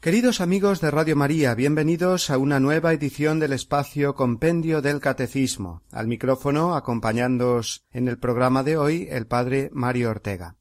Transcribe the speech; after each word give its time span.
Queridos 0.00 0.40
amigos 0.40 0.80
de 0.80 0.90
Radio 0.90 1.14
María, 1.14 1.54
bienvenidos 1.54 2.30
a 2.30 2.38
una 2.38 2.58
nueva 2.58 2.94
edición 2.94 3.38
del 3.38 3.52
espacio 3.52 4.14
Compendio 4.14 4.80
del 4.80 4.98
Catecismo. 4.98 5.82
Al 5.92 6.06
micrófono, 6.06 6.74
acompañándoos 6.74 7.84
en 7.90 8.08
el 8.08 8.18
programa 8.18 8.62
de 8.62 8.78
hoy, 8.78 9.08
el 9.10 9.26
Padre 9.26 9.68
Mario 9.74 10.08
Ortega. 10.08 10.56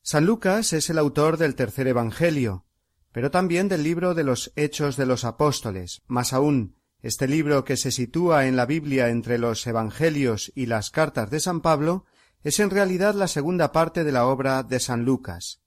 San 0.00 0.24
Lucas 0.24 0.72
es 0.72 0.88
el 0.88 0.96
autor 0.96 1.36
del 1.36 1.56
tercer 1.56 1.88
Evangelio, 1.88 2.64
pero 3.12 3.30
también 3.30 3.68
del 3.68 3.82
libro 3.82 4.14
de 4.14 4.24
los 4.24 4.50
Hechos 4.56 4.96
de 4.96 5.04
los 5.04 5.26
Apóstoles. 5.26 6.00
Más 6.06 6.32
aún, 6.32 6.78
este 7.02 7.28
libro 7.28 7.66
que 7.66 7.76
se 7.76 7.90
sitúa 7.90 8.46
en 8.46 8.56
la 8.56 8.64
Biblia 8.64 9.10
entre 9.10 9.36
los 9.36 9.66
Evangelios 9.66 10.50
y 10.54 10.64
las 10.64 10.90
cartas 10.90 11.28
de 11.28 11.40
San 11.40 11.60
Pablo 11.60 12.06
es 12.42 12.60
en 12.60 12.70
realidad 12.70 13.14
la 13.14 13.28
segunda 13.28 13.72
parte 13.72 14.04
de 14.04 14.12
la 14.12 14.26
obra 14.26 14.62
de 14.62 14.80
San 14.80 15.04
Lucas. 15.04 15.60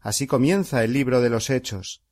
Así 0.00 0.26
comienza 0.26 0.84
el 0.84 0.92
libro 0.92 1.22
de 1.22 1.30
los 1.30 1.48
Hechos. 1.48 2.02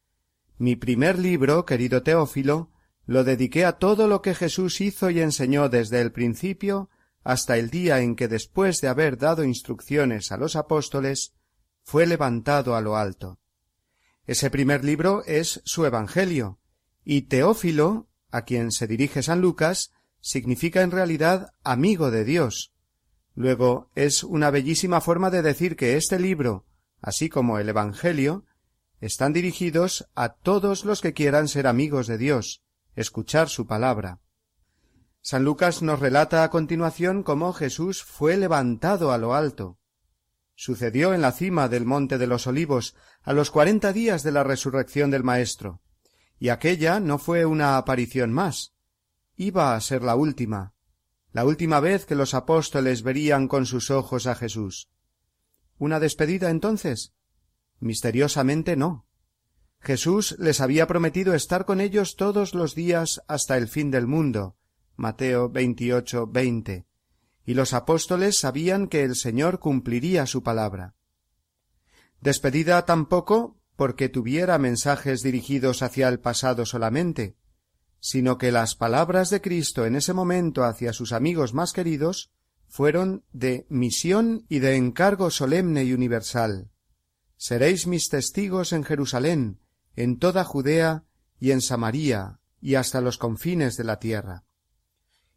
Mi 0.56 0.76
primer 0.76 1.18
libro, 1.18 1.64
querido 1.64 2.02
Teófilo, 2.02 2.70
lo 3.06 3.24
dediqué 3.24 3.64
a 3.64 3.72
todo 3.72 4.06
lo 4.06 4.22
que 4.22 4.34
Jesús 4.34 4.80
hizo 4.80 5.10
y 5.10 5.20
enseñó 5.20 5.68
desde 5.68 6.00
el 6.00 6.12
principio 6.12 6.90
hasta 7.24 7.56
el 7.56 7.70
día 7.70 8.00
en 8.00 8.16
que 8.16 8.28
después 8.28 8.80
de 8.80 8.88
haber 8.88 9.18
dado 9.18 9.44
instrucciones 9.44 10.30
a 10.30 10.36
los 10.36 10.56
apóstoles, 10.56 11.34
fue 11.82 12.06
levantado 12.06 12.76
a 12.76 12.80
lo 12.80 12.96
alto. 12.96 13.38
Ese 14.26 14.50
primer 14.50 14.84
libro 14.84 15.24
es 15.26 15.60
su 15.64 15.84
Evangelio, 15.86 16.58
y 17.04 17.22
Teófilo, 17.22 18.08
a 18.30 18.42
quien 18.42 18.72
se 18.72 18.86
dirige 18.86 19.22
San 19.22 19.40
Lucas, 19.40 19.90
significa 20.20 20.82
en 20.82 20.90
realidad 20.90 21.52
amigo 21.62 22.10
de 22.10 22.24
Dios. 22.24 22.72
Luego 23.34 23.90
es 23.94 24.22
una 24.22 24.50
bellísima 24.50 25.00
forma 25.00 25.30
de 25.30 25.42
decir 25.42 25.76
que 25.76 25.96
este 25.96 26.18
libro, 26.18 26.64
así 27.00 27.28
como 27.28 27.58
el 27.58 27.68
Evangelio, 27.68 28.44
están 29.04 29.34
dirigidos 29.34 30.08
a 30.14 30.30
todos 30.30 30.86
los 30.86 31.02
que 31.02 31.12
quieran 31.12 31.46
ser 31.48 31.66
amigos 31.66 32.06
de 32.06 32.16
Dios, 32.16 32.62
escuchar 32.96 33.50
su 33.50 33.66
palabra. 33.66 34.20
San 35.20 35.44
Lucas 35.44 35.82
nos 35.82 36.00
relata 36.00 36.42
a 36.42 36.48
continuación 36.48 37.22
cómo 37.22 37.52
Jesús 37.52 38.02
fue 38.02 38.38
levantado 38.38 39.12
a 39.12 39.18
lo 39.18 39.34
alto. 39.34 39.78
Sucedió 40.54 41.12
en 41.12 41.20
la 41.20 41.32
cima 41.32 41.68
del 41.68 41.84
monte 41.84 42.16
de 42.16 42.26
los 42.26 42.46
olivos, 42.46 42.96
a 43.22 43.34
los 43.34 43.50
cuarenta 43.50 43.92
días 43.92 44.22
de 44.22 44.32
la 44.32 44.42
resurrección 44.42 45.10
del 45.10 45.22
Maestro, 45.22 45.82
y 46.38 46.48
aquella 46.48 46.98
no 46.98 47.18
fue 47.18 47.44
una 47.44 47.76
aparición 47.76 48.32
más, 48.32 48.72
iba 49.36 49.76
a 49.76 49.80
ser 49.82 50.02
la 50.02 50.16
última, 50.16 50.72
la 51.30 51.44
última 51.44 51.78
vez 51.78 52.06
que 52.06 52.14
los 52.14 52.32
apóstoles 52.32 53.02
verían 53.02 53.48
con 53.48 53.66
sus 53.66 53.90
ojos 53.90 54.26
a 54.26 54.34
Jesús. 54.34 54.88
¿Una 55.76 56.00
despedida 56.00 56.48
entonces? 56.48 57.12
Misteriosamente 57.80 58.76
no. 58.76 59.06
Jesús 59.80 60.36
les 60.38 60.60
había 60.60 60.86
prometido 60.86 61.34
estar 61.34 61.66
con 61.66 61.80
ellos 61.80 62.16
todos 62.16 62.54
los 62.54 62.74
días 62.74 63.20
hasta 63.28 63.56
el 63.58 63.68
fin 63.68 63.90
del 63.90 64.06
mundo. 64.06 64.56
Mateo 64.96 65.50
28, 65.50 66.26
20. 66.26 66.86
Y 67.44 67.54
los 67.54 67.74
apóstoles 67.74 68.38
sabían 68.38 68.88
que 68.88 69.02
el 69.02 69.16
Señor 69.16 69.58
cumpliría 69.58 70.26
su 70.26 70.42
palabra. 70.42 70.94
Despedida 72.20 72.86
tampoco 72.86 73.60
porque 73.76 74.08
tuviera 74.08 74.58
mensajes 74.58 75.22
dirigidos 75.22 75.82
hacia 75.82 76.08
el 76.08 76.20
pasado 76.20 76.64
solamente, 76.64 77.36
sino 78.00 78.38
que 78.38 78.52
las 78.52 78.76
palabras 78.76 79.30
de 79.30 79.40
Cristo 79.40 79.84
en 79.84 79.96
ese 79.96 80.12
momento 80.12 80.64
hacia 80.64 80.92
sus 80.92 81.12
amigos 81.12 81.54
más 81.54 81.72
queridos 81.72 82.30
fueron 82.68 83.24
de 83.32 83.66
misión 83.68 84.46
y 84.48 84.60
de 84.60 84.76
encargo 84.76 85.30
solemne 85.30 85.84
y 85.84 85.92
universal. 85.92 86.70
Seréis 87.36 87.86
mis 87.86 88.08
testigos 88.08 88.72
en 88.72 88.84
Jerusalén, 88.84 89.60
en 89.96 90.18
toda 90.18 90.44
Judea 90.44 91.04
y 91.38 91.50
en 91.50 91.60
Samaria, 91.60 92.38
y 92.60 92.76
hasta 92.76 93.00
los 93.00 93.18
confines 93.18 93.76
de 93.76 93.84
la 93.84 93.98
tierra. 93.98 94.44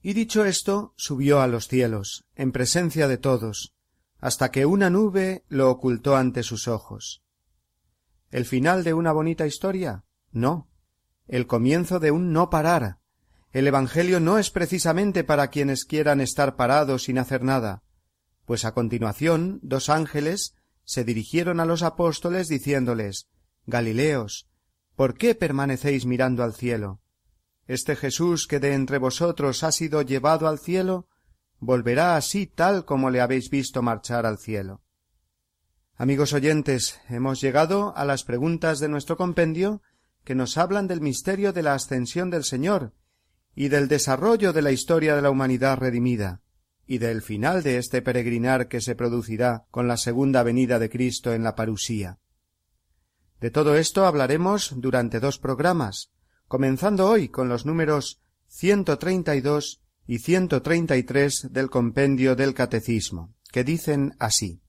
Y 0.02 0.14
dicho 0.14 0.46
esto, 0.46 0.94
subió 0.96 1.42
a 1.42 1.48
los 1.48 1.68
cielos, 1.68 2.26
en 2.36 2.52
presencia 2.52 3.08
de 3.08 3.18
todos, 3.18 3.76
hasta 4.20 4.52
que 4.52 4.66
una 4.66 4.90
nube 4.90 5.44
lo 5.50 5.70
ocultó 5.70 6.16
ante 6.16 6.44
sus 6.44 6.68
ojos. 6.68 7.24
¿El 8.30 8.46
final 8.46 8.84
de 8.84 8.94
una 8.94 9.12
bonita 9.12 9.46
historia? 9.46 10.04
No. 10.32 10.70
El 11.28 11.48
comienzo 11.48 12.00
de 12.00 12.12
un 12.12 12.32
no 12.32 12.50
parar. 12.50 13.00
El 13.52 13.68
Evangelio 13.68 14.20
no 14.20 14.38
es 14.38 14.52
precisamente 14.52 15.24
para 15.24 15.50
quienes 15.50 15.86
quieran 15.86 16.22
estar 16.22 16.56
parados 16.56 17.04
sin 17.04 17.18
hacer 17.18 17.44
nada, 17.44 17.84
pues 18.46 18.66
a 18.66 18.74
continuación 18.74 19.60
dos 19.62 19.90
ángeles 19.90 20.56
se 20.88 21.04
dirigieron 21.04 21.60
a 21.60 21.66
los 21.66 21.84
apóstoles 21.84 22.48
diciéndoles 22.48 23.28
Galileos, 23.66 24.48
¿por 24.96 25.18
qué 25.18 25.36
permanecéis 25.36 26.06
mirando 26.06 26.44
al 26.44 26.54
cielo? 26.54 27.02
Este 27.68 27.98
Jesús 27.98 28.48
que 28.48 28.62
de 28.62 28.74
entre 28.74 28.98
vosotros 28.98 29.64
ha 29.64 29.74
sido 29.74 30.02
llevado 30.02 30.48
al 30.48 30.60
cielo, 30.60 31.10
volverá 31.60 32.16
así 32.16 32.48
tal 32.48 32.86
como 32.86 33.10
le 33.10 33.20
habéis 33.20 33.50
visto 33.50 33.82
marchar 33.82 34.26
al 34.26 34.38
cielo. 34.38 34.82
Amigos 35.98 36.32
oyentes, 36.32 37.02
hemos 37.10 37.42
llegado 37.42 37.94
a 37.98 38.06
las 38.06 38.24
preguntas 38.24 38.80
de 38.80 38.88
nuestro 38.88 39.18
compendio 39.18 39.82
que 40.24 40.36
nos 40.36 40.58
hablan 40.58 40.88
del 40.88 41.02
misterio 41.02 41.52
de 41.52 41.64
la 41.64 41.74
ascensión 41.74 42.30
del 42.30 42.46
Señor 42.46 42.94
y 43.56 43.68
del 43.68 43.90
desarrollo 43.90 44.54
de 44.54 44.62
la 44.62 44.72
historia 44.72 45.18
de 45.18 45.22
la 45.22 45.32
humanidad 45.32 45.80
redimida 45.80 46.42
y 46.88 46.98
del 47.00 47.22
final 47.22 47.62
de 47.62 47.78
este 47.78 48.02
peregrinar 48.02 48.70
que 48.70 48.82
se 48.82 48.96
producirá 48.96 49.66
con 49.70 49.88
la 49.88 49.98
segunda 49.98 50.42
venida 50.42 50.80
de 50.80 50.90
Cristo 50.90 51.34
en 51.34 51.44
la 51.44 51.56
parusía. 51.56 52.20
De 53.40 53.52
todo 53.52 53.76
esto 53.76 54.06
hablaremos 54.06 54.74
durante 54.78 55.20
dos 55.20 55.38
programas, 55.38 56.12
comenzando 56.48 57.08
hoy 57.10 57.28
con 57.28 57.50
los 57.50 57.66
números 57.66 58.22
132 58.48 59.84
y 60.08 60.20
133 60.20 61.52
del 61.52 61.70
compendio 61.70 62.36
del 62.36 62.54
Catecismo, 62.54 63.36
que 63.52 63.64
dicen 63.64 64.16
así. 64.18 64.62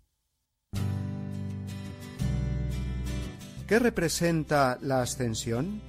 ¿Qué 3.69 3.79
representa 3.79 4.79
la 4.81 5.03
ascensión? 5.03 5.81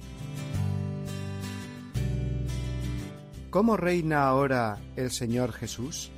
¿Cómo 3.50 3.76
reina 3.76 4.28
ahora 4.28 4.78
el 4.96 5.10
Señor 5.10 5.52
Jesús? 5.52 6.12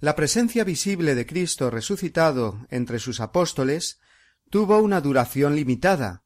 La 0.00 0.16
presencia 0.16 0.64
visible 0.64 1.14
de 1.14 1.26
Cristo 1.26 1.68
resucitado 1.68 2.66
entre 2.70 2.98
sus 2.98 3.20
apóstoles 3.20 4.00
tuvo 4.48 4.78
una 4.78 5.02
duración 5.02 5.54
limitada. 5.54 6.24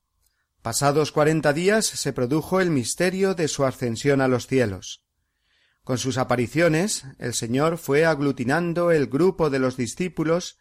Pasados 0.63 1.11
cuarenta 1.11 1.53
días 1.53 1.85
se 1.85 2.13
produjo 2.13 2.61
el 2.61 2.71
misterio 2.71 3.35
de 3.35 3.49
su 3.49 3.65
ascensión 3.65 4.21
a 4.21 4.29
los 4.29 4.47
cielos. 4.47 5.03
Con 5.83 5.99
sus 5.99 6.19
apariciones 6.19 7.05
el 7.19 7.35
Señor 7.35 7.77
fue 7.77 8.05
aglutinando 8.05 8.93
el 8.93 9.09
grupo 9.09 9.51
de 9.51 9.59
los 9.59 9.77
discípulos 9.77 10.57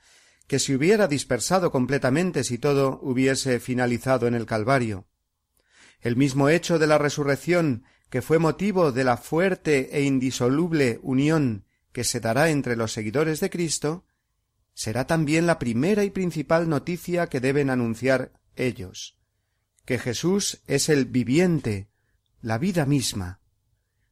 que 0.47 0.57
se 0.57 0.75
hubiera 0.75 1.07
dispersado 1.07 1.71
completamente 1.71 2.43
si 2.43 2.57
todo 2.57 2.99
hubiese 3.03 3.59
finalizado 3.59 4.25
en 4.25 4.33
el 4.33 4.47
Calvario. 4.47 5.05
El 6.01 6.15
mismo 6.17 6.49
hecho 6.49 6.79
de 6.79 6.87
la 6.87 6.97
resurrección, 6.97 7.83
que 8.09 8.23
fue 8.23 8.39
motivo 8.39 8.91
de 8.91 9.03
la 9.03 9.17
fuerte 9.17 9.95
e 9.95 10.01
indisoluble 10.01 10.99
unión 11.03 11.67
que 11.93 12.03
se 12.03 12.19
dará 12.19 12.49
entre 12.49 12.75
los 12.75 12.91
seguidores 12.91 13.39
de 13.39 13.49
Cristo, 13.49 14.05
será 14.73 15.05
también 15.07 15.45
la 15.45 15.59
primera 15.59 16.03
y 16.03 16.09
principal 16.09 16.67
noticia 16.67 17.27
que 17.27 17.39
deben 17.39 17.69
anunciar 17.69 18.33
ellos, 18.55 19.17
que 19.85 19.99
Jesús 19.99 20.61
es 20.67 20.89
el 20.89 21.05
viviente, 21.05 21.87
la 22.41 22.57
vida 22.57 22.85
misma. 22.85 23.39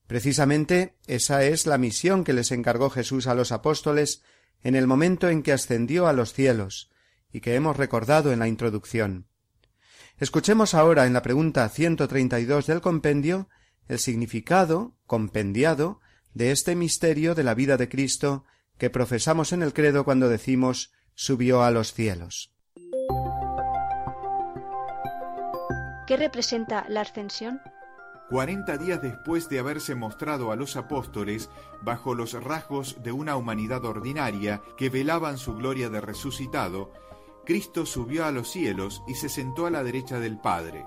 Precisamente 0.07 0.95
esa 1.07 1.43
es 1.43 1.65
la 1.65 1.77
misión 1.77 2.23
que 2.23 2.33
les 2.33 2.51
encargó 2.51 2.89
Jesús 2.89 3.27
a 3.27 3.35
los 3.35 3.51
apóstoles 3.51 4.21
en 4.63 4.75
el 4.75 4.85
momento 4.87 5.29
en 5.29 5.41
que 5.41 5.53
ascendió 5.53 6.07
a 6.07 6.13
los 6.13 6.33
cielos, 6.33 6.91
y 7.33 7.41
que 7.41 7.55
hemos 7.55 7.77
recordado 7.77 8.31
en 8.31 8.39
la 8.39 8.47
introducción. 8.47 9.27
Escuchemos 10.17 10.73
ahora 10.75 11.07
en 11.07 11.13
la 11.13 11.23
pregunta 11.23 11.67
132 11.67 12.67
del 12.67 12.81
compendio 12.81 13.49
el 13.87 13.99
significado 13.99 14.95
compendiado 15.07 15.99
de 16.33 16.51
este 16.51 16.75
misterio 16.75 17.35
de 17.35 17.43
la 17.43 17.53
vida 17.53 17.77
de 17.77 17.89
Cristo 17.89 18.45
que 18.77 18.89
profesamos 18.89 19.53
en 19.53 19.61
el 19.61 19.73
credo 19.73 20.03
cuando 20.03 20.29
decimos 20.29 20.91
subió 21.13 21.63
a 21.63 21.71
los 21.71 21.93
cielos. 21.93 22.51
¿Qué 26.07 26.17
representa 26.17 26.85
la 26.89 27.01
ascensión? 27.01 27.61
Cuarenta 28.29 28.77
días 28.77 29.01
después 29.01 29.49
de 29.49 29.59
haberse 29.59 29.93
mostrado 29.93 30.51
a 30.51 30.55
los 30.55 30.77
apóstoles 30.77 31.49
bajo 31.81 32.15
los 32.15 32.33
rasgos 32.33 33.03
de 33.03 33.11
una 33.11 33.35
humanidad 33.35 33.83
ordinaria 33.85 34.61
que 34.77 34.89
velaban 34.89 35.37
su 35.37 35.53
gloria 35.55 35.89
de 35.89 36.01
resucitado, 36.01 36.91
Cristo 37.45 37.85
subió 37.85 38.25
a 38.25 38.31
los 38.31 38.49
cielos 38.49 39.03
y 39.07 39.15
se 39.15 39.29
sentó 39.29 39.65
a 39.65 39.69
la 39.69 39.83
derecha 39.83 40.19
del 40.19 40.39
Padre. 40.39 40.85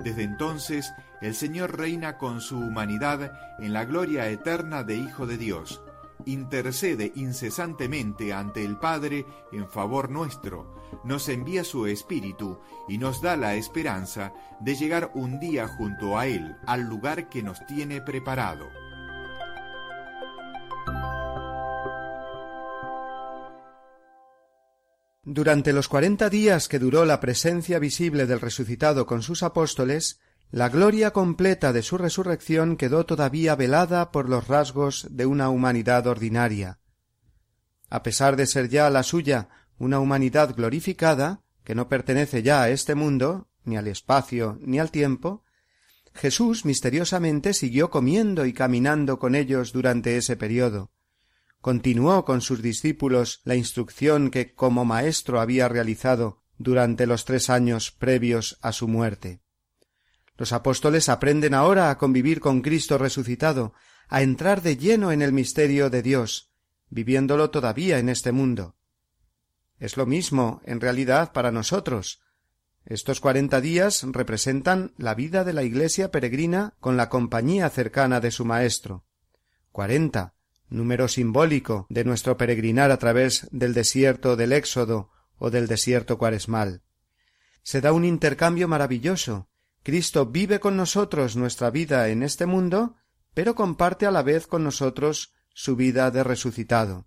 Desde 0.00 0.22
entonces, 0.22 0.92
el 1.20 1.34
Señor 1.34 1.78
reina 1.78 2.18
con 2.18 2.40
su 2.40 2.58
humanidad 2.58 3.32
en 3.58 3.72
la 3.72 3.84
gloria 3.84 4.28
eterna 4.28 4.82
de 4.84 4.96
Hijo 4.96 5.26
de 5.26 5.38
Dios. 5.38 5.82
Intercede 6.24 7.12
incesantemente 7.14 8.32
ante 8.32 8.64
el 8.64 8.78
Padre 8.78 9.26
en 9.52 9.68
favor 9.68 10.10
nuestro, 10.10 10.76
nos 11.04 11.28
envía 11.28 11.64
su 11.64 11.86
Espíritu 11.86 12.58
y 12.88 12.98
nos 12.98 13.20
da 13.20 13.36
la 13.36 13.54
esperanza 13.54 14.32
de 14.60 14.74
llegar 14.74 15.10
un 15.14 15.38
día 15.38 15.68
junto 15.68 16.18
a 16.18 16.26
Él 16.26 16.56
al 16.66 16.82
lugar 16.82 17.28
que 17.28 17.42
nos 17.42 17.64
tiene 17.66 18.00
preparado. 18.00 18.68
Durante 25.28 25.72
los 25.72 25.88
cuarenta 25.88 26.30
días 26.30 26.68
que 26.68 26.78
duró 26.78 27.04
la 27.04 27.18
presencia 27.18 27.80
visible 27.80 28.26
del 28.26 28.40
resucitado 28.40 29.06
con 29.06 29.22
sus 29.22 29.42
apóstoles, 29.42 30.20
la 30.52 30.68
gloria 30.68 31.10
completa 31.10 31.72
de 31.72 31.82
su 31.82 31.98
resurrección 31.98 32.76
quedó 32.76 33.06
todavía 33.06 33.56
velada 33.56 34.12
por 34.12 34.28
los 34.28 34.46
rasgos 34.46 35.08
de 35.10 35.26
una 35.26 35.48
humanidad 35.48 36.06
ordinaria. 36.06 36.78
A 37.90 38.04
pesar 38.04 38.36
de 38.36 38.46
ser 38.46 38.68
ya 38.68 38.88
la 38.88 39.02
suya 39.02 39.48
una 39.78 39.98
humanidad 39.98 40.54
glorificada, 40.54 41.42
que 41.64 41.74
no 41.74 41.88
pertenece 41.88 42.44
ya 42.44 42.62
a 42.62 42.70
este 42.70 42.94
mundo, 42.94 43.48
ni 43.64 43.76
al 43.76 43.88
espacio, 43.88 44.60
ni 44.60 44.78
al 44.78 44.92
tiempo, 44.92 45.42
Jesús 46.14 46.64
misteriosamente 46.64 47.52
siguió 47.52 47.90
comiendo 47.90 48.46
y 48.46 48.52
caminando 48.52 49.18
con 49.18 49.34
ellos 49.34 49.72
durante 49.72 50.16
ese 50.16 50.36
periodo. 50.36 50.92
Continuó 51.60 52.24
con 52.24 52.40
sus 52.40 52.62
discípulos 52.62 53.40
la 53.44 53.56
instrucción 53.56 54.30
que 54.30 54.54
como 54.54 54.84
maestro 54.84 55.40
había 55.40 55.68
realizado 55.68 56.42
durante 56.58 57.06
los 57.06 57.24
tres 57.24 57.50
años 57.50 57.90
previos 57.90 58.58
a 58.62 58.72
su 58.72 58.88
muerte. 58.88 59.40
Los 60.36 60.52
apóstoles 60.52 61.08
aprenden 61.08 61.54
ahora 61.54 61.90
a 61.90 61.98
convivir 61.98 62.40
con 62.40 62.60
Cristo 62.60 62.98
resucitado, 62.98 63.72
a 64.08 64.22
entrar 64.22 64.62
de 64.62 64.76
lleno 64.76 65.10
en 65.12 65.22
el 65.22 65.32
misterio 65.32 65.90
de 65.90 66.02
Dios, 66.02 66.52
viviéndolo 66.88 67.50
todavía 67.50 67.98
en 67.98 68.08
este 68.08 68.32
mundo. 68.32 68.76
Es 69.78 69.96
lo 69.96 70.06
mismo, 70.06 70.60
en 70.64 70.80
realidad, 70.80 71.32
para 71.32 71.50
nosotros. 71.50 72.22
Estos 72.84 73.20
cuarenta 73.20 73.60
días 73.60 74.04
representan 74.04 74.94
la 74.96 75.14
vida 75.14 75.42
de 75.42 75.52
la 75.52 75.64
Iglesia 75.64 76.10
peregrina 76.10 76.74
con 76.80 76.96
la 76.96 77.08
compañía 77.08 77.68
cercana 77.68 78.20
de 78.20 78.30
su 78.30 78.44
Maestro. 78.44 79.04
Cuarenta, 79.72 80.35
número 80.68 81.08
simbólico 81.08 81.86
de 81.88 82.04
nuestro 82.04 82.36
peregrinar 82.36 82.90
a 82.90 82.98
través 82.98 83.48
del 83.50 83.74
desierto 83.74 84.36
del 84.36 84.52
Éxodo 84.52 85.10
o 85.38 85.50
del 85.50 85.66
desierto 85.66 86.18
cuaresmal. 86.18 86.82
Se 87.62 87.80
da 87.80 87.92
un 87.92 88.04
intercambio 88.04 88.68
maravilloso. 88.68 89.48
Cristo 89.82 90.26
vive 90.26 90.60
con 90.60 90.76
nosotros 90.76 91.36
nuestra 91.36 91.70
vida 91.70 92.08
en 92.08 92.22
este 92.22 92.46
mundo, 92.46 92.96
pero 93.34 93.54
comparte 93.54 94.06
a 94.06 94.10
la 94.10 94.22
vez 94.22 94.46
con 94.46 94.64
nosotros 94.64 95.32
su 95.52 95.76
vida 95.76 96.10
de 96.10 96.24
resucitado. 96.24 97.06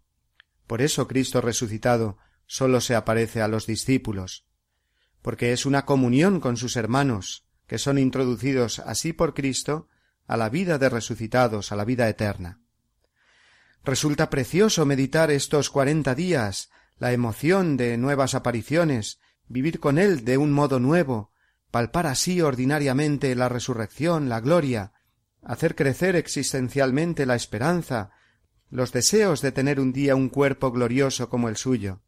Por 0.68 0.82
eso 0.82 1.08
Cristo 1.08 1.42
resucitado 1.42 2.18
sólo 2.46 2.82
se 2.82 2.96
aparece 2.96 3.42
a 3.42 3.48
los 3.48 3.66
discípulos, 3.66 4.46
porque 5.22 5.52
es 5.52 5.66
una 5.66 5.86
comunión 5.86 6.40
con 6.40 6.58
sus 6.58 6.76
hermanos, 6.76 7.46
que 7.68 7.78
son 7.78 7.98
introducidos 7.98 8.80
así 8.80 9.14
por 9.14 9.34
Cristo 9.34 9.88
a 10.28 10.38
la 10.38 10.50
vida 10.50 10.78
de 10.78 10.90
resucitados, 10.90 11.72
a 11.72 11.76
la 11.76 11.86
vida 11.86 12.08
eterna. 12.10 12.62
Resulta 13.84 14.30
precioso 14.30 14.86
meditar 14.86 15.32
estos 15.32 15.70
cuarenta 15.70 16.16
días, 16.16 16.70
la 16.98 17.14
emoción 17.14 17.78
de 17.78 17.98
nuevas 17.98 18.36
apariciones, 18.36 19.20
vivir 19.48 19.80
con 19.80 19.98
Él 19.98 20.26
de 20.26 20.38
un 20.38 20.52
modo 20.52 20.80
nuevo, 20.80 21.32
palpar 21.72 22.08
así 22.08 22.42
ordinariamente 22.42 23.34
la 23.36 23.50
resurrección, 23.50 24.28
la 24.28 24.42
gloria, 24.42 24.92
hacer 25.44 25.76
crecer 25.76 26.16
existencialmente 26.16 27.26
la 27.26 27.36
esperanza, 27.36 28.12
los 28.70 28.92
deseos 28.92 29.42
de 29.42 29.52
tener 29.52 29.80
un 29.80 29.94
día 29.94 30.16
un 30.16 30.30
cuerpo 30.30 30.72
glorioso 30.72 31.30
como 31.30 31.50
el 31.50 31.58
suyo. 31.58 32.02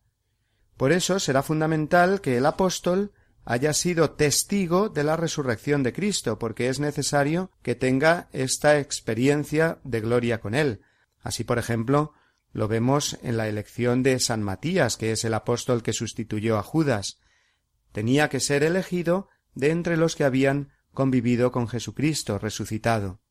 Por 0.77 0.91
eso 0.91 1.19
será 1.19 1.41
fundamental 1.41 2.21
que 2.21 2.37
el 2.37 2.45
apóstol 2.45 3.13
haya 3.45 3.73
sido 3.73 4.11
testigo 4.11 4.89
de 4.89 5.03
la 5.03 5.15
resurrección 5.15 5.83
de 5.83 5.93
Cristo, 5.93 6.37
porque 6.37 6.69
es 6.69 6.79
necesario 6.79 7.49
que 7.63 7.75
tenga 7.75 8.29
esta 8.31 8.79
experiencia 8.79 9.79
de 9.83 10.01
gloria 10.01 10.39
con 10.41 10.53
él. 10.53 10.81
Así, 11.21 11.43
por 11.43 11.59
ejemplo, 11.59 12.13
lo 12.53 12.67
vemos 12.67 13.17
en 13.21 13.37
la 13.37 13.47
elección 13.47 14.03
de 14.03 14.19
San 14.19 14.43
Matías, 14.43 14.97
que 14.97 15.11
es 15.11 15.23
el 15.23 15.33
apóstol 15.33 15.83
que 15.83 15.93
sustituyó 15.93 16.57
a 16.57 16.63
Judas. 16.63 17.19
Tenía 17.91 18.29
que 18.29 18.39
ser 18.39 18.63
elegido 18.63 19.29
de 19.53 19.71
entre 19.71 19.97
los 19.97 20.15
que 20.15 20.23
habían 20.23 20.71
convivido 20.93 21.51
con 21.51 21.67
Jesucristo 21.67 22.39
resucitado. 22.39 23.21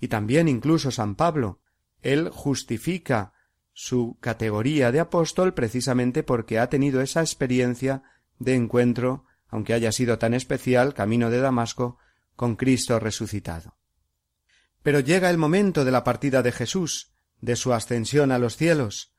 Y 0.00 0.08
también 0.08 0.48
incluso 0.48 0.90
San 0.90 1.14
Pablo. 1.14 1.60
Él 2.02 2.28
justifica 2.30 3.32
su 3.72 4.18
categoría 4.20 4.92
de 4.92 5.00
apóstol 5.00 5.52
precisamente 5.52 6.22
porque 6.22 6.58
ha 6.58 6.68
tenido 6.68 7.00
esa 7.00 7.20
experiencia 7.20 8.02
de 8.38 8.54
encuentro, 8.54 9.26
aunque 9.48 9.74
haya 9.74 9.92
sido 9.92 10.18
tan 10.18 10.34
especial, 10.34 10.94
camino 10.94 11.30
de 11.30 11.40
Damasco, 11.40 11.98
con 12.36 12.56
Cristo 12.56 12.98
resucitado. 12.98 13.76
Pero 14.82 15.00
llega 15.00 15.30
el 15.30 15.38
momento 15.38 15.84
de 15.84 15.92
la 15.92 16.04
partida 16.04 16.42
de 16.42 16.52
Jesús, 16.52 17.13
de 17.44 17.56
su 17.56 17.74
ascensión 17.74 18.32
a 18.32 18.38
los 18.38 18.56
cielos. 18.56 19.12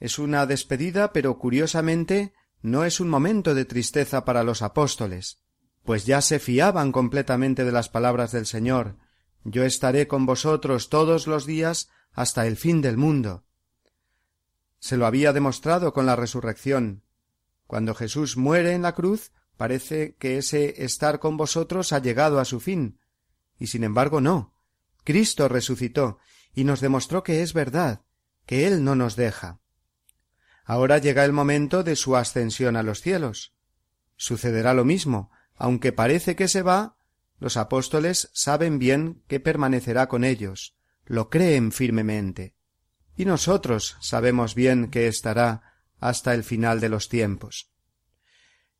Es 0.00 0.18
una 0.18 0.44
despedida, 0.44 1.12
pero 1.12 1.38
curiosamente 1.38 2.34
no 2.62 2.84
es 2.84 2.98
un 2.98 3.08
momento 3.08 3.54
de 3.54 3.64
tristeza 3.64 4.24
para 4.24 4.42
los 4.42 4.60
apóstoles, 4.60 5.38
pues 5.84 6.04
ya 6.04 6.20
se 6.20 6.40
fiaban 6.40 6.90
completamente 6.90 7.64
de 7.64 7.72
las 7.72 7.88
palabras 7.88 8.32
del 8.32 8.46
Señor 8.46 8.98
Yo 9.44 9.64
estaré 9.64 10.06
con 10.06 10.26
vosotros 10.26 10.90
todos 10.90 11.26
los 11.26 11.46
días 11.46 11.88
hasta 12.12 12.46
el 12.46 12.56
fin 12.56 12.82
del 12.82 12.96
mundo. 12.98 13.44
Se 14.80 14.96
lo 14.96 15.06
había 15.06 15.32
demostrado 15.32 15.92
con 15.92 16.04
la 16.06 16.16
resurrección. 16.16 17.04
Cuando 17.66 17.94
Jesús 17.94 18.36
muere 18.36 18.72
en 18.72 18.82
la 18.82 18.94
cruz, 18.94 19.32
parece 19.56 20.16
que 20.16 20.36
ese 20.36 20.84
estar 20.84 21.20
con 21.20 21.36
vosotros 21.36 21.92
ha 21.92 22.00
llegado 22.00 22.40
a 22.40 22.44
su 22.44 22.60
fin. 22.60 22.98
Y 23.58 23.68
sin 23.68 23.84
embargo 23.84 24.20
no. 24.20 24.54
Cristo 25.04 25.48
resucitó 25.48 26.18
y 26.54 26.64
nos 26.64 26.80
demostró 26.80 27.22
que 27.22 27.42
es 27.42 27.52
verdad, 27.52 28.02
que 28.46 28.66
Él 28.66 28.84
no 28.84 28.94
nos 28.94 29.16
deja. 29.16 29.60
Ahora 30.64 30.98
llega 30.98 31.24
el 31.24 31.32
momento 31.32 31.82
de 31.82 31.96
su 31.96 32.16
ascensión 32.16 32.76
a 32.76 32.82
los 32.82 33.00
cielos. 33.00 33.54
Sucederá 34.16 34.74
lo 34.74 34.84
mismo, 34.84 35.30
aunque 35.56 35.92
parece 35.92 36.36
que 36.36 36.48
se 36.48 36.62
va, 36.62 36.96
los 37.38 37.56
apóstoles 37.56 38.30
saben 38.32 38.78
bien 38.78 39.22
que 39.26 39.40
permanecerá 39.40 40.08
con 40.08 40.24
ellos, 40.24 40.76
lo 41.06 41.30
creen 41.30 41.72
firmemente 41.72 42.54
y 43.20 43.26
nosotros 43.26 43.98
sabemos 44.00 44.54
bien 44.54 44.90
que 44.90 45.06
estará 45.06 45.74
hasta 45.98 46.32
el 46.32 46.42
final 46.42 46.80
de 46.80 46.88
los 46.88 47.10
tiempos. 47.10 47.70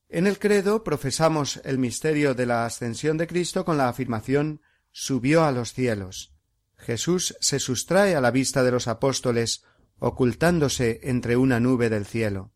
En 0.09 0.27
el 0.27 0.39
credo 0.39 0.83
profesamos 0.83 1.61
el 1.63 1.77
misterio 1.77 2.35
de 2.35 2.47
la 2.47 2.65
ascensión 2.65 3.19
de 3.19 3.27
Cristo 3.27 3.67
con 3.67 3.77
la 3.77 3.91
afirmación 3.91 4.63
subió 4.93 5.45
a 5.45 5.53
los 5.53 5.75
cielos. 5.75 6.35
Jesús 6.81 7.37
se 7.41 7.59
sustrae 7.59 8.17
a 8.17 8.21
la 8.21 8.31
vista 8.31 8.63
de 8.63 8.71
los 8.71 8.89
apóstoles, 8.89 9.65
ocultándose 9.99 11.01
entre 11.03 11.37
una 11.37 11.61
nube 11.61 11.91
del 11.91 12.07
cielo. 12.07 12.53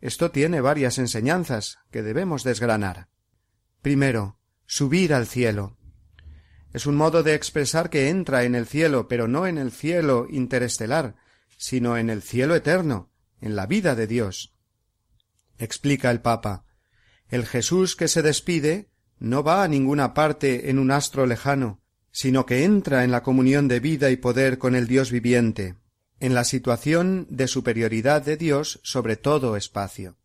Esto 0.00 0.30
tiene 0.30 0.60
varias 0.60 0.98
enseñanzas 0.98 1.78
que 1.90 2.02
debemos 2.02 2.42
desgranar. 2.42 3.08
Primero, 3.82 4.38
subir 4.66 5.14
al 5.14 5.26
cielo. 5.26 5.78
Es 6.72 6.86
un 6.86 6.96
modo 6.96 7.22
de 7.22 7.34
expresar 7.34 7.90
que 7.90 8.08
entra 8.08 8.44
en 8.44 8.54
el 8.54 8.66
cielo, 8.66 9.08
pero 9.08 9.28
no 9.28 9.46
en 9.46 9.58
el 9.58 9.72
cielo 9.72 10.26
interestelar, 10.30 11.16
sino 11.56 11.96
en 11.96 12.10
el 12.10 12.22
cielo 12.22 12.54
eterno, 12.54 13.10
en 13.40 13.56
la 13.56 13.66
vida 13.66 13.94
de 13.94 14.06
Dios. 14.06 14.54
Explica 15.58 16.10
el 16.10 16.20
Papa. 16.20 16.64
El 17.28 17.46
Jesús 17.46 17.96
que 17.96 18.08
se 18.08 18.22
despide 18.22 18.90
no 19.18 19.42
va 19.42 19.62
a 19.62 19.68
ninguna 19.68 20.14
parte 20.14 20.70
en 20.70 20.78
un 20.78 20.90
astro 20.90 21.26
lejano, 21.26 21.80
sino 22.20 22.44
que 22.44 22.64
entra 22.64 23.02
en 23.02 23.12
la 23.12 23.22
comunión 23.22 23.66
de 23.66 23.80
vida 23.80 24.10
y 24.10 24.18
poder 24.18 24.58
con 24.58 24.74
el 24.74 24.86
Dios 24.86 25.10
viviente, 25.10 25.76
en 26.18 26.34
la 26.34 26.44
situación 26.44 27.26
de 27.30 27.48
superioridad 27.48 28.20
de 28.20 28.36
Dios 28.36 28.78
sobre 28.82 29.16
todo 29.16 29.56
espacio. 29.56 30.18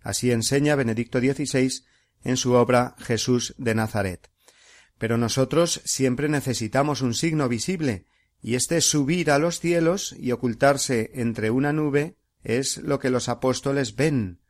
Así 0.00 0.30
enseña 0.30 0.74
Benedicto 0.74 1.20
XVI 1.20 1.84
en 2.24 2.38
su 2.38 2.54
obra 2.54 2.94
Jesús 2.98 3.54
de 3.58 3.74
Nazaret. 3.74 4.30
Pero 4.96 5.18
nosotros 5.18 5.82
siempre 5.84 6.30
necesitamos 6.30 7.02
un 7.02 7.12
signo 7.12 7.46
visible, 7.46 8.06
y 8.40 8.54
este 8.54 8.80
subir 8.80 9.30
a 9.30 9.38
los 9.38 9.60
cielos 9.60 10.16
y 10.18 10.32
ocultarse 10.32 11.10
entre 11.12 11.50
una 11.50 11.74
nube 11.74 12.16
es 12.42 12.78
lo 12.78 12.98
que 12.98 13.10
los 13.10 13.28
apóstoles 13.28 13.96
ven, 13.96 14.40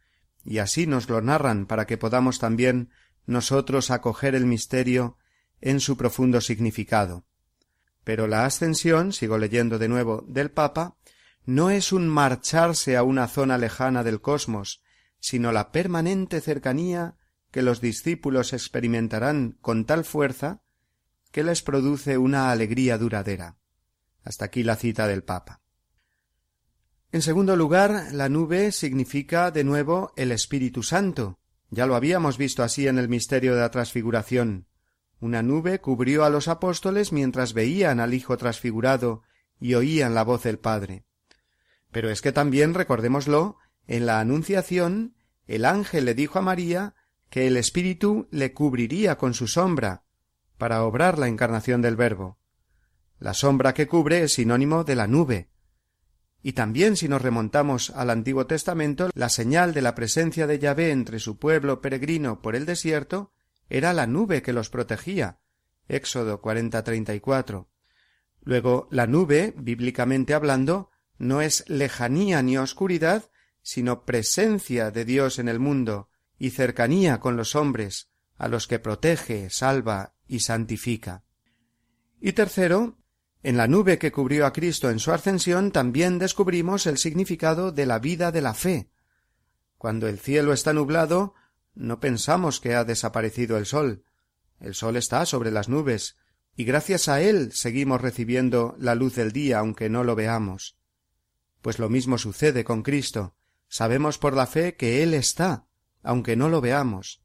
y 0.45 0.59
así 0.59 0.87
nos 0.87 1.09
lo 1.09 1.21
narran 1.23 1.67
para 1.67 1.89
que 1.89 1.99
podamos 1.99 2.39
también 2.39 2.91
nosotros 3.27 3.91
acoger 3.91 4.37
el 4.37 4.47
misterio 4.47 5.19
en 5.61 5.81
su 5.81 5.97
profundo 5.97 6.41
significado. 6.41 7.25
Pero 8.05 8.27
la 8.27 8.45
ascensión, 8.45 9.13
sigo 9.13 9.39
leyendo 9.39 9.79
de 9.79 9.89
nuevo 9.89 10.25
del 10.27 10.51
Papa, 10.51 10.97
no 11.45 11.71
es 11.71 11.93
un 11.93 12.09
marcharse 12.09 12.97
a 12.97 13.03
una 13.03 13.29
zona 13.29 13.59
lejana 13.59 14.05
del 14.05 14.21
cosmos, 14.21 14.83
sino 15.21 15.53
la 15.53 15.73
permanente 15.73 16.41
cercanía 16.41 17.17
que 17.51 17.63
los 17.63 17.81
discípulos 17.81 18.53
experimentarán 18.53 19.59
con 19.61 19.85
tal 19.85 20.05
fuerza 20.05 20.63
que 21.33 21.45
les 21.45 21.63
produce 21.63 22.19
una 22.19 22.51
alegría 22.51 22.99
duradera. 22.99 23.59
Hasta 24.23 24.47
aquí 24.47 24.63
la 24.63 24.77
cita 24.77 25.07
del 25.07 25.25
Papa. 25.25 25.63
En 27.11 27.23
segundo 27.23 27.57
lugar, 27.57 28.09
la 28.13 28.29
nube 28.29 28.71
significa 28.73 29.51
de 29.51 29.65
nuevo 29.65 30.13
el 30.17 30.31
Espíritu 30.31 30.83
Santo. 30.83 31.39
Ya 31.71 31.87
lo 31.87 31.95
habíamos 31.95 32.37
visto 32.37 32.63
así 32.63 32.87
en 32.87 32.99
el 32.99 33.09
misterio 33.09 33.55
de 33.55 33.61
la 33.61 33.71
transfiguración. 33.71 34.67
Una 35.21 35.43
nube 35.43 35.81
cubrió 35.81 36.25
a 36.25 36.31
los 36.31 36.49
apóstoles 36.49 37.13
mientras 37.13 37.53
veían 37.53 38.01
al 38.01 38.15
Hijo 38.15 38.37
transfigurado 38.37 39.23
y 39.61 39.75
oían 39.75 40.15
la 40.15 40.23
voz 40.23 40.45
del 40.45 40.59
Padre. 40.59 41.05
Pero 41.91 42.11
es 42.11 42.23
que 42.23 42.33
también, 42.33 42.75
recordémoslo, 42.75 43.57
en 43.87 44.07
la 44.07 44.21
Anunciación, 44.21 45.17
el 45.47 45.65
ángel 45.65 46.05
le 46.05 46.15
dijo 46.15 46.39
a 46.39 46.43
María 46.43 46.95
que 47.31 47.47
el 47.47 47.57
Espíritu 47.57 48.29
le 48.31 48.53
cubriría 48.53 49.17
con 49.17 49.35
su 49.35 49.49
sombra, 49.49 50.05
para 50.57 50.85
obrar 50.85 51.19
la 51.19 51.29
encarnación 51.29 51.83
del 51.83 51.97
Verbo. 51.97 52.39
La 53.19 53.35
sombra 53.35 53.75
que 53.75 53.89
cubre 53.89 54.23
es 54.23 54.35
sinónimo 54.35 54.85
de 54.85 54.95
la 54.95 55.07
nube, 55.07 55.51
y 56.43 56.53
también 56.53 56.97
si 56.97 57.09
nos 57.09 57.23
remontamos 57.23 57.91
al 57.91 58.11
Antiguo 58.11 58.47
Testamento, 58.47 59.11
la 59.15 59.29
señal 59.29 59.75
de 59.75 59.83
la 59.83 59.95
presencia 59.95 60.47
de 60.47 60.59
Yahvé 60.59 60.93
entre 60.93 61.19
su 61.19 61.39
pueblo 61.39 61.81
peregrino 61.81 62.41
por 62.41 62.55
el 62.55 62.65
desierto 62.65 63.33
era 63.69 63.93
la 63.93 64.07
nube 64.07 64.43
que 64.43 64.53
los 64.53 64.71
protegía. 64.71 65.39
Éxodo 65.89 66.41
40-34. 66.41 67.67
Luego, 68.43 68.89
la 68.91 69.07
nube, 69.07 69.55
bíblicamente 69.57 70.35
hablando, 70.35 70.91
no 71.19 71.41
es 71.41 71.65
lejanía 71.69 72.43
ni 72.43 72.57
oscuridad, 72.57 73.31
sino 73.63 74.05
presencia 74.05 74.91
de 74.91 75.05
Dios 75.05 75.39
en 75.39 75.49
el 75.49 75.59
mundo 75.59 76.09
y 76.39 76.51
cercanía 76.51 77.19
con 77.21 77.37
los 77.37 77.55
hombres, 77.57 78.09
a 78.37 78.49
los 78.49 78.67
que 78.67 78.79
protege, 78.79 79.51
salva 79.51 80.15
y 80.27 80.41
santifica. 80.41 81.25
Y 82.21 82.33
tercero, 82.33 82.97
en 83.43 83.57
la 83.57 83.67
nube 83.67 83.99
que 83.99 84.13
cubrió 84.13 84.47
a 84.47 84.53
Cristo 84.53 84.91
en 84.91 84.99
su 84.99 85.13
ascensión 85.13 85.71
también 85.71 86.19
descubrimos 86.19 86.87
el 86.87 86.99
significado 86.99 87.73
de 87.73 87.87
la 87.87 87.99
vida 87.99 88.33
de 88.33 88.41
la 88.41 88.55
fe. 88.55 88.91
Cuando 89.77 90.09
el 90.09 90.19
cielo 90.19 90.53
está 90.53 90.73
nublado, 90.73 91.35
no 91.79 92.01
pensamos 92.01 92.61
que 92.61 92.75
ha 92.75 92.85
desaparecido 92.85 93.57
el 93.57 93.65
sol. 93.65 94.05
El 94.59 94.75
sol 94.75 94.97
está 94.97 95.25
sobre 95.25 95.53
las 95.53 95.69
nubes, 95.69 96.17
y 96.57 96.65
gracias 96.65 97.09
a 97.09 97.21
él 97.23 97.53
seguimos 97.53 98.01
recibiendo 98.01 98.75
la 98.79 98.97
luz 98.97 99.15
del 99.15 99.31
día 99.31 99.61
aunque 99.61 99.89
no 99.89 100.03
lo 100.03 100.17
veamos. 100.17 100.77
Pues 101.63 101.79
lo 101.79 101.89
mismo 101.89 102.19
sucede 102.19 102.65
con 102.65 102.83
Cristo. 102.83 103.37
Sabemos 103.69 104.19
por 104.19 104.35
la 104.35 104.47
fe 104.47 104.77
que 104.77 105.03
Él 105.03 105.15
está, 105.15 105.67
aunque 106.03 106.37
no 106.37 106.49
lo 106.49 106.61
veamos. 106.61 107.23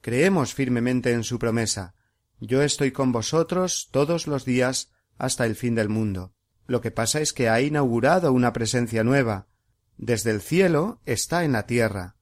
Creemos 0.00 0.54
firmemente 0.54 1.12
en 1.12 1.24
su 1.24 1.38
promesa. 1.38 1.94
Yo 2.38 2.62
estoy 2.62 2.92
con 2.92 3.12
vosotros 3.12 3.88
todos 3.90 4.26
los 4.26 4.44
días 4.44 4.90
hasta 5.18 5.44
el 5.44 5.56
fin 5.56 5.74
del 5.74 5.88
mundo. 5.88 6.32
Lo 6.66 6.80
que 6.80 6.90
pasa 6.90 7.20
es 7.20 7.32
que 7.32 7.48
ha 7.48 7.60
inaugurado 7.60 8.32
una 8.32 8.52
presencia 8.52 9.04
nueva. 9.04 9.48
Desde 9.98 10.30
el 10.30 10.40
cielo 10.40 11.00
está 11.04 11.44
en 11.44 11.52
la 11.52 11.66
tierra. 11.66 12.16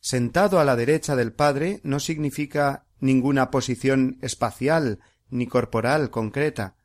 Sentado 0.00 0.60
a 0.60 0.64
la 0.64 0.76
derecha 0.76 1.16
del 1.16 1.32
Padre 1.32 1.80
no 1.82 2.00
significa 2.00 2.86
ninguna 3.00 3.50
posición 3.50 4.18
espacial 4.22 5.00
ni 5.30 5.46
corporal 5.46 6.10
concreta. 6.10 6.76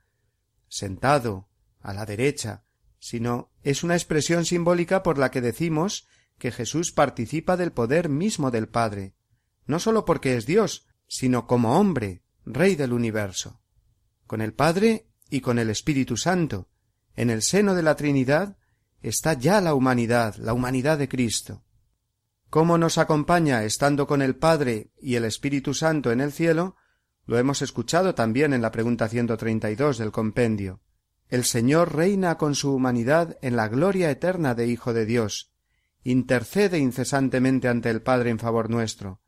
Sentado 0.68 1.48
a 1.82 1.94
la 1.94 2.06
derecha, 2.06 2.64
sino 3.00 3.52
es 3.62 3.84
una 3.84 3.96
expresión 3.96 4.46
simbólica 4.46 5.04
por 5.04 5.18
la 5.18 5.32
que 5.32 5.42
decimos 5.42 6.08
que 6.38 6.52
Jesús 6.52 6.92
participa 6.92 7.58
del 7.58 7.72
poder 7.72 8.10
mismo 8.10 8.52
del 8.52 8.68
Padre, 8.68 9.16
no 9.66 9.80
sólo 9.80 10.06
porque 10.06 10.36
es 10.36 10.46
Dios, 10.46 10.88
sino 11.08 11.48
como 11.48 11.80
hombre, 11.80 12.24
Rey 12.46 12.76
del 12.76 12.92
universo. 12.92 13.62
Con 14.28 14.42
el 14.42 14.54
Padre 14.54 15.08
y 15.30 15.42
con 15.42 15.60
el 15.60 15.70
Espíritu 15.70 16.18
Santo. 16.18 16.68
En 17.16 17.30
el 17.30 17.42
seno 17.42 17.76
de 17.76 17.84
la 17.84 17.96
Trinidad 17.96 18.58
está 19.02 19.34
ya 19.34 19.62
la 19.62 19.74
humanidad, 19.74 20.36
la 20.36 20.54
humanidad 20.54 20.98
de 20.98 21.08
Cristo. 21.08 21.63
¿Cómo 22.54 22.78
nos 22.78 23.00
acompaña 23.00 23.64
estando 23.64 24.06
con 24.06 24.22
el 24.22 24.36
Padre 24.36 24.92
y 25.02 25.16
el 25.16 25.26
Espíritu 25.26 25.74
Santo 25.74 26.12
en 26.12 26.22
el 26.22 26.32
cielo? 26.32 26.76
Lo 27.26 27.40
hemos 27.40 27.64
escuchado 27.64 28.14
también 28.14 28.54
en 28.54 28.62
la 28.62 28.70
pregunta 28.70 29.10
132 29.10 29.98
del 29.98 30.12
compendio. 30.12 30.80
El 31.30 31.46
Señor 31.46 31.96
reina 31.96 32.38
con 32.38 32.54
su 32.54 32.72
humanidad 32.72 33.40
en 33.42 33.56
la 33.56 33.70
gloria 33.70 34.12
eterna 34.12 34.54
de 34.54 34.68
Hijo 34.68 34.94
de 34.94 35.08
Dios, 35.08 35.52
intercede 36.04 36.78
incesantemente 36.78 37.70
ante 37.70 37.90
el 37.90 38.04
Padre 38.04 38.30
en 38.30 38.38
favor 38.38 38.70
nuestro, 38.70 39.20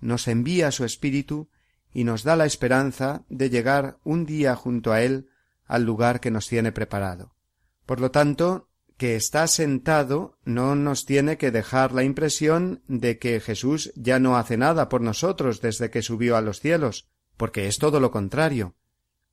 nos 0.00 0.26
envía 0.26 0.70
su 0.70 0.86
Espíritu 0.86 1.50
y 1.92 2.04
nos 2.04 2.22
da 2.22 2.34
la 2.34 2.46
esperanza 2.46 3.26
de 3.28 3.50
llegar 3.50 3.98
un 4.04 4.24
día 4.24 4.56
junto 4.56 4.92
a 4.92 5.02
Él 5.02 5.28
al 5.66 5.84
lugar 5.84 6.18
que 6.20 6.30
nos 6.30 6.48
tiene 6.48 6.72
preparado. 6.72 7.34
Por 7.84 8.00
lo 8.00 8.10
tanto, 8.10 8.69
que 9.00 9.16
está 9.16 9.46
sentado 9.46 10.36
no 10.44 10.74
nos 10.74 11.06
tiene 11.06 11.38
que 11.38 11.50
dejar 11.50 11.92
la 11.92 12.04
impresión 12.04 12.82
de 12.86 13.18
que 13.18 13.40
Jesús 13.40 13.94
ya 13.96 14.18
no 14.18 14.36
hace 14.36 14.58
nada 14.58 14.90
por 14.90 15.00
nosotros 15.00 15.62
desde 15.62 15.90
que 15.90 16.02
subió 16.02 16.36
a 16.36 16.42
los 16.42 16.60
cielos, 16.60 17.08
porque 17.38 17.66
es 17.66 17.78
todo 17.78 17.98
lo 17.98 18.10
contrario. 18.10 18.74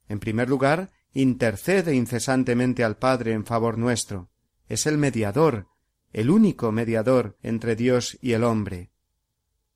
En 0.08 0.22
primer 0.22 0.48
lugar, 0.48 0.94
intercede 1.12 1.96
incesantemente 1.96 2.86
al 2.86 2.96
Padre 2.96 3.34
en 3.34 3.46
favor 3.46 3.78
nuestro. 3.78 4.30
Es 4.70 4.86
el 4.86 4.98
mediador, 4.98 5.68
el 6.14 6.30
único 6.30 6.72
mediador 6.72 7.38
entre 7.44 7.76
Dios 7.76 8.18
y 8.22 8.32
el 8.32 8.46
hombre. 8.46 8.92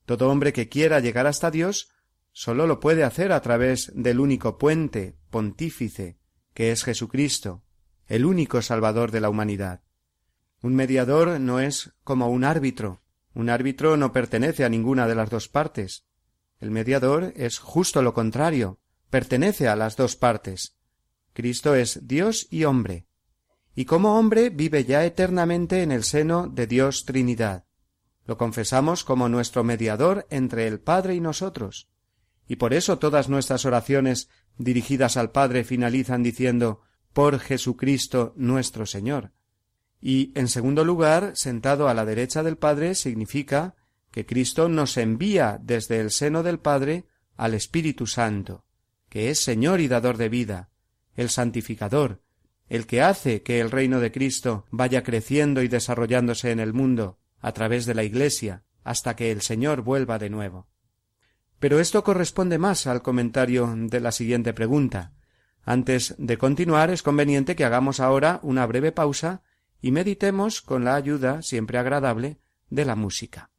Todo 0.06 0.30
hombre 0.30 0.54
que 0.54 0.70
quiera 0.70 1.02
llegar 1.02 1.28
hasta 1.28 1.52
Dios 1.52 1.90
sólo 2.32 2.66
lo 2.66 2.80
puede 2.80 3.04
hacer 3.04 3.34
a 3.34 3.42
través 3.42 3.92
del 3.94 4.22
único 4.22 4.58
puente, 4.58 5.18
pontífice, 5.30 6.18
que 6.54 6.72
es 6.72 6.86
Jesucristo, 6.86 7.66
el 8.12 8.26
único 8.26 8.62
Salvador 8.62 9.10
de 9.12 9.22
la 9.22 9.30
humanidad. 9.30 9.84
Un 10.62 10.76
mediador 10.76 11.40
no 11.40 11.62
es 11.62 11.94
como 12.04 12.28
un 12.28 12.44
árbitro. 12.44 13.02
Un 13.34 13.50
árbitro 13.50 13.96
no 13.96 14.12
pertenece 14.12 14.66
a 14.66 14.70
ninguna 14.70 15.08
de 15.08 15.16
las 15.16 15.30
dos 15.30 15.48
partes. 15.48 16.04
El 16.60 16.72
mediador 16.72 17.32
es 17.38 17.60
justo 17.60 18.02
lo 18.02 18.14
contrario, 18.14 18.82
pertenece 19.10 19.70
a 19.70 19.78
las 19.78 19.96
dos 19.96 20.18
partes. 20.18 20.76
Cristo 21.32 21.74
es 21.74 22.06
Dios 22.06 22.50
y 22.52 22.66
hombre, 22.66 23.08
y 23.76 23.86
como 23.86 24.20
hombre 24.20 24.50
vive 24.50 24.84
ya 24.84 25.06
eternamente 25.06 25.82
en 25.82 25.94
el 25.94 26.04
seno 26.04 26.50
de 26.50 26.68
Dios 26.68 27.06
Trinidad. 27.06 27.64
Lo 28.26 28.38
confesamos 28.38 29.06
como 29.06 29.30
nuestro 29.30 29.64
mediador 29.64 30.28
entre 30.30 30.68
el 30.68 30.82
Padre 30.82 31.16
y 31.16 31.22
nosotros, 31.22 31.88
y 32.46 32.58
por 32.58 32.74
eso 32.74 33.00
todas 33.00 33.30
nuestras 33.30 33.64
oraciones 33.64 34.28
dirigidas 34.58 35.16
al 35.16 35.32
Padre 35.32 35.64
finalizan 35.64 36.24
diciendo 36.24 36.82
por 37.14 37.40
Jesucristo 37.40 38.34
nuestro 38.36 38.86
Señor. 38.86 39.32
Y, 40.00 40.32
en 40.36 40.48
segundo 40.48 40.84
lugar, 40.84 41.34
sentado 41.36 41.88
a 41.88 41.94
la 41.94 42.06
derecha 42.06 42.44
del 42.44 42.58
Padre 42.58 42.96
significa 42.96 43.76
que 44.12 44.26
Cristo 44.26 44.68
nos 44.68 44.98
envía 44.98 45.60
desde 45.62 46.00
el 46.00 46.12
seno 46.12 46.44
del 46.44 46.60
Padre 46.60 47.06
al 47.38 47.54
Espíritu 47.54 48.08
Santo, 48.08 48.66
que 49.10 49.30
es 49.30 49.44
Señor 49.44 49.80
y 49.80 49.88
dador 49.88 50.18
de 50.18 50.30
vida, 50.30 50.70
el 51.16 51.30
santificador, 51.30 52.22
el 52.68 52.88
que 52.88 53.02
hace 53.02 53.44
que 53.44 53.60
el 53.60 53.72
reino 53.72 54.00
de 54.00 54.12
Cristo 54.12 54.66
vaya 54.72 55.04
creciendo 55.04 55.62
y 55.62 55.68
desarrollándose 55.68 56.52
en 56.52 56.60
el 56.60 56.74
mundo 56.74 57.20
a 57.40 57.52
través 57.52 57.86
de 57.86 57.96
la 57.96 58.04
Iglesia 58.04 58.64
hasta 58.84 59.16
que 59.16 59.32
el 59.32 59.42
Señor 59.42 59.82
vuelva 59.82 60.18
de 60.18 60.30
nuevo. 60.30 60.68
Pero 61.60 61.80
esto 61.80 62.04
corresponde 62.04 62.58
más 62.58 62.88
al 62.88 63.02
comentario 63.02 63.72
de 63.76 64.00
la 64.00 64.12
siguiente 64.12 64.54
pregunta. 64.54 65.14
Antes 65.64 66.16
de 66.18 66.38
continuar 66.38 66.90
es 66.90 67.04
conveniente 67.04 67.56
que 67.56 67.66
hagamos 67.66 68.00
ahora 68.00 68.40
una 68.44 68.66
breve 68.66 68.92
pausa 68.92 69.44
y 69.82 69.92
meditemos 69.92 70.62
con 70.62 70.84
la 70.84 70.96
ayuda 70.96 71.42
siempre 71.42 71.78
agradable 71.78 72.40
de 72.70 72.86
la 72.86 72.96
música. 72.96 73.52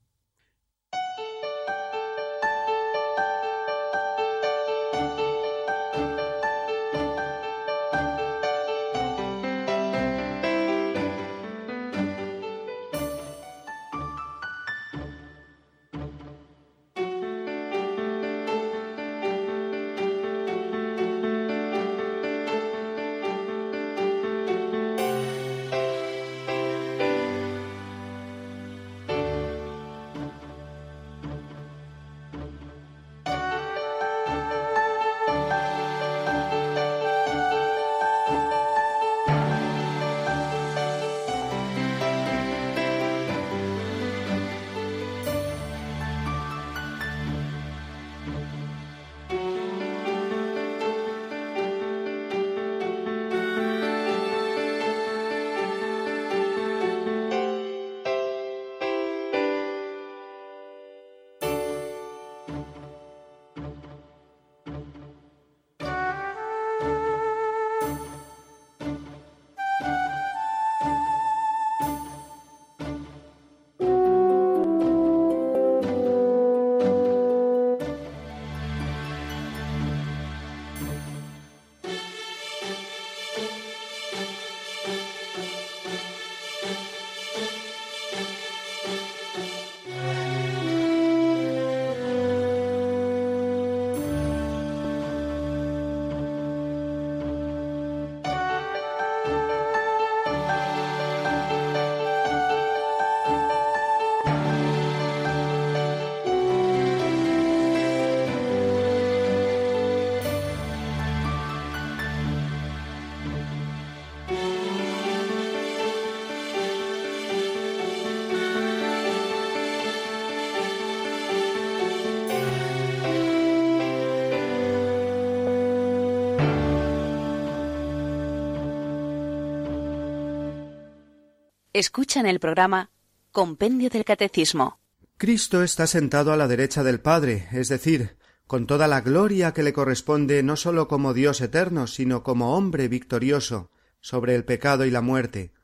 Escuchan 131.82 132.26
el 132.26 132.38
programa 132.38 132.92
Compendio 133.32 133.90
del 133.90 134.04
Catecismo. 134.04 134.78
Cristo 135.16 135.64
está 135.64 135.88
sentado 135.88 136.32
a 136.32 136.36
la 136.36 136.46
derecha 136.46 136.84
del 136.84 137.00
Padre, 137.00 137.48
es 137.50 137.68
decir, 137.68 138.16
con 138.46 138.68
toda 138.68 138.86
la 138.86 139.00
gloria 139.00 139.52
que 139.52 139.64
le 139.64 139.72
corresponde 139.72 140.44
no 140.44 140.54
sólo 140.54 140.86
como 140.86 141.12
Dios 141.12 141.40
eterno, 141.40 141.88
sino 141.88 142.22
como 142.22 142.56
hombre 142.56 142.86
victorioso 142.86 143.72
sobre 144.00 144.36
el 144.36 144.44
pecado 144.44 144.84
y 144.84 144.92
la 144.92 145.00
muerte, 145.00 145.54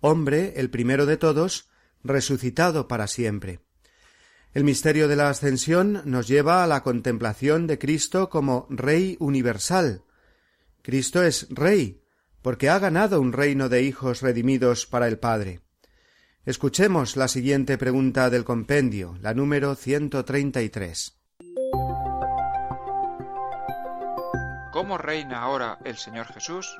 hombre, 0.00 0.52
el 0.56 0.68
primero 0.68 1.06
de 1.06 1.16
todos, 1.16 1.70
resucitado 2.04 2.86
para 2.86 3.06
siempre. 3.06 3.60
El 4.52 4.62
misterio 4.62 5.08
de 5.08 5.16
la 5.16 5.30
ascensión 5.30 6.02
nos 6.04 6.28
lleva 6.28 6.64
a 6.64 6.66
la 6.66 6.82
contemplación 6.82 7.66
de 7.66 7.78
Cristo 7.78 8.28
como 8.28 8.66
Rey 8.68 9.16
universal. 9.20 10.04
Cristo 10.82 11.22
es 11.22 11.46
Rey, 11.48 12.02
porque 12.46 12.70
ha 12.70 12.78
ganado 12.78 13.20
un 13.20 13.32
reino 13.32 13.68
de 13.68 13.82
hijos 13.82 14.22
redimidos 14.22 14.86
para 14.86 15.08
el 15.08 15.18
Padre. 15.18 15.62
Escuchemos 16.44 17.16
la 17.16 17.26
siguiente 17.26 17.76
pregunta 17.76 18.30
del 18.30 18.44
compendio, 18.44 19.16
la 19.20 19.34
número 19.34 19.74
133. 19.74 21.18
¿Cómo 24.72 24.96
reina 24.96 25.42
ahora 25.42 25.80
el 25.84 25.96
Señor 25.96 26.26
Jesús? 26.26 26.78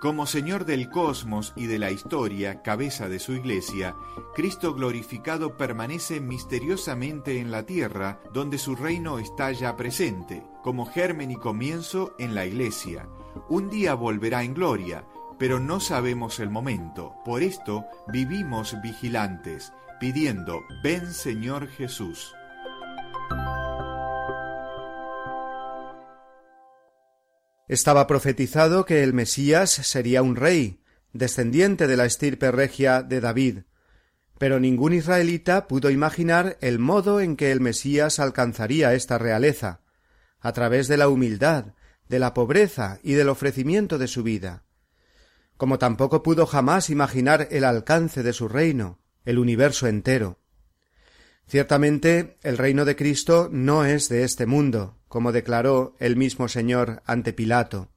Como 0.00 0.26
Señor 0.26 0.64
del 0.64 0.88
cosmos 0.90 1.52
y 1.56 1.66
de 1.66 1.80
la 1.80 1.90
historia, 1.90 2.62
cabeza 2.62 3.08
de 3.08 3.18
su 3.18 3.32
iglesia, 3.32 3.96
Cristo 4.36 4.74
glorificado 4.74 5.56
permanece 5.56 6.20
misteriosamente 6.20 7.40
en 7.40 7.50
la 7.50 7.66
tierra, 7.66 8.20
donde 8.32 8.58
su 8.58 8.76
reino 8.76 9.18
está 9.18 9.50
ya 9.50 9.74
presente, 9.74 10.44
como 10.62 10.86
germen 10.86 11.32
y 11.32 11.36
comienzo 11.36 12.14
en 12.20 12.36
la 12.36 12.46
iglesia. 12.46 13.08
Un 13.48 13.70
día 13.70 13.94
volverá 13.94 14.42
en 14.42 14.54
gloria, 14.54 15.04
pero 15.38 15.60
no 15.60 15.80
sabemos 15.80 16.40
el 16.40 16.50
momento. 16.50 17.14
Por 17.24 17.42
esto 17.42 17.84
vivimos 18.08 18.76
vigilantes, 18.82 19.72
pidiendo, 20.00 20.62
ven 20.82 21.12
Señor 21.12 21.68
Jesús. 21.68 22.34
Estaba 27.68 28.06
profetizado 28.06 28.86
que 28.86 29.02
el 29.02 29.12
Mesías 29.12 29.70
sería 29.70 30.22
un 30.22 30.36
rey, 30.36 30.82
descendiente 31.12 31.86
de 31.86 31.96
la 31.96 32.06
estirpe 32.06 32.50
regia 32.50 33.02
de 33.02 33.20
David, 33.20 33.58
pero 34.38 34.60
ningún 34.60 34.94
israelita 34.94 35.66
pudo 35.66 35.90
imaginar 35.90 36.56
el 36.60 36.78
modo 36.78 37.20
en 37.20 37.36
que 37.36 37.52
el 37.52 37.60
Mesías 37.60 38.20
alcanzaría 38.20 38.94
esta 38.94 39.18
realeza, 39.18 39.82
a 40.40 40.52
través 40.52 40.88
de 40.88 40.96
la 40.96 41.08
humildad, 41.08 41.74
de 42.08 42.18
la 42.18 42.34
pobreza 42.34 42.98
y 43.02 43.12
del 43.12 43.28
ofrecimiento 43.28 43.98
de 43.98 44.08
su 44.08 44.22
vida, 44.22 44.64
como 45.58 45.78
tampoco 45.78 46.22
pudo 46.22 46.46
jamás 46.46 46.88
imaginar 46.88 47.48
el 47.50 47.64
alcance 47.64 48.22
de 48.22 48.32
su 48.32 48.48
reino, 48.48 49.00
el 49.24 49.38
universo 49.38 49.88
entero. 49.88 50.38
Ciertamente 51.46 52.38
el 52.42 52.56
reino 52.56 52.84
de 52.84 52.94
Cristo 52.94 53.48
no 53.50 53.84
es 53.84 54.08
de 54.08 54.22
este 54.22 54.46
mundo, 54.46 54.98
como 55.08 55.32
declaró 55.32 55.96
el 55.98 56.16
mismo 56.16 56.48
Señor 56.48 57.02
ante 57.06 57.32
Pilato. 57.32 57.90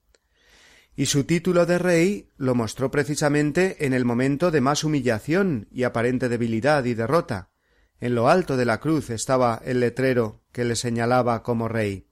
Y 0.96 1.06
su 1.06 1.24
título 1.24 1.66
de 1.66 1.78
rey 1.78 2.30
lo 2.38 2.56
mostró 2.56 2.92
precisamente 2.92 3.86
en 3.86 3.94
el 3.94 4.06
momento 4.06 4.52
de 4.52 4.62
más 4.62 4.84
humillación 4.84 5.68
y 5.72 5.84
aparente 5.84 6.30
debilidad 6.30 6.84
y 6.86 6.96
derrota. 6.96 7.52
En 8.00 8.16
lo 8.16 8.28
alto 8.28 8.58
de 8.58 8.66
la 8.66 8.80
cruz 8.80 9.10
estaba 9.10 9.62
el 9.64 9.80
letrero 9.82 10.42
que 10.52 10.66
le 10.66 10.76
señalaba 10.76 11.44
como 11.44 11.68
rey. 11.68 12.08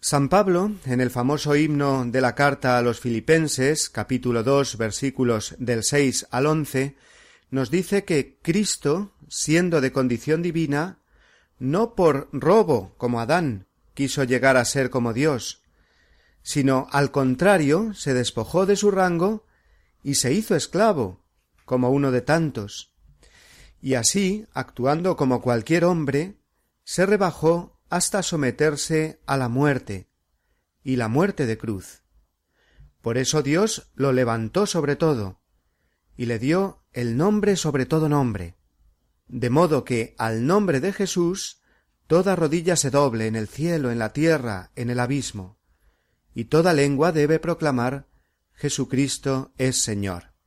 San 0.00 0.28
Pablo, 0.28 0.70
en 0.84 1.00
el 1.00 1.10
famoso 1.10 1.56
himno 1.56 2.04
de 2.06 2.20
la 2.20 2.36
carta 2.36 2.78
a 2.78 2.82
los 2.82 3.00
Filipenses, 3.00 3.90
capítulo 3.90 4.44
dos, 4.44 4.78
versículos 4.78 5.56
del 5.58 5.82
seis 5.82 6.24
al 6.30 6.46
once, 6.46 6.96
nos 7.50 7.68
dice 7.68 8.04
que 8.04 8.38
Cristo, 8.40 9.12
siendo 9.28 9.80
de 9.80 9.90
condición 9.90 10.40
divina, 10.40 11.00
no 11.58 11.96
por 11.96 12.28
robo 12.32 12.94
como 12.96 13.20
Adán 13.20 13.66
quiso 13.94 14.22
llegar 14.22 14.56
a 14.56 14.64
ser 14.64 14.88
como 14.88 15.12
Dios, 15.12 15.62
sino 16.42 16.86
al 16.92 17.10
contrario 17.10 17.92
se 17.92 18.14
despojó 18.14 18.66
de 18.66 18.76
su 18.76 18.92
rango 18.92 19.46
y 20.04 20.14
se 20.14 20.32
hizo 20.32 20.54
esclavo, 20.54 21.24
como 21.64 21.90
uno 21.90 22.12
de 22.12 22.20
tantos, 22.20 22.94
y 23.82 23.94
así, 23.94 24.46
actuando 24.52 25.16
como 25.16 25.42
cualquier 25.42 25.84
hombre, 25.84 26.36
se 26.84 27.04
rebajó 27.04 27.77
hasta 27.88 28.22
someterse 28.22 29.20
a 29.26 29.36
la 29.36 29.48
muerte, 29.48 30.08
y 30.82 30.96
la 30.96 31.08
muerte 31.08 31.46
de 31.46 31.58
cruz. 31.58 32.02
Por 33.00 33.18
eso 33.18 33.42
Dios 33.42 33.90
lo 33.94 34.12
levantó 34.12 34.66
sobre 34.66 34.96
todo, 34.96 35.40
y 36.16 36.26
le 36.26 36.38
dio 36.38 36.84
el 36.92 37.16
nombre 37.16 37.56
sobre 37.56 37.86
todo 37.86 38.08
nombre, 38.08 38.56
de 39.28 39.50
modo 39.50 39.84
que 39.84 40.14
al 40.18 40.46
nombre 40.46 40.80
de 40.80 40.92
Jesús 40.92 41.62
toda 42.06 42.36
rodilla 42.36 42.76
se 42.76 42.90
doble 42.90 43.26
en 43.26 43.36
el 43.36 43.48
cielo, 43.48 43.90
en 43.90 43.98
la 43.98 44.12
tierra, 44.12 44.72
en 44.74 44.90
el 44.90 45.00
abismo, 45.00 45.58
y 46.34 46.46
toda 46.46 46.72
lengua 46.72 47.12
debe 47.12 47.38
proclamar 47.38 48.08
Jesucristo 48.54 49.52
es 49.56 49.82
Señor. 49.82 50.37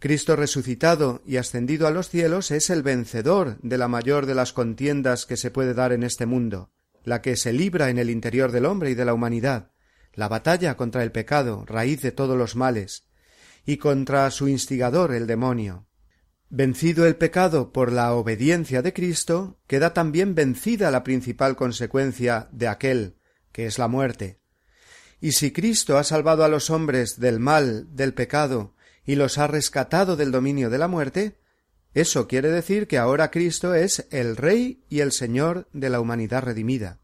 Cristo 0.00 0.34
resucitado 0.34 1.20
y 1.26 1.36
ascendido 1.36 1.86
a 1.86 1.90
los 1.90 2.08
cielos 2.08 2.50
es 2.50 2.70
el 2.70 2.82
vencedor 2.82 3.58
de 3.60 3.76
la 3.76 3.86
mayor 3.86 4.24
de 4.24 4.34
las 4.34 4.54
contiendas 4.54 5.26
que 5.26 5.36
se 5.36 5.50
puede 5.50 5.74
dar 5.74 5.92
en 5.92 6.02
este 6.02 6.24
mundo, 6.24 6.72
la 7.04 7.20
que 7.20 7.36
se 7.36 7.52
libra 7.52 7.90
en 7.90 7.98
el 7.98 8.08
interior 8.08 8.50
del 8.50 8.64
hombre 8.64 8.90
y 8.90 8.94
de 8.94 9.04
la 9.04 9.12
humanidad, 9.12 9.72
la 10.14 10.26
batalla 10.26 10.78
contra 10.78 11.02
el 11.02 11.12
pecado, 11.12 11.66
raíz 11.66 12.00
de 12.00 12.12
todos 12.12 12.38
los 12.38 12.56
males, 12.56 13.08
y 13.66 13.76
contra 13.76 14.30
su 14.30 14.48
instigador 14.48 15.12
el 15.12 15.26
demonio. 15.26 15.86
Vencido 16.48 17.06
el 17.06 17.16
pecado 17.16 17.70
por 17.70 17.92
la 17.92 18.14
obediencia 18.14 18.80
de 18.80 18.94
Cristo, 18.94 19.60
queda 19.66 19.92
también 19.92 20.34
vencida 20.34 20.90
la 20.90 21.04
principal 21.04 21.56
consecuencia 21.56 22.48
de 22.52 22.68
aquel, 22.68 23.16
que 23.52 23.66
es 23.66 23.78
la 23.78 23.86
muerte. 23.86 24.40
Y 25.20 25.32
si 25.32 25.52
Cristo 25.52 25.98
ha 25.98 26.04
salvado 26.04 26.42
a 26.42 26.48
los 26.48 26.70
hombres 26.70 27.20
del 27.20 27.38
mal, 27.38 27.94
del 27.94 28.14
pecado, 28.14 28.74
y 29.10 29.16
los 29.16 29.38
ha 29.38 29.48
rescatado 29.48 30.14
del 30.14 30.30
dominio 30.30 30.70
de 30.70 30.78
la 30.78 30.86
muerte, 30.86 31.40
eso 31.94 32.28
quiere 32.28 32.48
decir 32.48 32.86
que 32.86 32.96
ahora 32.96 33.32
Cristo 33.32 33.74
es 33.74 34.06
el 34.12 34.36
Rey 34.36 34.84
y 34.88 35.00
el 35.00 35.10
Señor 35.10 35.66
de 35.72 35.90
la 35.90 35.98
humanidad 35.98 36.44
redimida, 36.44 37.00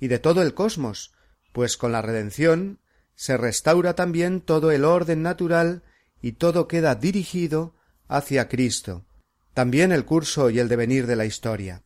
y 0.00 0.08
de 0.08 0.18
todo 0.18 0.40
el 0.40 0.54
cosmos, 0.54 1.12
pues 1.52 1.76
con 1.76 1.92
la 1.92 2.00
redención 2.00 2.78
se 3.14 3.36
restaura 3.36 3.94
también 3.94 4.40
todo 4.40 4.70
el 4.70 4.82
orden 4.82 5.20
natural 5.20 5.82
y 6.22 6.32
todo 6.32 6.66
queda 6.68 6.94
dirigido 6.94 7.74
hacia 8.08 8.48
Cristo, 8.48 9.04
también 9.52 9.92
el 9.92 10.06
curso 10.06 10.48
y 10.48 10.58
el 10.58 10.68
devenir 10.68 11.06
de 11.06 11.16
la 11.16 11.26
historia. 11.26 11.82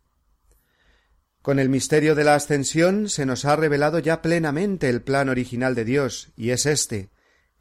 Con 1.43 1.59
el 1.59 1.71
misterio 1.71 2.15
de 2.15 2.23
la 2.23 2.37
ascensión 2.37 3.09
se 3.09 3.27
nos 3.27 3.47
ha 3.47 3.57
revelado 3.57 3.99
ya 3.99 4.23
plenamente 4.23 4.89
el 4.89 5.03
plan 5.03 5.29
original 5.29 5.75
de 5.75 5.85
Dios, 5.85 6.29
y 6.37 6.51
es 6.51 6.67
éste, 6.67 7.11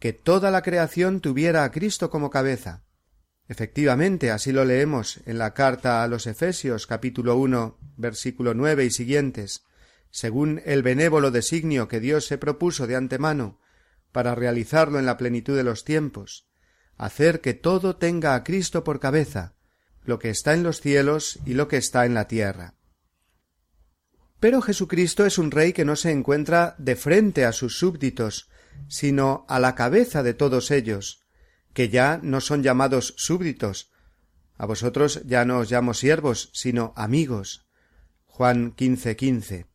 que 0.04 0.12
toda 0.12 0.52
la 0.52 0.64
creación 0.64 1.22
tuviera 1.22 1.64
a 1.64 1.72
Cristo 1.72 2.10
como 2.10 2.30
cabeza. 2.30 2.84
Efectivamente, 3.48 4.32
así 4.32 4.52
lo 4.52 4.66
leemos 4.66 5.22
en 5.26 5.38
la 5.38 5.54
carta 5.54 6.04
a 6.04 6.10
los 6.10 6.28
Efesios 6.28 6.88
capítulo 6.88 7.38
uno 7.38 7.78
versículo 7.96 8.54
nueve 8.54 8.84
y 8.84 8.92
siguientes, 8.92 9.64
según 10.12 10.62
el 10.66 10.84
benévolo 10.84 11.32
designio 11.32 11.88
que 11.88 12.02
Dios 12.02 12.26
se 12.26 12.38
propuso 12.38 12.86
de 12.86 12.98
antemano 12.98 13.62
para 14.12 14.36
realizarlo 14.36 15.00
en 15.00 15.06
la 15.06 15.16
plenitud 15.16 15.56
de 15.56 15.64
los 15.64 15.86
tiempos, 15.86 16.50
hacer 16.98 17.40
que 17.40 17.54
todo 17.54 17.96
tenga 17.96 18.36
a 18.36 18.44
Cristo 18.44 18.84
por 18.84 19.00
cabeza, 19.00 19.56
lo 20.04 20.20
que 20.20 20.32
está 20.32 20.54
en 20.54 20.64
los 20.64 20.82
cielos 20.82 21.40
y 21.46 21.54
lo 21.54 21.70
que 21.70 21.78
está 21.78 22.06
en 22.06 22.14
la 22.14 22.28
tierra. 22.28 22.74
Pero 24.42 24.62
Jesucristo 24.62 25.26
es 25.26 25.38
un 25.38 25.50
rey 25.50 25.72
que 25.72 25.86
no 25.86 25.96
se 25.96 26.12
encuentra 26.12 26.76
de 26.78 26.98
frente 26.98 27.46
a 27.46 27.54
sus 27.54 27.78
súbditos, 27.78 28.50
sino 28.88 29.46
a 29.48 29.60
la 29.60 29.76
cabeza 29.76 30.24
de 30.24 30.34
todos 30.34 30.72
ellos, 30.72 31.24
que 31.74 31.90
ya 31.90 32.20
no 32.22 32.42
son 32.42 32.64
llamados 32.64 33.14
súbditos. 33.18 33.92
A 34.58 34.66
vosotros 34.66 35.22
ya 35.26 35.46
no 35.46 35.60
os 35.60 35.72
llamo 35.72 35.94
siervos, 35.94 36.50
sino 36.54 36.94
amigos. 36.96 37.66
Juan 38.26 38.72
quince 38.72 39.16
quince. 39.16 39.66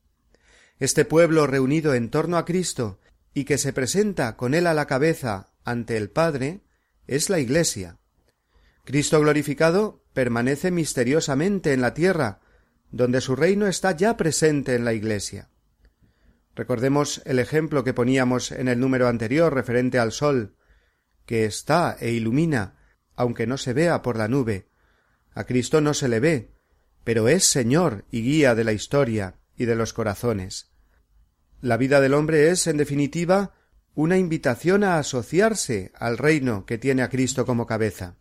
Este 0.78 1.04
pueblo 1.04 1.46
reunido 1.46 1.94
en 1.94 2.11
torno 2.11 2.37
a 2.37 2.44
Cristo 2.44 3.00
y 3.34 3.44
que 3.44 3.58
se 3.58 3.72
presenta 3.72 4.37
con 4.37 4.54
él 4.54 4.66
a 4.66 4.74
la 4.74 4.87
cabeza 4.87 5.52
ante 5.64 5.96
el 5.96 6.11
Padre, 6.11 6.61
es 7.06 7.30
la 7.30 7.40
Iglesia. 7.40 7.98
Cristo 8.84 9.20
glorificado 9.20 10.02
permanece 10.12 10.70
misteriosamente 10.70 11.72
en 11.72 11.80
la 11.80 11.94
tierra, 11.94 12.40
donde 12.90 13.20
su 13.20 13.37
reino 13.37 13.66
está 13.66 13.92
ya 13.92 14.16
presente 14.16 14.74
en 14.74 14.84
la 14.84 14.92
Iglesia. 14.92 15.50
Recordemos 16.59 17.23
el 17.25 17.38
ejemplo 17.38 17.85
que 17.85 17.94
poníamos 17.94 18.51
en 18.51 18.66
el 18.66 18.81
número 18.81 19.07
anterior 19.07 19.55
referente 19.55 20.01
al 20.01 20.11
sol, 20.11 20.57
que 21.25 21.44
está 21.44 21.97
e 22.01 22.11
ilumina, 22.11 22.75
aunque 23.14 23.47
no 23.47 23.59
se 23.59 23.73
vea 23.73 24.03
por 24.03 24.16
la 24.18 24.27
nube. 24.27 24.66
A 25.35 25.44
Cristo 25.44 25.81
no 25.81 25.94
se 25.94 26.09
le 26.09 26.18
ve, 26.18 26.57
pero 27.05 27.29
es 27.29 27.49
Señor 27.49 28.07
y 28.11 28.23
guía 28.23 28.57
de 28.57 28.64
la 28.64 28.73
historia 28.73 29.37
y 29.57 29.66
de 29.66 29.77
los 29.77 29.92
corazones. 29.92 30.73
La 31.61 31.77
vida 31.77 32.01
del 32.01 32.12
hombre 32.12 32.51
es, 32.51 32.66
en 32.66 32.77
definitiva, 32.77 33.55
una 33.94 34.18
invitación 34.18 34.83
a 34.83 34.99
asociarse 34.99 35.92
al 35.94 36.18
reino 36.18 36.66
que 36.66 36.77
tiene 36.77 37.03
a 37.03 37.09
Cristo 37.09 37.47
como 37.47 37.66
cabeza. 37.66 38.16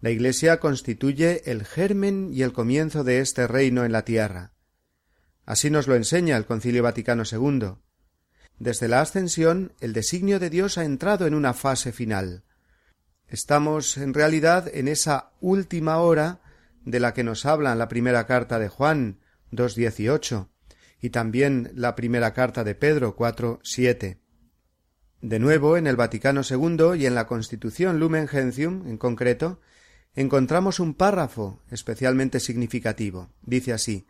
La 0.00 0.08
Iglesia 0.08 0.60
constituye 0.60 1.42
el 1.50 1.66
germen 1.66 2.30
y 2.32 2.40
el 2.40 2.54
comienzo 2.54 3.04
de 3.04 3.20
este 3.20 3.46
reino 3.46 3.84
en 3.84 3.92
la 3.92 4.06
tierra. 4.06 4.53
Así 5.46 5.70
nos 5.70 5.86
lo 5.88 5.94
enseña 5.94 6.36
el 6.36 6.46
Concilio 6.46 6.82
Vaticano 6.82 7.22
II. 7.30 7.74
Desde 8.58 8.88
la 8.88 9.00
ascensión, 9.00 9.72
el 9.80 9.92
designio 9.92 10.38
de 10.38 10.50
Dios 10.50 10.78
ha 10.78 10.84
entrado 10.84 11.26
en 11.26 11.34
una 11.34 11.54
fase 11.54 11.92
final. 11.92 12.44
Estamos, 13.28 13.96
en 13.96 14.14
realidad, 14.14 14.70
en 14.72 14.88
esa 14.88 15.32
última 15.40 15.98
hora 15.98 16.40
de 16.84 17.00
la 17.00 17.14
que 17.14 17.24
nos 17.24 17.46
habla 17.46 17.74
la 17.74 17.88
primera 17.88 18.26
carta 18.26 18.58
de 18.58 18.68
Juan 18.68 19.18
2.18 19.52 20.48
y 21.00 21.10
también 21.10 21.70
la 21.74 21.94
primera 21.94 22.32
carta 22.32 22.64
de 22.64 22.74
Pedro 22.74 23.16
4.7. 23.16 24.18
De 25.20 25.38
nuevo, 25.38 25.76
en 25.76 25.86
el 25.86 25.96
Vaticano 25.96 26.42
II 26.48 26.98
y 26.98 27.06
en 27.06 27.14
la 27.14 27.26
Constitución 27.26 27.98
Lumen 27.98 28.28
Gentium, 28.28 28.86
en 28.86 28.98
concreto, 28.98 29.60
encontramos 30.14 30.80
un 30.80 30.94
párrafo 30.94 31.62
especialmente 31.70 32.40
significativo. 32.40 33.30
Dice 33.42 33.72
así 33.72 34.06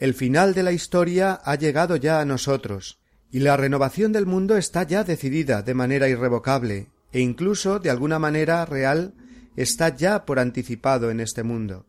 El 0.00 0.14
final 0.14 0.54
de 0.54 0.62
la 0.62 0.72
historia 0.72 1.34
ha 1.44 1.56
llegado 1.56 1.94
ya 1.94 2.20
a 2.20 2.24
nosotros, 2.24 2.98
y 3.30 3.40
la 3.40 3.58
renovación 3.58 4.12
del 4.12 4.24
mundo 4.24 4.56
está 4.56 4.82
ya 4.82 5.04
decidida 5.04 5.60
de 5.60 5.74
manera 5.74 6.08
irrevocable, 6.08 6.88
e 7.12 7.20
incluso 7.20 7.80
de 7.80 7.90
alguna 7.90 8.18
manera 8.18 8.64
real 8.64 9.12
está 9.56 9.94
ya 9.94 10.24
por 10.24 10.38
anticipado 10.38 11.10
en 11.10 11.20
este 11.20 11.42
mundo. 11.42 11.84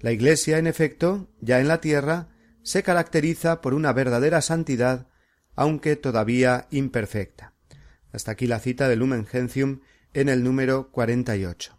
La 0.00 0.12
Iglesia, 0.12 0.58
en 0.58 0.66
efecto, 0.66 1.30
ya 1.40 1.58
en 1.58 1.68
la 1.68 1.80
tierra, 1.80 2.28
se 2.62 2.82
caracteriza 2.82 3.62
por 3.62 3.72
una 3.72 3.94
verdadera 3.94 4.42
santidad, 4.42 5.06
aunque 5.56 5.96
todavía 5.96 6.66
imperfecta. 6.70 7.54
Hasta 8.12 8.32
aquí 8.32 8.46
la 8.46 8.60
cita 8.60 8.90
de 8.90 8.96
Lumen 8.96 9.24
Gentium 9.24 9.80
en 10.12 10.28
el 10.28 10.44
número 10.44 10.90
48. 10.90 11.78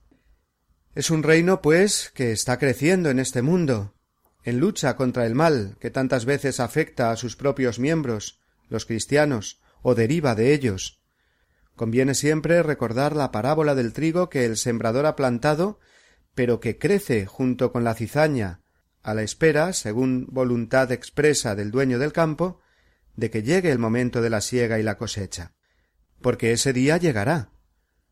Es 0.95 1.11
un 1.11 1.21
reino, 1.21 1.61
pues, 1.61 2.11
que 2.15 2.31
está 2.31 2.57
creciendo 2.57 3.11
en 3.11 3.19
este 3.19 3.43
mundo, 3.43 3.93
en 4.43 4.59
lucha 4.59 4.95
contra 4.95 5.25
el 5.25 5.35
mal 5.35 5.77
que 5.79 5.89
tantas 5.89 6.25
veces 6.25 6.59
afecta 6.59 7.11
a 7.11 7.15
sus 7.15 7.35
propios 7.35 7.79
miembros, 7.79 8.39
los 8.69 8.85
cristianos, 8.85 9.61
o 9.81 9.95
deriva 9.95 10.35
de 10.35 10.53
ellos. 10.53 11.01
Conviene 11.75 12.15
siempre 12.15 12.63
recordar 12.63 13.15
la 13.15 13.31
parábola 13.31 13.75
del 13.75 13.93
trigo 13.93 14.29
que 14.29 14.45
el 14.45 14.57
sembrador 14.57 15.05
ha 15.05 15.15
plantado, 15.15 15.79
pero 16.35 16.59
que 16.59 16.77
crece 16.77 17.25
junto 17.25 17.71
con 17.71 17.83
la 17.83 17.95
cizaña, 17.95 18.61
a 19.01 19.13
la 19.13 19.23
espera, 19.23 19.73
según 19.73 20.27
voluntad 20.29 20.91
expresa 20.91 21.55
del 21.55 21.71
dueño 21.71 21.99
del 21.99 22.13
campo, 22.13 22.61
de 23.15 23.29
que 23.29 23.43
llegue 23.43 23.71
el 23.71 23.79
momento 23.79 24.21
de 24.21 24.29
la 24.29 24.41
siega 24.41 24.79
y 24.79 24.83
la 24.83 24.97
cosecha 24.97 25.53
porque 26.23 26.53
ese 26.53 26.73
día 26.73 26.97
llegará. 26.97 27.51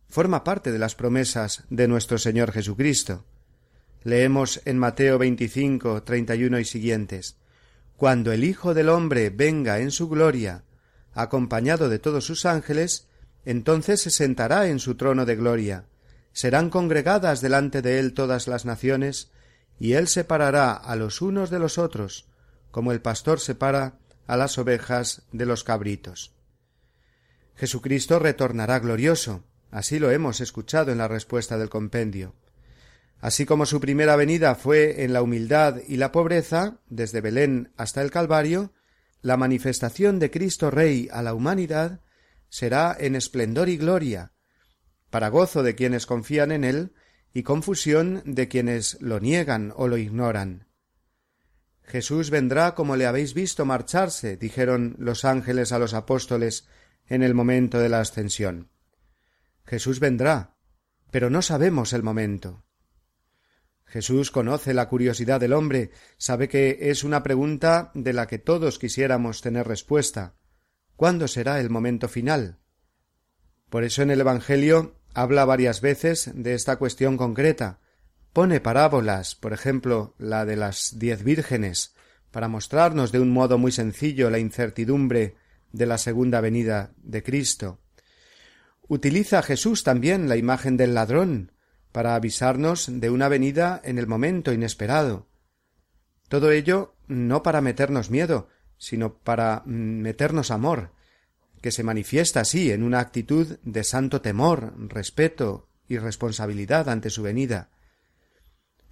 Forma 0.08 0.44
parte 0.44 0.72
de 0.72 0.78
las 0.78 0.94
promesas 0.94 1.64
de 1.70 1.88
nuestro 1.88 2.20
Señor 2.20 2.52
Jesucristo. 2.52 3.26
Leemos 4.04 4.62
en 4.66 4.80
Mateo 4.80 5.20
25, 5.20 6.02
31 6.02 6.60
y 6.60 6.66
siguientes. 6.66 7.38
Cuando 7.98 8.32
el 8.32 8.44
Hijo 8.44 8.74
del 8.74 8.90
hombre 8.90 9.30
venga 9.30 9.80
en 9.80 9.92
su 9.92 10.10
gloria, 10.10 10.64
acompañado 11.14 11.88
de 11.88 12.00
todos 12.00 12.26
sus 12.26 12.48
ángeles, 12.48 13.08
entonces 13.46 14.02
se 14.02 14.10
sentará 14.10 14.68
en 14.68 14.80
su 14.80 14.96
trono 14.96 15.26
de 15.26 15.36
gloria. 15.36 15.86
Serán 16.34 16.72
congregadas 16.72 17.42
delante 17.42 17.84
de 17.84 18.00
él 18.00 18.14
todas 18.14 18.48
las 18.48 18.66
naciones, 18.66 19.30
y 19.80 19.94
él 19.94 20.08
separará 20.08 20.74
a 20.74 20.96
los 20.96 21.22
unos 21.22 21.52
de 21.52 21.60
los 21.60 21.78
otros, 21.78 22.28
como 22.72 22.92
el 22.92 23.02
pastor 23.02 23.40
separa 23.40 24.00
a 24.26 24.36
las 24.36 24.58
ovejas 24.58 25.24
de 25.32 25.46
los 25.46 25.64
cabritos. 25.64 26.34
Jesucristo 27.56 28.18
retornará 28.18 28.80
glorioso. 28.80 29.44
Así 29.70 30.00
lo 30.00 30.10
hemos 30.10 30.42
escuchado 30.42 30.92
en 30.92 30.98
la 30.98 31.08
respuesta 31.08 31.60
del 31.60 31.70
compendio. 31.70 32.34
Así 33.22 33.46
como 33.46 33.68
su 33.68 33.80
primera 33.80 34.16
venida 34.16 34.56
fue 34.56 35.04
en 35.04 35.14
la 35.14 35.22
humildad 35.22 35.78
y 35.88 35.98
la 35.98 36.12
pobreza, 36.12 36.80
desde 36.90 37.22
Belén 37.22 37.72
hasta 37.78 38.02
el 38.02 38.10
Calvario, 38.10 38.74
la 39.22 39.38
manifestación 39.38 40.18
de 40.18 40.32
Cristo 40.32 40.72
Rey 40.72 41.08
a 41.12 41.22
la 41.22 41.36
humanidad 41.36 42.02
será 42.50 42.98
en 43.00 43.16
esplendor 43.16 43.70
y 43.70 43.78
gloria, 43.78 44.34
para 45.12 45.30
gozo 45.30 45.62
de 45.62 45.76
quienes 45.76 46.08
confían 46.08 46.52
en 46.52 46.64
él 46.64 46.94
y 47.32 47.44
confusión 47.44 48.24
de 48.26 48.48
quienes 48.48 49.00
lo 49.02 49.20
niegan 49.20 49.72
o 49.76 49.88
lo 49.88 49.98
ignoran. 49.98 50.68
Jesús 51.84 52.32
vendrá 52.32 52.74
como 52.74 52.96
le 52.96 53.06
habéis 53.06 53.36
visto 53.36 53.66
marcharse, 53.66 54.36
dijeron 54.36 54.96
los 54.98 55.26
ángeles 55.26 55.72
a 55.72 55.80
los 55.80 55.94
apóstoles 55.94 56.68
en 57.06 57.22
el 57.22 57.36
momento 57.36 57.80
de 57.80 57.90
la 57.90 58.00
ascensión. 58.00 58.72
Jesús 59.64 60.00
vendrá, 60.00 60.56
pero 61.12 61.30
no 61.30 61.44
sabemos 61.44 61.94
el 61.94 62.02
momento. 62.02 62.66
Jesús 63.92 64.32
conoce 64.32 64.74
la 64.74 64.88
curiosidad 64.88 65.42
del 65.42 65.52
hombre, 65.52 65.92
sabe 66.18 66.48
que 66.48 66.78
es 66.80 67.04
una 67.04 67.24
pregunta 67.24 67.92
de 67.94 68.14
la 68.14 68.26
que 68.26 68.40
todos 68.40 68.80
quisiéramos 68.80 69.42
tener 69.42 69.68
respuesta. 69.68 70.36
¿Cuándo 70.96 71.28
será 71.28 71.60
el 71.60 71.70
momento 71.70 72.08
final? 72.08 72.58
Por 73.70 73.84
eso 73.84 74.02
en 74.02 74.10
el 74.10 74.22
Evangelio 74.22 74.96
habla 75.14 75.44
varias 75.44 75.82
veces 75.82 76.32
de 76.34 76.54
esta 76.54 76.78
cuestión 76.78 77.18
concreta. 77.18 77.82
Pone 78.32 78.62
parábolas, 78.62 79.36
por 79.36 79.52
ejemplo, 79.52 80.16
la 80.18 80.46
de 80.46 80.56
las 80.56 80.98
diez 80.98 81.22
vírgenes, 81.26 81.94
para 82.32 82.48
mostrarnos 82.48 83.12
de 83.12 83.20
un 83.20 83.30
modo 83.30 83.58
muy 83.58 83.74
sencillo 83.74 84.30
la 84.30 84.40
incertidumbre 84.40 85.36
de 85.74 85.86
la 85.86 85.98
segunda 85.98 86.40
venida 86.40 86.94
de 86.96 87.24
Cristo. 87.24 87.82
Utiliza 88.88 89.42
Jesús 89.42 89.84
también 89.84 90.30
la 90.30 90.38
imagen 90.38 90.78
del 90.78 90.94
ladrón 90.94 91.52
para 91.92 92.16
avisarnos 92.16 92.88
de 92.88 93.10
una 93.10 93.28
venida 93.28 93.82
en 93.84 93.98
el 93.98 94.08
momento 94.08 94.54
inesperado. 94.54 95.28
Todo 96.28 96.52
ello 96.52 96.96
no 97.08 97.44
para 97.44 97.62
meternos 97.62 98.10
miedo, 98.10 98.48
sino 98.78 99.16
para 99.16 99.64
meternos 99.66 100.50
amor, 100.50 100.92
que 101.62 101.72
se 101.72 101.84
manifiesta 101.84 102.40
así 102.40 102.72
en 102.72 102.84
una 102.84 103.00
actitud 103.00 103.58
de 103.64 103.84
santo 103.84 104.22
temor, 104.22 104.74
respeto 104.90 105.68
y 105.88 105.98
responsabilidad 105.98 106.90
ante 106.90 107.10
su 107.10 107.22
venida. 107.22 107.70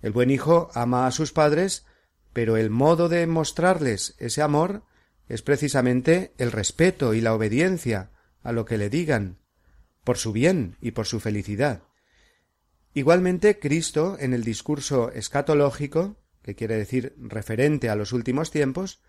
El 0.02 0.12
buen 0.12 0.30
hijo 0.30 0.70
ama 0.74 1.08
a 1.08 1.12
sus 1.12 1.34
padres, 1.34 1.86
pero 2.34 2.58
el 2.58 2.70
modo 2.70 3.10
de 3.10 3.26
mostrarles 3.26 4.16
ese 4.20 4.42
amor 4.42 4.84
es 5.28 5.42
precisamente 5.42 6.34
el 6.38 6.52
respeto 6.52 7.14
y 7.14 7.22
la 7.22 7.34
obediencia 7.34 8.12
a 8.44 8.52
lo 8.52 8.66
que 8.66 8.78
le 8.78 8.90
digan, 8.90 9.38
por 10.04 10.18
su 10.18 10.32
bien 10.32 10.78
y 10.82 10.92
por 10.92 11.06
su 11.06 11.20
felicidad. 11.20 11.84
Igualmente, 13.00 13.60
Cristo, 13.60 14.18
en 14.20 14.34
el 14.34 14.44
discurso 14.44 15.10
escatológico, 15.14 16.18
que 16.42 16.54
quiere 16.54 16.76
decir 16.76 17.16
referente 17.18 17.88
a 17.88 17.96
los 17.96 18.12
últimos 18.12 18.52
tiempos, 18.52 19.02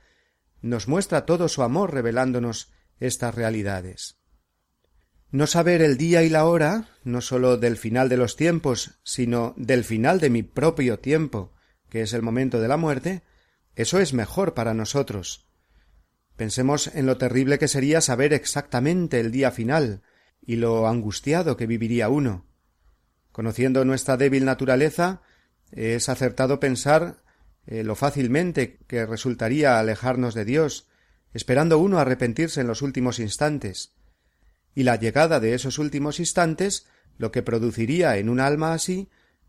nos 0.62 0.87
muestra 0.87 1.26
todo 1.26 1.48
su 1.48 1.64
amor 1.64 1.92
revelándonos 1.92 2.72
estas 3.00 3.35
realidades. 3.35 4.20
No 5.33 5.48
saber 5.48 5.83
el 5.83 5.96
día 5.96 6.22
y 6.22 6.29
la 6.29 6.44
hora, 6.44 6.88
no 7.03 7.20
sólo 7.20 7.57
del 7.57 7.76
final 7.76 8.09
de 8.09 8.16
los 8.16 8.37
tiempos, 8.37 9.00
sino 9.03 9.55
del 9.57 9.83
final 9.83 10.20
de 10.20 10.31
mi 10.31 10.44
propio 10.44 11.00
tiempo, 11.00 11.53
que 11.88 12.03
es 12.03 12.12
el 12.12 12.22
momento 12.22 12.61
de 12.61 12.68
la 12.68 12.76
muerte, 12.76 13.24
eso 13.74 13.98
es 13.98 14.12
mejor 14.12 14.55
para 14.55 14.72
nosotros, 14.72 15.50
Pensemos 16.37 16.87
en 16.94 17.05
lo 17.05 17.18
terrible 17.18 17.59
que 17.59 17.68
sería 17.68 18.00
saber 18.00 18.33
exactamente 18.33 19.20
el 19.20 19.31
día 19.31 19.50
final 19.50 20.00
y 20.40 20.57
lo 20.57 20.88
angustiado 20.88 21.59
que 21.59 21.66
viviría 21.66 22.09
uno. 22.09 22.49
Conociendo 23.40 23.87
nuestra 23.87 24.18
débil 24.18 24.44
naturaleza, 24.44 25.22
es 25.72 26.11
acertado 26.11 26.61
pensar 26.61 27.22
eh, 27.66 27.83
lo 27.85 27.94
fácilmente 27.94 28.81
que 28.87 29.07
resultaría 29.07 29.79
alejarnos 29.79 30.35
de 30.35 30.44
Dios, 30.44 30.88
esperando 31.33 31.79
uno 31.79 31.98
arrepentirse 31.98 32.61
en 32.61 32.66
los 32.66 32.83
últimos 32.83 33.18
instantes. 33.18 33.94
Y 34.74 34.83
la 34.83 34.96
llegada 34.96 35.40
de 35.40 35.55
esos 35.55 35.79
últimos 35.79 36.20
instantes, 36.20 36.87
lo 37.16 37.33
que 37.33 37.42
produciría 37.42 38.18
en 38.18 38.29
un 38.29 38.40
alma 38.40 38.74
así, 38.74 39.09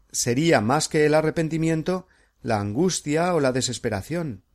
sería 0.09 0.61
más 0.61 0.87
que 0.87 1.05
el 1.05 1.13
arrepentimiento, 1.13 2.07
la 2.41 2.61
angustia 2.61 3.35
o 3.35 3.41
la 3.41 3.51
desesperación. 3.51 4.45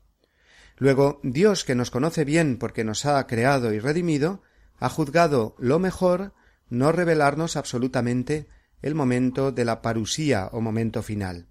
Luego, 0.79 1.21
Dios, 1.23 1.65
que 1.65 1.75
nos 1.75 1.91
conoce 1.91 2.25
bien 2.25 2.57
porque 2.57 2.85
nos 2.85 3.05
ha 3.05 3.27
creado 3.27 3.75
y 3.75 3.81
redimido, 3.81 4.41
ha 4.79 4.89
juzgado 4.89 5.55
lo 5.59 5.79
mejor 5.79 6.33
no 6.71 6.91
revelarnos 6.91 7.59
absolutamente 7.59 8.49
el 8.87 8.95
momento 8.95 9.51
de 9.51 9.65
la 9.65 9.83
parusía 9.83 10.47
o 10.53 10.61
momento 10.61 11.03
final. 11.03 11.49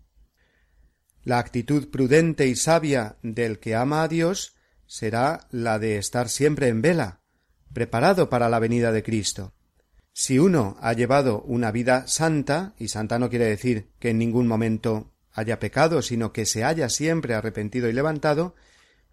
La 1.26 1.38
actitud 1.38 1.90
prudente 1.90 2.48
y 2.48 2.56
sabia 2.56 3.18
del 3.24 3.60
que 3.60 3.76
ama 3.76 4.04
a 4.04 4.08
Dios 4.08 4.56
será 4.88 5.46
la 5.52 5.78
de 5.78 5.98
estar 5.98 6.30
siempre 6.30 6.70
en 6.70 6.82
vela, 6.82 7.20
preparado 7.74 8.30
para 8.30 8.48
la 8.48 8.60
venida 8.60 8.94
de 8.94 9.04
Cristo. 9.04 9.54
Si 10.14 10.40
uno 10.40 10.78
ha 10.80 10.94
llevado 10.94 11.42
una 11.42 11.72
vida 11.72 12.08
santa, 12.08 12.74
y 12.80 12.88
santa 12.88 13.20
no 13.20 13.30
quiere 13.30 13.48
decir 13.48 13.90
que 14.00 14.12
en 14.12 14.18
ningún 14.18 14.48
momento 14.48 15.12
haya 15.34 15.60
pecado, 15.60 16.02
sino 16.02 16.32
que 16.32 16.46
se 16.46 16.64
haya 16.64 16.88
siempre 16.88 17.34
arrepentido 17.34 17.90
y 17.90 17.92
levantado, 17.92 18.56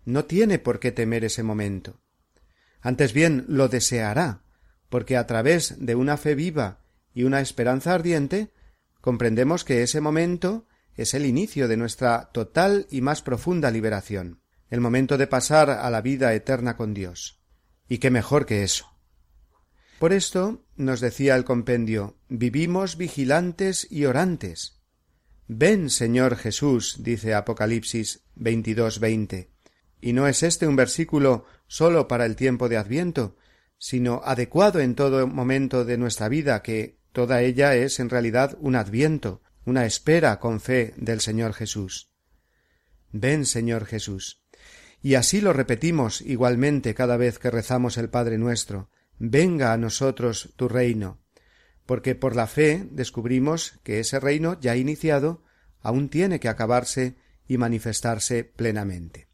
no 0.05 0.27
tiene 0.27 0.61
por 0.61 0.79
qué 0.79 0.93
temer 0.93 1.25
ese 1.25 1.43
momento. 1.43 2.01
Antes 2.81 3.15
bien 3.15 3.47
lo 3.49 3.67
deseará, 3.67 4.45
porque 4.89 5.17
a 5.17 5.27
través 5.27 5.85
de 5.85 5.97
una 5.97 6.17
fe 6.17 6.37
viva 6.37 6.82
y 7.14 7.25
una 7.25 7.40
esperanza 7.40 7.94
ardiente 7.94 8.53
comprendemos 9.01 9.64
que 9.64 9.83
ese 9.83 10.01
momento 10.01 10.66
es 10.94 11.14
el 11.14 11.27
inicio 11.27 11.68
de 11.68 11.77
nuestra 11.77 12.31
total 12.33 12.87
y 12.90 13.01
más 13.01 13.22
profunda 13.22 13.70
liberación, 13.70 14.42
el 14.70 14.81
momento 14.81 15.18
de 15.18 15.27
pasar 15.27 15.70
a 15.70 15.90
la 15.90 16.01
vida 16.01 16.33
eterna 16.35 16.77
con 16.77 16.94
Dios. 16.94 17.40
Y 17.88 17.98
qué 17.98 18.11
mejor 18.11 18.46
que 18.46 18.62
eso. 18.62 18.87
Por 19.98 20.12
esto 20.12 20.64
nos 20.77 21.01
decía 21.01 21.37
el 21.37 21.44
compendio 21.44 22.16
vivimos 22.29 22.96
vigilantes 22.96 23.87
y 23.90 24.05
orantes. 24.05 24.83
Ven, 25.46 25.90
Señor 25.90 26.37
Jesús, 26.37 26.96
dice 27.01 27.35
Apocalipsis 27.35 28.25
22:20. 28.37 29.51
Y 30.01 30.12
no 30.12 30.27
es 30.27 30.42
este 30.42 30.66
un 30.66 30.77
versículo 30.77 31.44
sólo 31.66 32.09
para 32.09 32.27
el 32.27 32.35
tiempo 32.35 32.68
de 32.68 32.77
Adviento, 32.77 33.37
sino 33.79 34.22
adecuado 34.25 34.81
en 34.81 34.94
todo 34.94 35.27
momento 35.27 35.85
de 35.85 35.98
nuestra 35.98 36.29
vida, 36.29 36.62
que 36.62 37.02
toda 37.12 37.42
ella 37.42 37.75
es 37.75 38.01
en 38.01 38.11
realidad 38.11 38.57
un 38.61 38.77
adviento, 38.77 39.42
una 39.64 39.87
espera 39.87 40.38
con 40.40 40.61
fe 40.61 40.94
del 40.96 41.20
Señor 41.20 41.55
Jesús. 41.55 42.11
Ven, 43.12 43.46
Señor 43.46 43.85
Jesús. 43.87 44.42
Y 45.03 45.14
así 45.14 45.40
lo 45.40 45.53
repetimos 45.53 46.20
igualmente 46.22 46.94
cada 46.94 47.16
vez 47.16 47.38
que 47.38 47.51
rezamos 47.51 47.98
el 47.98 48.09
Padre 48.09 48.38
nuestro. 48.38 48.88
Venga 49.18 49.72
a 49.72 49.77
nosotros 49.77 50.55
tu 50.57 50.68
reino. 50.68 51.20
Porque 51.87 52.14
por 52.14 52.37
la 52.37 52.46
fe 52.46 52.87
descubrimos 52.90 53.81
que 53.83 54.01
ese 54.01 54.20
reino 54.20 54.59
ya 54.61 54.77
iniciado 54.77 55.42
aún 55.81 56.09
tiene 56.09 56.40
que 56.40 56.48
acabarse 56.48 57.16
y 57.46 57.59
manifestarse 57.59 58.44
plenamente. 58.44 59.29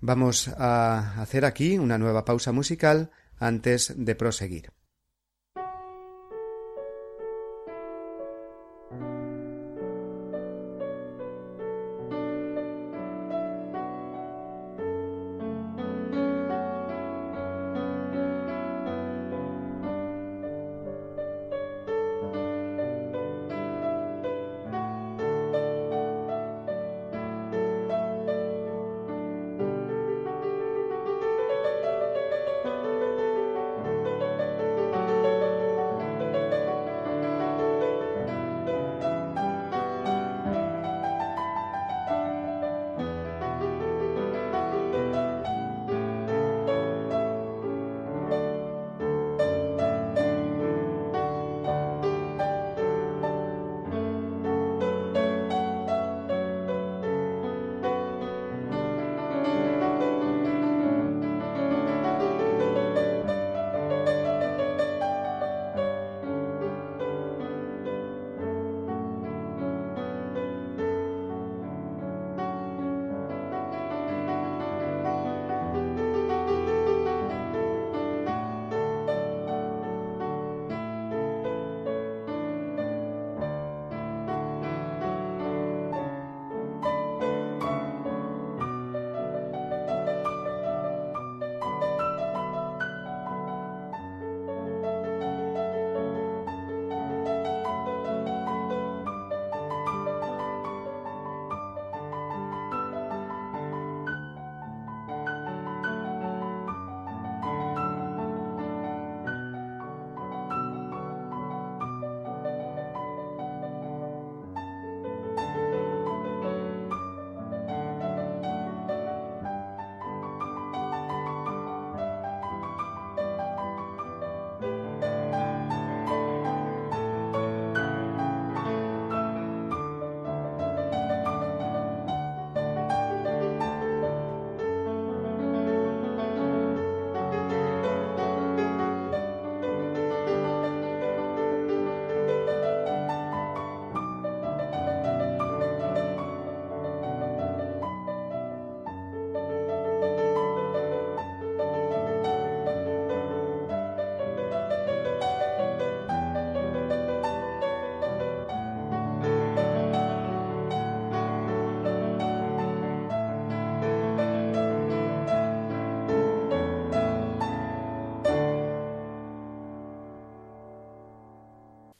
Vamos 0.00 0.48
a 0.48 1.22
hacer 1.22 1.44
aquí 1.44 1.78
una 1.78 1.96
nueva 1.96 2.24
pausa 2.24 2.52
musical 2.52 3.10
antes 3.38 3.94
de 3.96 4.14
proseguir. 4.14 4.72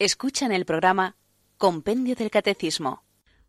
Escuchan 0.05 0.53
el 0.53 0.67
programa 0.67 1.17
Compendio 1.57 2.15
del 2.15 2.31
Catecismo. 2.31 3.05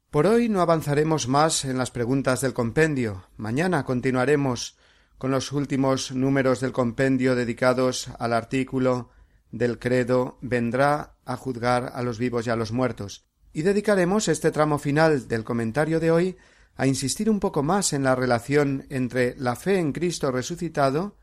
Por 0.09 0.25
hoy 0.25 0.47
no 0.47 0.61
avanzaremos 0.61 1.27
más 1.27 1.65
en 1.65 1.77
las 1.77 1.91
preguntas 1.91 2.39
del 2.39 2.53
compendio. 2.53 3.25
Mañana 3.35 3.83
continuaremos 3.83 4.77
con 5.17 5.31
los 5.31 5.51
últimos 5.51 6.13
números 6.13 6.61
del 6.61 6.71
compendio 6.71 7.35
dedicados 7.35 8.07
al 8.19 8.31
artículo 8.31 9.09
del 9.51 9.79
credo 9.79 10.37
vendrá 10.39 11.17
a 11.25 11.35
juzgar 11.35 11.91
a 11.93 12.01
los 12.03 12.19
vivos 12.19 12.47
y 12.47 12.51
a 12.51 12.55
los 12.55 12.71
muertos. 12.71 13.25
Y 13.51 13.63
dedicaremos 13.63 14.29
este 14.29 14.49
tramo 14.49 14.79
final 14.79 15.27
del 15.27 15.43
comentario 15.43 15.99
de 15.99 16.11
hoy 16.11 16.37
a 16.77 16.87
insistir 16.87 17.29
un 17.29 17.41
poco 17.41 17.63
más 17.63 17.91
en 17.91 18.03
la 18.03 18.15
relación 18.15 18.85
entre 18.89 19.35
la 19.37 19.57
fe 19.57 19.77
en 19.77 19.91
Cristo 19.91 20.31
resucitado 20.31 21.17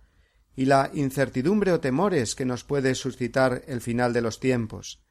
y 0.55 0.67
la 0.67 0.91
incertidumbre 0.93 1.73
o 1.73 1.81
temores 1.81 2.35
que 2.35 2.45
nos 2.45 2.65
puede 2.65 2.95
suscitar 2.95 3.63
el 3.67 3.81
final 3.81 4.13
de 4.13 4.21
los 4.21 4.39
tiempos. 4.39 5.03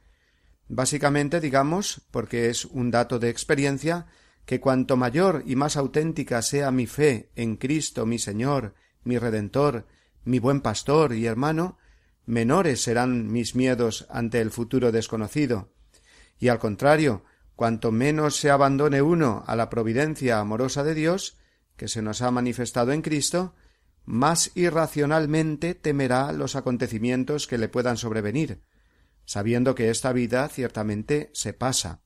Básicamente, 0.73 1.41
digamos, 1.41 2.01
porque 2.11 2.49
es 2.49 2.63
un 2.63 2.91
dato 2.91 3.19
de 3.19 3.27
experiencia, 3.27 4.05
que 4.45 4.61
cuanto 4.61 4.95
mayor 4.95 5.43
y 5.45 5.57
más 5.57 5.75
auténtica 5.75 6.41
sea 6.41 6.71
mi 6.71 6.87
fe 6.87 7.29
en 7.35 7.57
Cristo 7.57 8.05
mi 8.05 8.17
Señor, 8.17 8.73
mi 9.03 9.17
Redentor, 9.17 9.85
mi 10.23 10.39
buen 10.39 10.61
pastor 10.61 11.13
y 11.13 11.25
hermano, 11.25 11.77
menores 12.25 12.81
serán 12.81 13.29
mis 13.29 13.53
miedos 13.53 14.07
ante 14.09 14.39
el 14.39 14.49
futuro 14.49 14.93
desconocido. 14.93 15.73
Y 16.39 16.47
al 16.47 16.59
contrario, 16.59 17.25
cuanto 17.57 17.91
menos 17.91 18.37
se 18.37 18.49
abandone 18.49 19.01
uno 19.01 19.43
a 19.47 19.57
la 19.57 19.69
providencia 19.69 20.39
amorosa 20.39 20.85
de 20.85 20.95
Dios, 20.95 21.37
que 21.75 21.89
se 21.89 22.01
nos 22.01 22.21
ha 22.21 22.31
manifestado 22.31 22.93
en 22.93 23.01
Cristo, 23.01 23.55
más 24.05 24.51
irracionalmente 24.55 25.75
temerá 25.75 26.31
los 26.31 26.55
acontecimientos 26.55 27.45
que 27.45 27.57
le 27.57 27.67
puedan 27.67 27.97
sobrevenir, 27.97 28.61
sabiendo 29.25 29.75
que 29.75 29.89
esta 29.89 30.13
vida 30.13 30.47
ciertamente 30.49 31.29
se 31.33 31.53
pasa. 31.53 32.01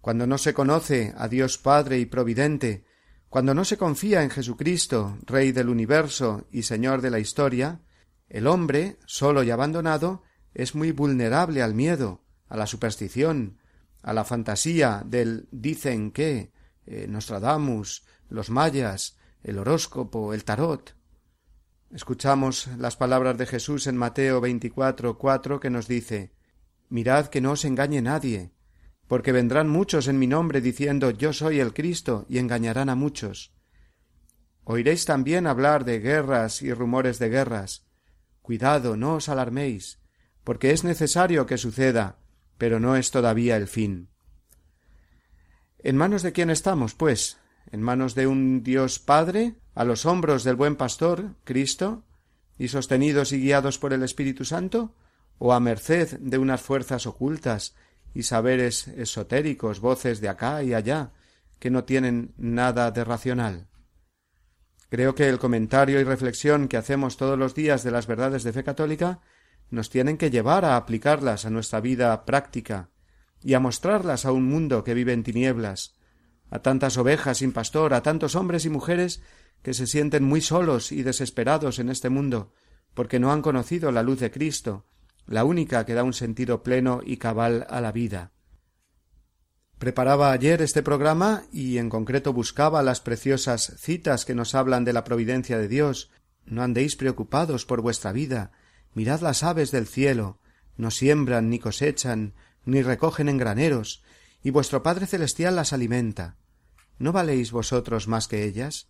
Cuando 0.00 0.26
no 0.26 0.38
se 0.38 0.54
conoce 0.54 1.14
a 1.16 1.28
Dios 1.28 1.58
Padre 1.58 1.98
y 1.98 2.06
Providente, 2.06 2.84
cuando 3.28 3.54
no 3.54 3.64
se 3.64 3.76
confía 3.76 4.22
en 4.22 4.30
Jesucristo, 4.30 5.18
Rey 5.26 5.52
del 5.52 5.68
universo 5.68 6.46
y 6.50 6.62
Señor 6.62 7.02
de 7.02 7.10
la 7.10 7.18
historia, 7.18 7.80
El 8.28 8.46
hombre, 8.46 8.98
solo 9.06 9.42
y 9.42 9.50
abandonado, 9.50 10.22
es 10.54 10.74
muy 10.74 10.90
vulnerable 10.90 11.62
al 11.62 11.74
miedo, 11.74 12.24
a 12.48 12.56
la 12.56 12.66
superstición, 12.66 13.58
a 14.02 14.12
la 14.12 14.24
fantasía 14.24 15.02
del 15.04 15.48
dicen 15.50 16.12
que, 16.12 16.52
eh, 16.86 17.06
Nostradamus, 17.08 18.04
los 18.28 18.50
mayas, 18.50 19.16
el 19.42 19.58
horóscopo, 19.58 20.34
el 20.34 20.44
tarot. 20.44 20.96
Escuchamos 21.90 22.68
las 22.78 22.96
palabras 22.96 23.38
de 23.38 23.46
Jesús 23.46 23.86
en 23.86 23.96
Mateo 23.96 24.40
24, 24.40 25.18
cuatro 25.18 25.60
que 25.60 25.70
nos 25.70 25.88
dice 25.88 26.35
Mirad 26.88 27.26
que 27.26 27.40
no 27.40 27.52
os 27.52 27.64
engañe 27.64 28.00
nadie, 28.02 28.52
porque 29.08 29.32
vendrán 29.32 29.68
muchos 29.68 30.08
en 30.08 30.18
mi 30.18 30.26
nombre 30.26 30.60
diciendo 30.60 31.10
Yo 31.10 31.32
soy 31.32 31.60
el 31.60 31.74
Cristo, 31.74 32.26
y 32.28 32.38
engañarán 32.38 32.88
a 32.88 32.94
muchos. 32.94 33.52
Oiréis 34.64 35.04
también 35.04 35.46
hablar 35.46 35.84
de 35.84 36.00
guerras 36.00 36.62
y 36.62 36.72
rumores 36.72 37.18
de 37.18 37.28
guerras. 37.28 37.86
Cuidado, 38.42 38.96
no 38.96 39.14
os 39.14 39.28
alarméis, 39.28 40.00
porque 40.44 40.72
es 40.72 40.84
necesario 40.84 41.46
que 41.46 41.58
suceda, 41.58 42.18
pero 42.58 42.80
no 42.80 42.96
es 42.96 43.10
todavía 43.10 43.56
el 43.56 43.68
fin. 43.68 44.08
¿En 45.78 45.96
manos 45.96 46.22
de 46.22 46.32
quién 46.32 46.50
estamos, 46.50 46.94
pues? 46.94 47.38
¿En 47.70 47.82
manos 47.82 48.14
de 48.14 48.26
un 48.26 48.62
Dios 48.62 48.98
Padre, 48.98 49.54
a 49.74 49.84
los 49.84 50.06
hombros 50.06 50.42
del 50.42 50.56
buen 50.56 50.76
pastor, 50.76 51.34
Cristo, 51.44 52.04
y 52.58 52.68
sostenidos 52.68 53.32
y 53.32 53.40
guiados 53.40 53.78
por 53.78 53.92
el 53.92 54.02
Espíritu 54.02 54.44
Santo? 54.44 54.94
¿O 55.38 55.52
a 55.52 55.60
merced 55.60 56.18
de 56.18 56.38
unas 56.38 56.62
fuerzas 56.62 57.06
ocultas 57.06 57.74
y 58.14 58.22
saberes 58.22 58.88
esotéricos, 58.88 59.80
voces 59.80 60.20
de 60.20 60.28
acá 60.28 60.62
y 60.62 60.72
allá, 60.72 61.12
que 61.58 61.70
no 61.70 61.84
tienen 61.84 62.32
nada 62.36 62.90
de 62.90 63.04
racional? 63.04 63.68
Creo 64.88 65.14
que 65.14 65.28
el 65.28 65.38
comentario 65.38 66.00
y 66.00 66.04
reflexión 66.04 66.68
que 66.68 66.76
hacemos 66.76 67.16
todos 67.16 67.38
los 67.38 67.54
días 67.54 67.82
de 67.82 67.90
las 67.90 68.06
verdades 68.06 68.44
de 68.44 68.52
fe 68.52 68.62
católica 68.62 69.20
nos 69.68 69.90
tienen 69.90 70.16
que 70.16 70.30
llevar 70.30 70.64
a 70.64 70.76
aplicarlas 70.76 71.44
a 71.44 71.50
nuestra 71.50 71.80
vida 71.80 72.24
práctica 72.24 72.90
y 73.42 73.54
a 73.54 73.60
mostrarlas 73.60 74.24
a 74.24 74.32
un 74.32 74.46
mundo 74.46 74.84
que 74.84 74.94
vive 74.94 75.12
en 75.12 75.24
tinieblas, 75.24 75.96
a 76.50 76.60
tantas 76.60 76.96
ovejas 76.96 77.38
sin 77.38 77.52
pastor, 77.52 77.94
a 77.94 78.02
tantos 78.02 78.36
hombres 78.36 78.64
y 78.64 78.70
mujeres 78.70 79.22
que 79.62 79.74
se 79.74 79.86
sienten 79.86 80.24
muy 80.24 80.40
solos 80.40 80.92
y 80.92 81.02
desesperados 81.02 81.78
en 81.80 81.88
este 81.88 82.08
mundo, 82.08 82.52
porque 82.94 83.18
no 83.18 83.32
han 83.32 83.42
conocido 83.42 83.90
la 83.90 84.02
luz 84.02 84.20
de 84.20 84.30
Cristo, 84.30 84.86
la 85.26 85.44
única 85.44 85.84
que 85.84 85.94
da 85.94 86.04
un 86.04 86.12
sentido 86.12 86.62
pleno 86.62 87.00
y 87.04 87.16
cabal 87.16 87.66
a 87.68 87.80
la 87.80 87.92
vida. 87.92 88.32
Preparaba 89.78 90.32
ayer 90.32 90.62
este 90.62 90.82
programa 90.82 91.42
y 91.52 91.78
en 91.78 91.90
concreto 91.90 92.32
buscaba 92.32 92.82
las 92.82 93.00
preciosas 93.00 93.74
citas 93.78 94.24
que 94.24 94.34
nos 94.34 94.54
hablan 94.54 94.84
de 94.84 94.94
la 94.94 95.04
providencia 95.04 95.58
de 95.58 95.68
Dios. 95.68 96.10
No 96.46 96.62
andéis 96.62 96.96
preocupados 96.96 97.66
por 97.66 97.82
vuestra 97.82 98.12
vida. 98.12 98.52
Mirad 98.94 99.20
las 99.20 99.42
aves 99.42 99.70
del 99.72 99.86
cielo. 99.86 100.40
No 100.76 100.90
siembran, 100.90 101.50
ni 101.50 101.58
cosechan, 101.58 102.34
ni 102.64 102.82
recogen 102.82 103.28
en 103.28 103.36
graneros, 103.36 104.02
y 104.42 104.50
vuestro 104.50 104.82
Padre 104.82 105.06
Celestial 105.06 105.56
las 105.56 105.72
alimenta. 105.72 106.36
¿No 106.98 107.12
valéis 107.12 107.52
vosotros 107.52 108.08
más 108.08 108.28
que 108.28 108.44
ellas? 108.44 108.88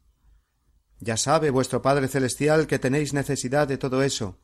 Ya 1.01 1.16
sabe 1.16 1.51
vuestro 1.51 1.83
Padre 1.83 2.09
Celestial 2.09 2.66
que 2.66 2.79
tenéis 2.79 3.12
necesidad 3.12 3.66
de 3.66 3.79
todo 3.79 4.03
eso. 4.03 4.38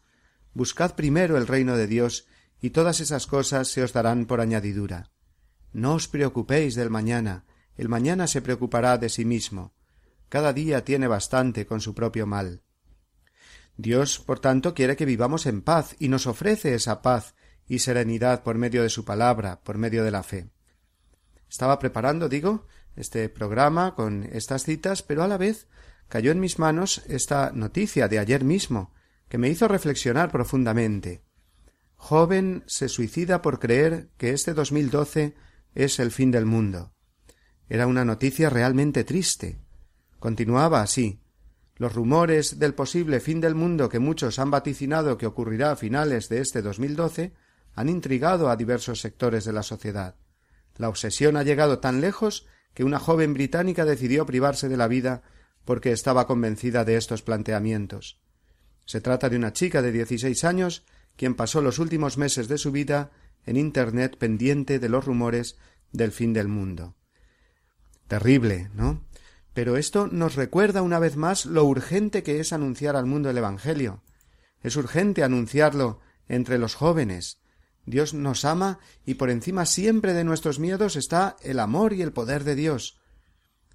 Buscad 0.55 0.95
primero 0.95 1.37
el 1.37 1.47
reino 1.47 1.77
de 1.77 1.87
Dios, 1.87 2.27
y 2.61 2.71
todas 2.71 3.01
esas 3.01 3.27
cosas 3.27 3.69
se 3.69 3.83
os 3.83 3.93
darán 3.93 4.27
por 4.27 4.41
añadidura. 4.41 5.11
No 5.73 5.95
os 5.95 6.09
preocupéis 6.09 6.75
del 6.75 6.91
mañana, 6.91 7.45
el 7.77 7.89
mañana 7.89 8.27
se 8.27 8.43
preocupará 8.43 8.99
de 8.99 9.09
sí 9.09 9.25
mismo. 9.25 9.73
Cada 10.29 10.53
día 10.53 10.85
tiene 10.85 11.09
bastante 11.09 11.67
con 11.67 11.81
su 11.81 11.95
propio 11.95 12.27
mal. 12.27 12.63
Dios, 13.77 14.19
por 14.19 14.39
tanto, 14.39 14.75
quiere 14.75 14.97
que 14.97 15.07
vivamos 15.07 15.47
en 15.47 15.63
paz 15.63 15.97
y 15.99 16.09
nos 16.09 16.27
ofrece 16.27 16.75
esa 16.75 17.03
paz 17.03 17.35
y 17.67 17.79
serenidad 17.79 18.43
por 18.43 18.59
medio 18.59 18.83
de 18.83 18.91
su 18.91 19.05
palabra, 19.05 19.61
por 19.63 19.79
medio 19.79 20.05
de 20.05 20.11
la 20.11 20.23
fe. 20.23 20.51
Estaba 21.49 21.79
preparando, 21.79 22.29
digo, 22.29 22.67
este 22.97 23.29
programa 23.29 23.95
con 23.95 24.25
estas 24.25 24.65
citas, 24.65 25.03
pero 25.03 25.23
a 25.23 25.29
la 25.29 25.39
vez 25.39 25.67
cayó 26.09 26.31
en 26.31 26.41
mis 26.41 26.59
manos 26.59 27.03
esta 27.09 27.51
noticia 27.53 28.09
de 28.09 28.19
ayer 28.19 28.45
mismo, 28.45 28.93
que 29.33 29.39
me 29.39 29.49
hizo 29.49 29.67
reflexionar 29.67 30.31
profundamente. 30.31 31.23
Joven 31.97 32.65
se 32.67 32.91
suicida 32.91 33.41
por 33.41 33.61
creer 33.61 34.11
que 34.19 34.33
este 34.33 34.53
2012 34.53 35.35
es 35.75 35.99
el 36.01 36.11
fin 36.11 36.31
del 36.31 36.45
mundo. 36.45 36.93
Era 37.67 37.87
una 37.87 38.05
noticia 38.05 38.51
realmente 38.51 39.05
triste. 39.05 39.59
Continuaba 40.19 40.83
así. 40.83 41.23
Los 41.77 41.95
rumores 41.95 42.59
del 42.59 42.75
posible 42.75 43.21
fin 43.21 43.41
del 43.41 43.55
mundo 43.55 43.89
que 43.89 44.01
muchos 44.01 44.39
han 44.39 44.51
vaticinado 44.51 45.17
que 45.17 45.25
ocurrirá 45.25 45.71
a 45.71 45.77
finales 45.77 46.29
de 46.29 46.41
este 46.43 46.61
2012 46.61 47.33
han 47.75 47.89
intrigado 47.89 48.51
a 48.51 48.57
diversos 48.57 49.01
sectores 49.01 49.47
de 49.47 49.55
la 49.55 49.63
sociedad. 49.63 50.17
La 50.77 50.91
obsesión 50.91 51.39
ha 51.39 51.43
llegado 51.43 51.79
tan 51.79 52.03
lejos 52.03 52.47
que 52.75 52.85
una 52.85 52.99
joven 52.99 53.33
británica 53.33 53.87
decidió 53.87 54.27
privarse 54.27 54.69
de 54.69 54.77
la 54.77 54.89
vida 54.89 55.23
porque 55.65 55.93
estaba 55.93 56.27
convencida 56.27 56.85
de 56.85 56.99
estos 56.99 57.23
planteamientos. 57.23 58.22
Se 58.85 59.01
trata 59.01 59.29
de 59.29 59.37
una 59.37 59.53
chica 59.53 59.83
de 59.83 59.93
dieciséis 59.93 60.45
años 60.45 60.85
quien 61.17 61.35
pasó 61.35 61.61
los 61.63 61.79
últimos 61.79 62.19
meses 62.19 62.49
de 62.49 62.59
su 62.59 62.73
vida 62.73 63.11
en 63.47 63.57
Internet 63.57 64.17
pendiente 64.19 64.79
de 64.79 64.89
los 64.89 65.05
rumores 65.05 65.57
del 65.93 66.13
fin 66.13 66.33
del 66.33 66.49
mundo. 66.49 66.95
Terrible, 68.09 68.71
¿no? 68.75 69.05
Pero 69.55 69.77
esto 69.77 70.07
nos 70.07 70.35
recuerda 70.35 70.83
una 70.83 70.99
vez 70.99 71.17
más 71.17 71.45
lo 71.45 71.65
urgente 71.65 72.23
que 72.23 72.41
es 72.41 72.53
anunciar 72.53 72.97
al 72.97 73.07
mundo 73.07 73.31
el 73.31 73.39
Evangelio. 73.39 74.03
Es 74.63 74.77
urgente 74.77 75.23
anunciarlo 75.23 76.01
entre 76.29 76.59
los 76.59 76.75
jóvenes. 76.75 77.39
Dios 77.85 78.15
nos 78.15 78.45
ama 78.45 78.79
y 79.05 79.15
por 79.15 79.29
encima 79.29 79.67
siempre 79.67 80.15
de 80.15 80.25
nuestros 80.25 80.59
miedos 80.59 80.97
está 80.97 81.37
el 81.43 81.59
amor 81.59 81.93
y 81.93 82.03
el 82.03 82.13
poder 82.13 82.45
de 82.45 82.55
Dios. 82.55 82.99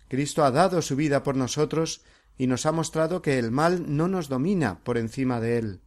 Cristo 0.08 0.46
ha 0.46 0.52
dado 0.52 0.82
su 0.82 0.96
vida 0.96 1.24
por 1.24 1.36
nosotros 1.36 2.02
y 2.38 2.48
nos 2.48 2.66
ha 2.66 2.72
mostrado 2.72 3.22
que 3.22 3.40
el 3.40 3.52
mal 3.52 3.96
no 3.96 4.08
nos 4.08 4.30
domina 4.30 4.84
por 4.84 4.98
encima 4.98 5.40
de 5.40 5.58
él, 5.58 5.82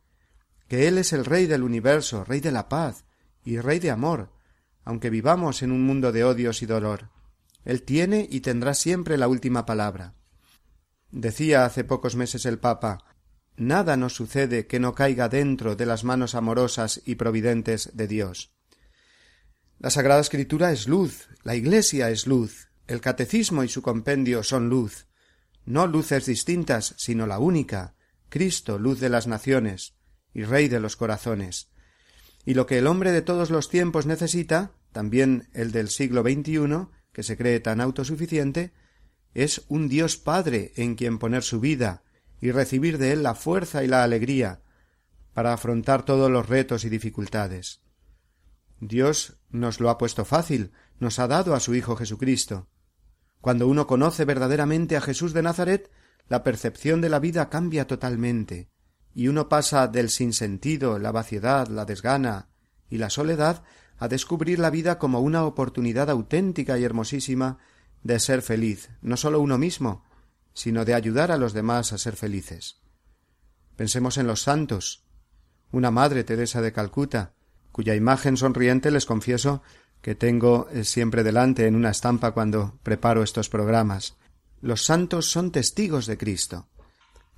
que 0.69 0.89
Él 0.89 0.99
es 0.99 1.13
el 1.13 1.25
Rey 1.25 1.47
del 1.47 1.63
universo, 1.63 2.25
Rey 2.25 2.41
de 2.41 2.53
la 2.53 2.69
paz, 2.69 3.05
y 3.45 3.59
Rey 3.59 3.79
de 3.79 3.91
amor, 3.91 4.33
aunque 4.85 5.11
vivamos 5.11 5.63
en 5.63 5.73
un 5.73 5.83
mundo 5.85 6.13
de 6.13 6.25
odios 6.25 6.63
y 6.63 6.67
dolor. 6.67 7.11
Él 7.65 7.83
tiene 7.83 8.27
y 8.31 8.41
tendrá 8.41 8.75
siempre 8.75 9.19
la 9.19 9.29
última 9.29 9.67
palabra. 9.67 10.15
Decía 11.11 11.65
hace 11.65 11.85
pocos 11.85 12.17
meses 12.17 12.47
el 12.47 12.59
Papa 12.59 13.05
Nada 13.57 13.97
nos 13.99 14.15
sucede 14.15 14.67
que 14.67 14.81
no 14.81 14.95
caiga 14.95 15.29
dentro 15.29 15.77
de 15.77 15.85
las 15.85 16.03
manos 16.03 16.35
amorosas 16.35 17.03
y 17.05 17.17
providentes 17.17 17.91
de 17.95 18.07
Dios. 18.07 18.55
La 19.79 19.91
Sagrada 19.91 20.21
Escritura 20.21 20.73
es 20.73 20.89
luz, 20.89 21.29
la 21.43 21.57
Iglesia 21.57 22.09
es 22.09 22.27
luz, 22.27 22.69
el 22.87 23.03
Catecismo 23.03 23.63
y 23.63 23.69
su 23.69 23.83
compendio 23.83 24.43
son 24.43 24.71
luz, 24.71 25.09
no 25.65 25.87
luces 25.87 26.27
distintas, 26.27 26.95
sino 26.99 27.27
la 27.27 27.39
única, 27.39 27.95
Cristo, 28.29 28.79
luz 28.79 29.01
de 29.01 29.09
las 29.09 29.27
naciones 29.27 29.95
y 30.33 30.45
Rey 30.45 30.69
de 30.69 30.81
los 30.81 30.97
corazones. 30.97 31.71
Y 32.45 32.55
lo 32.55 32.67
que 32.67 32.79
el 32.79 32.87
hombre 32.87 33.13
de 33.13 33.23
todos 33.23 33.51
los 33.51 33.69
tiempos 33.69 34.07
necesita, 34.07 34.73
también 34.93 35.49
el 35.53 35.73
del 35.73 35.89
siglo 35.89 36.23
XXI, 36.23 36.89
que 37.13 37.23
se 37.23 37.37
cree 37.37 37.61
tan 37.61 37.81
autosuficiente, 37.81 38.73
es 39.35 39.63
un 39.69 39.89
Dios 39.89 40.17
Padre 40.17 40.73
en 40.77 40.95
quien 40.95 41.19
poner 41.19 41.43
su 41.43 41.61
vida 41.61 42.03
y 42.41 42.51
recibir 42.51 42.99
de 42.99 43.13
él 43.13 43.23
la 43.23 43.35
fuerza 43.35 43.85
y 43.85 43.87
la 43.87 44.03
alegría 44.03 44.63
para 45.35 45.53
afrontar 45.53 46.05
todos 46.05 46.31
los 46.31 46.49
retos 46.49 46.85
y 46.85 46.89
dificultades. 46.89 47.83
Dios 48.81 49.37
nos 49.51 49.79
lo 49.79 49.91
ha 49.91 49.99
puesto 49.99 50.25
fácil, 50.25 50.73
nos 50.99 51.19
ha 51.19 51.29
dado 51.29 51.55
a 51.55 51.61
su 51.61 51.75
Hijo 51.75 51.97
Jesucristo. 51.97 52.69
Cuando 53.41 53.69
uno 53.69 53.87
conoce 53.87 54.25
verdaderamente 54.25 54.97
a 54.97 55.01
Jesús 55.01 55.33
de 55.33 55.43
Nazaret, 55.43 55.91
la 56.29 56.43
percepción 56.43 57.01
de 57.01 57.09
la 57.09 57.19
vida 57.19 57.49
cambia 57.49 57.87
totalmente 57.87 58.69
y 59.15 59.29
uno 59.29 59.49
pasa 59.49 59.89
del 59.89 60.11
sinsentido, 60.11 60.99
la 60.99 61.13
vaciedad, 61.13 61.69
la 61.69 61.85
desgana 61.85 62.49
y 62.89 62.99
la 62.99 63.11
soledad 63.11 63.63
a 63.99 64.09
descubrir 64.09 64.59
la 64.59 64.71
vida 64.71 64.99
como 64.99 65.21
una 65.21 65.45
oportunidad 65.45 66.11
auténtica 66.11 66.79
y 66.79 66.85
hermosísima 66.85 67.59
de 68.03 68.19
ser 68.19 68.43
feliz, 68.43 68.91
no 69.03 69.17
sólo 69.17 69.41
uno 69.41 69.59
mismo, 69.59 70.05
sino 70.55 70.85
de 70.85 70.95
ayudar 70.95 71.31
a 71.31 71.37
los 71.37 71.53
demás 71.53 71.93
a 71.93 71.99
ser 71.99 72.17
felices. 72.17 72.81
Pensemos 73.77 74.17
en 74.17 74.27
los 74.27 74.43
santos. 74.43 75.05
Una 75.73 75.91
madre 75.91 76.25
Teresa 76.25 76.61
de 76.63 76.73
Calcuta, 76.73 77.35
cuya 77.73 77.95
imagen 77.95 78.37
sonriente 78.37 78.91
les 78.91 79.07
confieso 79.07 79.63
que 80.03 80.15
tengo 80.15 80.69
eh, 80.73 80.85
siempre 80.85 81.23
delante 81.23 81.67
en 81.67 81.75
una 81.75 81.91
estampa 81.91 82.33
cuando 82.33 82.79
preparo 82.83 83.23
estos 83.23 83.49
programas. 83.49 84.17
Los 84.61 84.85
santos 84.85 85.31
son 85.31 85.53
testigos 85.53 86.07
de 86.07 86.19
Cristo 86.19 86.69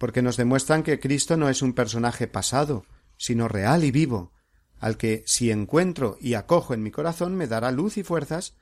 porque 0.03 0.21
nos 0.21 0.37
demuestran 0.37 0.83
que 0.83 0.99
Cristo 0.99 1.37
no 1.37 1.49
es 1.49 1.63
un 1.63 1.75
personaje 1.75 2.27
pasado, 2.27 2.85
sino 3.19 3.47
real 3.47 3.85
y 3.85 3.93
vivo, 3.93 4.33
al 4.81 4.97
que 4.97 5.23
si 5.29 5.53
encuentro 5.53 6.19
y 6.21 6.35
acojo 6.35 6.75
en 6.75 6.83
mi 6.83 6.91
corazón 6.91 7.37
me 7.37 7.47
dará 7.47 7.71
luz 7.71 7.97
y 7.99 8.03
fuerzas 8.03 8.57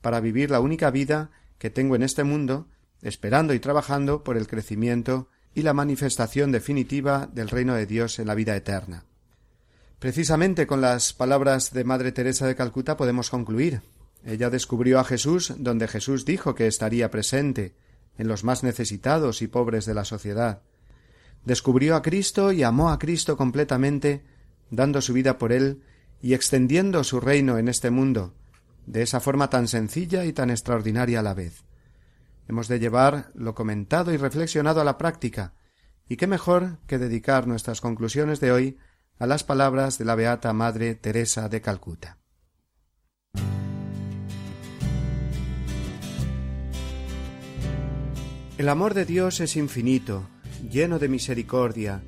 para 0.00 0.18
vivir 0.18 0.50
la 0.50 0.58
única 0.58 0.90
vida 0.90 1.30
que 1.58 1.70
tengo 1.70 1.94
en 1.94 2.02
este 2.02 2.24
mundo, 2.24 2.66
esperando 3.02 3.54
y 3.54 3.60
trabajando 3.60 4.24
por 4.24 4.36
el 4.36 4.48
crecimiento 4.48 5.28
y 5.54 5.62
la 5.62 5.74
manifestación 5.74 6.50
definitiva 6.50 7.28
del 7.32 7.48
reino 7.48 7.76
de 7.76 7.86
Dios 7.86 8.18
en 8.18 8.26
la 8.26 8.34
vida 8.34 8.56
eterna. 8.56 9.04
Precisamente 10.00 10.66
con 10.66 10.80
las 10.80 11.12
palabras 11.12 11.74
de 11.74 11.84
Madre 11.84 12.10
Teresa 12.10 12.46
de 12.46 12.56
Calcuta 12.56 12.96
podemos 12.96 13.28
concluir. 13.28 13.82
Ella 14.24 14.48
descubrió 14.48 14.98
a 14.98 15.04
Jesús 15.04 15.52
donde 15.58 15.88
Jesús 15.88 16.24
dijo 16.24 16.54
que 16.54 16.66
estaría 16.66 17.10
presente, 17.10 17.74
en 18.16 18.26
los 18.26 18.42
más 18.42 18.64
necesitados 18.64 19.42
y 19.42 19.46
pobres 19.46 19.84
de 19.84 19.92
la 19.92 20.06
sociedad. 20.06 20.62
Descubrió 21.44 21.96
a 21.96 22.02
Cristo 22.02 22.50
y 22.50 22.62
amó 22.62 22.90
a 22.90 22.98
Cristo 22.98 23.36
completamente, 23.36 24.24
dando 24.70 25.02
su 25.02 25.12
vida 25.12 25.36
por 25.36 25.52
él 25.52 25.82
y 26.22 26.32
extendiendo 26.32 27.04
su 27.04 27.20
reino 27.20 27.58
en 27.58 27.68
este 27.68 27.90
mundo, 27.90 28.32
de 28.86 29.02
esa 29.02 29.20
forma 29.20 29.50
tan 29.50 29.68
sencilla 29.68 30.24
y 30.24 30.32
tan 30.32 30.48
extraordinaria 30.48 31.20
a 31.20 31.22
la 31.22 31.34
vez. 31.34 31.64
Hemos 32.48 32.68
de 32.68 32.78
llevar 32.78 33.30
lo 33.34 33.54
comentado 33.54 34.14
y 34.14 34.16
reflexionado 34.16 34.80
a 34.80 34.84
la 34.84 34.96
práctica, 34.96 35.52
y 36.08 36.16
qué 36.16 36.26
mejor 36.26 36.78
que 36.86 36.96
dedicar 36.96 37.46
nuestras 37.46 37.82
conclusiones 37.82 38.40
de 38.40 38.50
hoy 38.50 38.78
a 39.20 39.26
las 39.26 39.44
palabras 39.44 39.98
de 39.98 40.06
la 40.06 40.14
Beata 40.14 40.50
Madre 40.54 40.94
Teresa 40.94 41.50
de 41.50 41.60
Calcuta. 41.60 42.16
El 48.56 48.68
amor 48.70 48.94
de 48.94 49.04
Dios 49.04 49.40
es 49.40 49.56
infinito, 49.56 50.26
lleno 50.70 50.98
de 50.98 51.08
misericordia, 51.08 52.02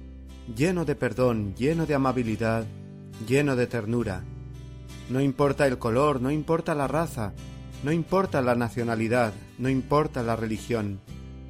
lleno 0.56 0.86
de 0.86 0.94
perdón, 0.94 1.54
lleno 1.54 1.84
de 1.84 1.94
amabilidad, 1.94 2.64
lleno 3.28 3.56
de 3.56 3.66
ternura. 3.66 4.24
No 5.10 5.20
importa 5.20 5.66
el 5.66 5.76
color, 5.76 6.22
no 6.22 6.30
importa 6.30 6.74
la 6.74 6.88
raza, 6.88 7.34
no 7.84 7.92
importa 7.92 8.40
la 8.40 8.54
nacionalidad, 8.54 9.34
no 9.58 9.68
importa 9.68 10.22
la 10.22 10.34
religión. 10.34 11.02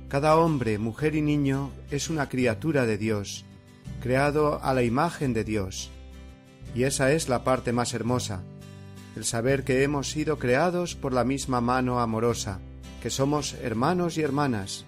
Cada 0.08 0.36
hombre, 0.36 0.78
mujer 0.78 1.14
y 1.14 1.22
niño 1.22 1.70
es 1.92 2.10
una 2.10 2.28
criatura 2.28 2.84
de 2.84 2.98
Dios, 2.98 3.44
creado 4.02 4.62
a 4.64 4.74
la 4.74 4.82
imagen 4.82 5.32
de 5.32 5.44
Dios. 5.44 5.90
Y 6.74 6.82
esa 6.82 7.12
es 7.12 7.28
la 7.28 7.44
parte 7.44 7.72
más 7.72 7.94
hermosa, 7.94 8.42
el 9.14 9.24
saber 9.24 9.62
que 9.62 9.84
hemos 9.84 10.10
sido 10.10 10.38
creados 10.38 10.96
por 10.96 11.12
la 11.12 11.22
misma 11.22 11.60
mano 11.60 12.00
amorosa, 12.00 12.58
que 13.00 13.10
somos 13.10 13.54
hermanos 13.62 14.18
y 14.18 14.22
hermanas. 14.22 14.84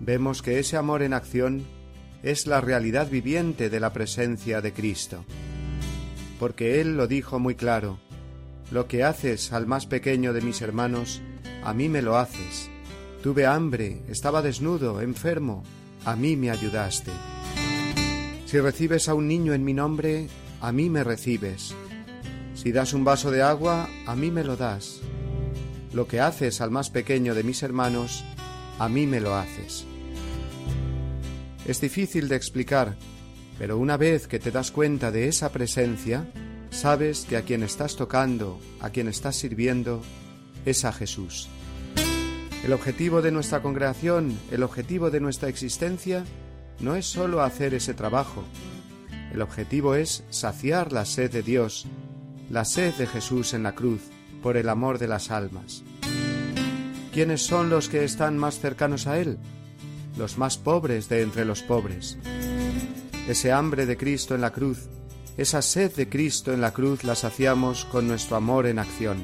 Vemos 0.00 0.42
que 0.42 0.58
ese 0.58 0.76
amor 0.76 1.02
en 1.02 1.14
acción 1.14 1.64
es 2.22 2.46
la 2.46 2.60
realidad 2.60 3.08
viviente 3.08 3.70
de 3.70 3.80
la 3.80 3.92
presencia 3.94 4.60
de 4.60 4.72
Cristo. 4.74 5.24
Porque 6.38 6.80
Él 6.80 6.96
lo 6.96 7.06
dijo 7.06 7.38
muy 7.38 7.54
claro, 7.54 7.98
lo 8.70 8.86
que 8.86 9.02
haces 9.02 9.52
al 9.52 9.66
más 9.66 9.86
pequeño 9.86 10.34
de 10.34 10.42
mis 10.42 10.60
hermanos, 10.60 11.22
a 11.64 11.72
mí 11.72 11.88
me 11.88 12.02
lo 12.02 12.18
haces. 12.18 12.68
Tuve 13.22 13.46
hambre, 13.46 14.02
estaba 14.08 14.42
desnudo, 14.42 15.00
enfermo, 15.00 15.62
a 16.04 16.16
mí 16.16 16.36
me 16.36 16.50
ayudaste. 16.50 17.12
Si 18.52 18.60
recibes 18.60 19.08
a 19.08 19.14
un 19.14 19.28
niño 19.28 19.54
en 19.54 19.64
mi 19.64 19.72
nombre, 19.72 20.28
a 20.60 20.72
mí 20.72 20.90
me 20.90 21.02
recibes. 21.04 21.74
Si 22.52 22.70
das 22.70 22.92
un 22.92 23.02
vaso 23.02 23.30
de 23.30 23.40
agua, 23.40 23.88
a 24.06 24.14
mí 24.14 24.30
me 24.30 24.44
lo 24.44 24.58
das. 24.58 25.00
Lo 25.94 26.06
que 26.06 26.20
haces 26.20 26.60
al 26.60 26.70
más 26.70 26.90
pequeño 26.90 27.34
de 27.34 27.44
mis 27.44 27.62
hermanos, 27.62 28.22
a 28.78 28.90
mí 28.90 29.06
me 29.06 29.20
lo 29.20 29.34
haces. 29.36 29.86
Es 31.66 31.80
difícil 31.80 32.28
de 32.28 32.36
explicar, 32.36 32.98
pero 33.58 33.78
una 33.78 33.96
vez 33.96 34.28
que 34.28 34.38
te 34.38 34.50
das 34.50 34.70
cuenta 34.70 35.10
de 35.10 35.28
esa 35.28 35.50
presencia, 35.50 36.26
sabes 36.68 37.24
que 37.24 37.38
a 37.38 37.46
quien 37.46 37.62
estás 37.62 37.96
tocando, 37.96 38.60
a 38.80 38.90
quien 38.90 39.08
estás 39.08 39.36
sirviendo, 39.36 40.02
es 40.66 40.84
a 40.84 40.92
Jesús. 40.92 41.48
El 42.62 42.74
objetivo 42.74 43.22
de 43.22 43.32
nuestra 43.32 43.62
congregación, 43.62 44.38
el 44.50 44.62
objetivo 44.62 45.10
de 45.10 45.20
nuestra 45.20 45.48
existencia, 45.48 46.26
no 46.80 46.96
es 46.96 47.06
sólo 47.06 47.42
hacer 47.42 47.74
ese 47.74 47.94
trabajo. 47.94 48.44
El 49.32 49.42
objetivo 49.42 49.94
es 49.94 50.24
saciar 50.30 50.92
la 50.92 51.04
sed 51.04 51.30
de 51.30 51.42
Dios, 51.42 51.86
la 52.50 52.64
sed 52.64 52.94
de 52.94 53.06
Jesús 53.06 53.54
en 53.54 53.62
la 53.62 53.74
cruz, 53.74 54.02
por 54.42 54.56
el 54.56 54.68
amor 54.68 54.98
de 54.98 55.08
las 55.08 55.30
almas. 55.30 55.82
¿Quiénes 57.12 57.42
son 57.42 57.70
los 57.70 57.88
que 57.88 58.04
están 58.04 58.38
más 58.38 58.58
cercanos 58.58 59.06
a 59.06 59.18
Él? 59.18 59.38
Los 60.16 60.38
más 60.38 60.58
pobres 60.58 61.08
de 61.08 61.22
entre 61.22 61.44
los 61.44 61.62
pobres. 61.62 62.18
Ese 63.28 63.52
hambre 63.52 63.86
de 63.86 63.96
Cristo 63.96 64.34
en 64.34 64.40
la 64.40 64.50
cruz 64.50 64.88
esa 65.38 65.62
sed 65.62 65.94
de 65.94 66.10
Cristo 66.10 66.52
en 66.52 66.60
la 66.60 66.74
cruz 66.74 67.04
la 67.04 67.14
saciamos 67.14 67.86
con 67.86 68.06
nuestro 68.06 68.36
amor 68.36 68.66
en 68.66 68.78
acción. 68.78 69.22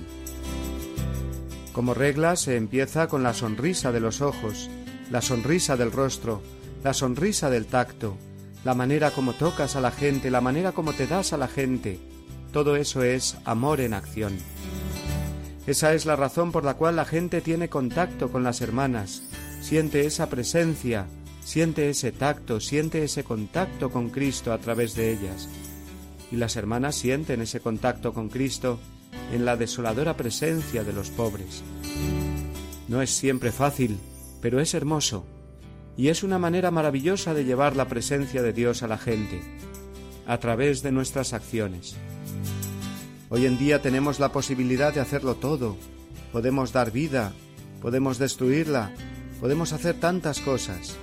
Como 1.75 1.93
regla 1.93 2.35
se 2.37 2.57
empieza 2.57 3.09
con 3.09 3.23
la 3.23 3.35
sonrisa 3.35 3.93
de 3.93 4.01
los 4.01 4.23
ojos, 4.23 4.71
la 5.11 5.21
sonrisa 5.21 5.77
del 5.77 5.93
rostro, 5.93 6.43
la 6.83 6.95
sonrisa 6.95 7.51
del 7.51 7.67
tacto, 7.67 8.17
la 8.65 8.75
manera 8.75 9.11
como 9.11 9.33
tocas 9.33 9.77
a 9.77 9.81
la 9.81 9.91
gente, 9.91 10.31
la 10.31 10.41
manera 10.41 10.73
como 10.73 10.93
te 10.93 11.07
das 11.07 11.33
a 11.33 11.37
la 11.37 11.49
gente. 11.49 11.99
Todo 12.53 12.77
eso 12.77 13.03
es 13.03 13.37
amor 13.45 13.81
en 13.81 13.95
acción. 13.95 14.39
Esa 15.67 15.95
es 15.95 16.07
la 16.07 16.17
razón 16.17 16.51
por 16.51 16.65
la 16.65 16.75
cual 16.75 16.97
la 16.97 17.05
gente 17.05 17.41
tiene 17.41 17.69
contacto 17.69 18.33
con 18.33 18.43
las 18.43 18.61
hermanas, 18.61 19.23
siente 19.61 20.07
esa 20.07 20.31
presencia, 20.31 21.07
siente 21.45 21.91
ese 21.91 22.11
tacto, 22.11 22.61
siente 22.61 23.05
ese 23.05 23.23
contacto 23.23 23.91
con 23.91 24.09
Cristo 24.09 24.53
a 24.53 24.59
través 24.59 24.95
de 24.95 25.13
ellas 25.13 25.49
y 26.31 26.37
las 26.37 26.57
hermanas 26.57 26.95
sienten 26.95 27.41
ese 27.41 27.61
contacto 27.61 28.13
con 28.13 28.29
Cristo 28.29 28.79
en 29.33 29.45
la 29.45 29.57
desoladora 29.57 30.17
presencia 30.17 30.85
de 30.85 30.93
los 30.93 31.11
pobres. 31.11 31.63
No 32.89 33.03
es 33.03 33.11
siempre 33.11 33.53
fácil, 33.53 33.99
pero 34.41 34.61
es 34.61 34.75
hermoso, 34.75 35.27
y 35.99 36.09
es 36.09 36.23
una 36.23 36.39
manera 36.39 36.71
maravillosa 36.71 37.35
de 37.35 37.45
llevar 37.45 37.77
la 37.77 37.89
presencia 37.89 38.41
de 38.41 38.55
Dios 38.55 38.83
a 38.83 38.89
la 38.89 38.97
gente, 38.97 39.43
a 40.27 40.39
través 40.39 40.83
de 40.83 40.93
nuestras 40.93 41.35
acciones. 41.35 41.97
Hoy 43.29 43.45
en 43.45 43.59
día 43.59 43.83
tenemos 43.83 44.21
la 44.21 44.33
posibilidad 44.33 44.95
de 44.95 45.01
hacerlo 45.01 45.35
todo. 45.35 45.77
Podemos 46.33 46.73
dar 46.73 46.93
vida, 46.93 47.33
podemos 47.83 48.17
destruirla, 48.19 48.93
podemos 49.41 49.75
hacer 49.75 49.99
tantas 49.99 50.41
cosas. 50.41 50.97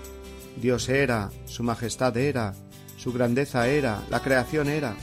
Dios 0.60 0.90
era, 0.90 1.30
su 1.46 1.62
majestad 1.62 2.16
era, 2.18 2.56
su 2.98 3.12
grandeza 3.12 3.68
era, 3.68 4.02
la 4.10 4.22
creación 4.22 4.70
era 4.70 4.96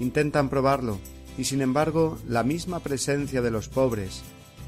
intentan 0.00 0.48
probarlo, 0.48 0.98
y 1.38 1.44
sin 1.44 1.60
embargo 1.60 2.18
la 2.26 2.42
misma 2.42 2.80
presencia 2.80 3.42
de 3.42 3.50
los 3.50 3.68
pobres 3.68 4.22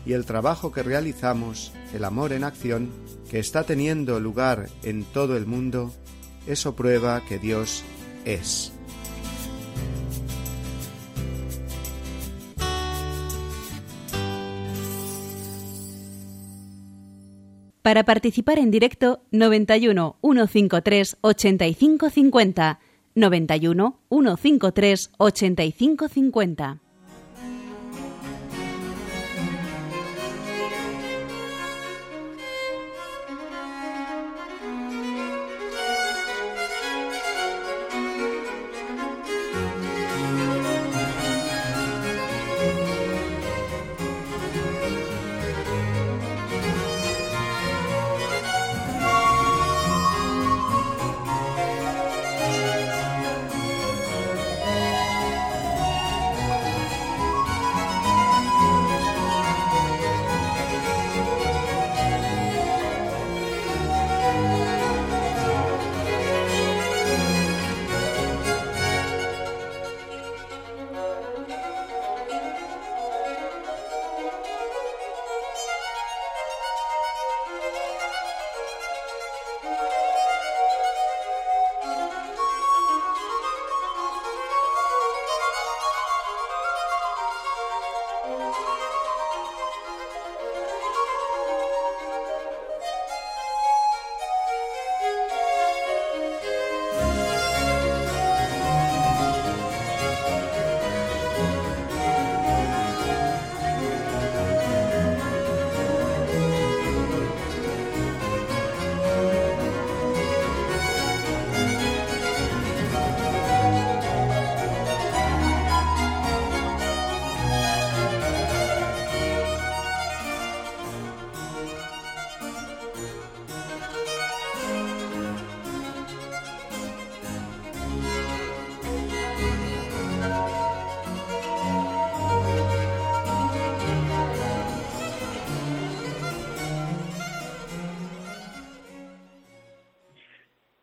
y 0.05 0.13
el 0.15 0.25
trabajo 0.25 0.73
que 0.73 0.83
realizamos, 0.83 1.73
el 1.95 2.05
amor 2.05 2.33
en 2.33 2.45
acción, 2.45 2.91
que 3.31 3.39
está 3.39 3.65
teniendo 3.65 4.21
lugar 4.21 4.69
en 4.83 5.05
todo 5.05 5.37
el 5.37 5.47
mundo, 5.47 5.93
eso 6.47 6.75
prueba 6.75 7.23
que 7.25 7.39
Dios 7.39 7.85
es. 8.25 8.73
Para 17.83 18.05
participar 18.05 18.59
en 18.59 18.71
directo, 18.71 19.25
91 19.33 20.17
153 20.23 21.17
8550 21.21 22.79
91 23.15 24.01
153 24.09 25.11
8550. 25.19 26.82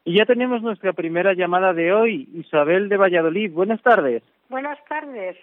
Y 0.09 0.17
ya 0.17 0.25
tenemos 0.25 0.63
nuestra 0.63 0.91
primera 0.93 1.33
llamada 1.33 1.71
de 1.71 1.93
hoy, 1.93 2.27
Isabel 2.33 2.89
de 2.89 2.97
Valladolid. 2.97 3.53
Buenas 3.53 3.79
tardes. 3.83 4.23
Buenas 4.49 4.83
tardes. 4.85 5.37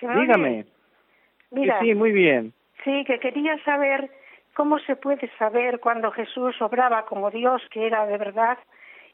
Dígame. 0.00 0.64
Mira, 1.50 1.78
sí, 1.80 1.94
muy 1.94 2.10
bien. 2.10 2.54
Sí, 2.82 3.04
que 3.04 3.20
quería 3.20 3.62
saber 3.64 4.10
cómo 4.54 4.78
se 4.78 4.96
puede 4.96 5.30
saber 5.36 5.78
cuando 5.80 6.10
Jesús 6.10 6.56
obraba 6.62 7.04
como 7.04 7.30
Dios, 7.30 7.60
que 7.70 7.86
era 7.86 8.06
de 8.06 8.16
verdad, 8.16 8.56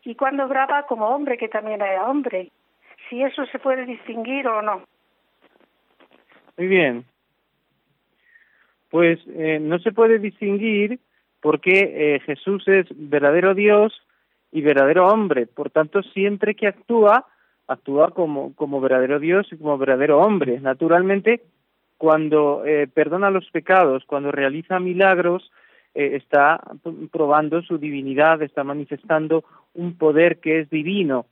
y 0.04 0.14
cuando 0.14 0.44
obraba 0.44 0.86
como 0.86 1.08
hombre, 1.08 1.36
que 1.36 1.48
también 1.48 1.82
era 1.82 2.06
hombre. 2.06 2.52
Si 3.10 3.20
eso 3.20 3.46
se 3.46 3.58
puede 3.58 3.84
distinguir 3.84 4.46
o 4.46 4.62
no. 4.62 4.84
Muy 6.56 6.68
bien. 6.68 7.04
Pues 8.90 9.18
eh, 9.26 9.58
no 9.60 9.80
se 9.80 9.90
puede 9.90 10.20
distinguir 10.20 11.00
porque 11.40 12.14
eh, 12.14 12.20
Jesús 12.20 12.66
es 12.66 12.86
verdadero 12.90 13.54
Dios 13.54 13.92
y 14.50 14.62
verdadero 14.62 15.08
hombre. 15.08 15.46
Por 15.46 15.70
tanto, 15.70 16.02
siempre 16.02 16.54
que 16.54 16.66
actúa, 16.66 17.26
actúa 17.66 18.10
como, 18.10 18.54
como 18.54 18.80
verdadero 18.80 19.18
Dios 19.18 19.46
y 19.52 19.56
como 19.56 19.78
verdadero 19.78 20.20
hombre. 20.20 20.60
Naturalmente, 20.60 21.42
cuando 21.98 22.64
eh, 22.64 22.86
perdona 22.86 23.30
los 23.30 23.50
pecados, 23.50 24.04
cuando 24.06 24.32
realiza 24.32 24.78
milagros, 24.78 25.50
eh, 25.94 26.16
está 26.16 26.60
probando 27.10 27.60
su 27.62 27.76
divinidad, 27.78 28.40
está 28.42 28.62
manifestando 28.64 29.44
un 29.74 29.98
poder 29.98 30.38
que 30.38 30.60
es 30.60 30.70
divino. 30.70 31.26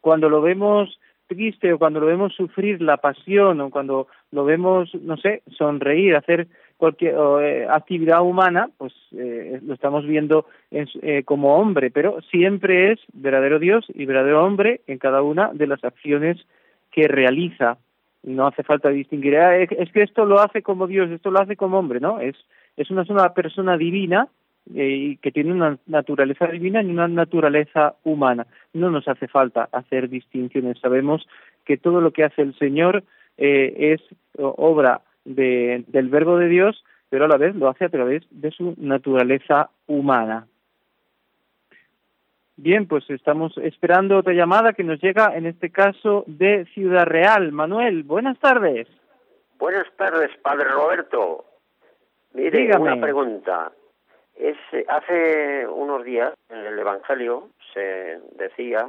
Cuando 0.00 0.28
lo 0.28 0.42
vemos 0.42 0.99
triste 1.30 1.72
o 1.72 1.78
cuando 1.78 2.00
lo 2.00 2.06
vemos 2.06 2.34
sufrir 2.34 2.82
la 2.82 2.96
pasión 2.96 3.60
o 3.60 3.70
cuando 3.70 4.08
lo 4.32 4.44
vemos, 4.44 4.92
no 4.96 5.16
sé, 5.16 5.42
sonreír, 5.56 6.16
hacer 6.16 6.48
cualquier 6.76 7.14
eh, 7.42 7.66
actividad 7.70 8.22
humana, 8.22 8.68
pues 8.76 8.92
eh, 9.12 9.60
lo 9.62 9.74
estamos 9.74 10.04
viendo 10.04 10.46
eh, 10.72 11.22
como 11.24 11.56
hombre, 11.56 11.92
pero 11.92 12.20
siempre 12.30 12.92
es 12.92 12.98
verdadero 13.12 13.60
Dios 13.60 13.86
y 13.94 14.06
verdadero 14.06 14.44
hombre 14.44 14.80
en 14.88 14.98
cada 14.98 15.22
una 15.22 15.52
de 15.52 15.68
las 15.68 15.84
acciones 15.84 16.36
que 16.90 17.06
realiza. 17.06 17.78
No 18.24 18.48
hace 18.48 18.64
falta 18.64 18.88
distinguir, 18.88 19.36
ah, 19.38 19.56
es 19.56 19.92
que 19.92 20.02
esto 20.02 20.24
lo 20.24 20.40
hace 20.40 20.62
como 20.62 20.88
Dios, 20.88 21.10
esto 21.10 21.30
lo 21.30 21.40
hace 21.40 21.56
como 21.56 21.78
hombre, 21.78 22.00
¿no? 22.00 22.20
Es, 22.20 22.36
es 22.76 22.90
una 22.90 23.32
persona 23.34 23.76
divina 23.76 24.28
y 24.66 25.16
que 25.16 25.32
tiene 25.32 25.52
una 25.52 25.78
naturaleza 25.86 26.46
divina 26.46 26.82
y 26.82 26.86
una 26.86 27.08
naturaleza 27.08 27.94
humana. 28.04 28.46
No 28.72 28.90
nos 28.90 29.08
hace 29.08 29.28
falta 29.28 29.68
hacer 29.72 30.08
distinciones. 30.08 30.78
Sabemos 30.78 31.26
que 31.64 31.76
todo 31.76 32.00
lo 32.00 32.12
que 32.12 32.24
hace 32.24 32.42
el 32.42 32.56
Señor 32.58 33.02
es 33.36 34.00
obra 34.36 35.00
de, 35.24 35.84
del 35.88 36.08
verbo 36.08 36.36
de 36.36 36.48
Dios, 36.48 36.84
pero 37.08 37.24
a 37.24 37.28
la 37.28 37.36
vez 37.36 37.54
lo 37.54 37.68
hace 37.68 37.86
a 37.86 37.88
través 37.88 38.22
de 38.30 38.50
su 38.50 38.74
naturaleza 38.78 39.70
humana. 39.86 40.46
Bien, 42.56 42.86
pues 42.86 43.08
estamos 43.08 43.56
esperando 43.56 44.18
otra 44.18 44.34
llamada 44.34 44.74
que 44.74 44.84
nos 44.84 45.00
llega, 45.00 45.34
en 45.34 45.46
este 45.46 45.70
caso, 45.70 46.24
de 46.26 46.66
Ciudad 46.74 47.06
Real. 47.06 47.52
Manuel, 47.52 48.02
buenas 48.02 48.38
tardes. 48.38 48.86
Buenas 49.58 49.86
tardes, 49.96 50.30
Padre 50.42 50.68
Roberto. 50.68 51.46
Mire, 52.34 52.76
una 52.76 53.00
pregunta. 53.00 53.72
Es, 54.40 54.56
hace 54.88 55.66
unos 55.68 56.02
días 56.02 56.32
en 56.48 56.60
el 56.60 56.78
Evangelio 56.78 57.50
se 57.74 58.20
decía 58.36 58.88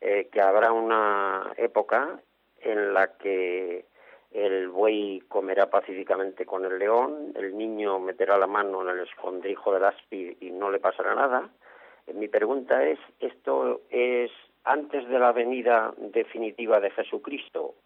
eh, 0.00 0.28
que 0.32 0.40
habrá 0.40 0.72
una 0.72 1.52
época 1.56 2.18
en 2.60 2.92
la 2.92 3.16
que 3.16 3.84
el 4.32 4.68
buey 4.70 5.20
comerá 5.28 5.70
pacíficamente 5.70 6.44
con 6.44 6.64
el 6.64 6.80
león, 6.80 7.32
el 7.36 7.56
niño 7.56 8.00
meterá 8.00 8.36
la 8.36 8.48
mano 8.48 8.82
en 8.82 8.88
el 8.88 9.06
escondrijo 9.06 9.72
del 9.72 9.84
aspi 9.84 10.36
y 10.40 10.50
no 10.50 10.68
le 10.68 10.80
pasará 10.80 11.14
nada. 11.14 11.48
Mi 12.12 12.26
pregunta 12.26 12.84
es, 12.84 12.98
¿esto 13.20 13.82
es 13.88 14.32
antes 14.64 15.08
de 15.08 15.18
la 15.20 15.30
venida 15.30 15.94
definitiva 15.96 16.80
de 16.80 16.90
Jesucristo? 16.90 17.76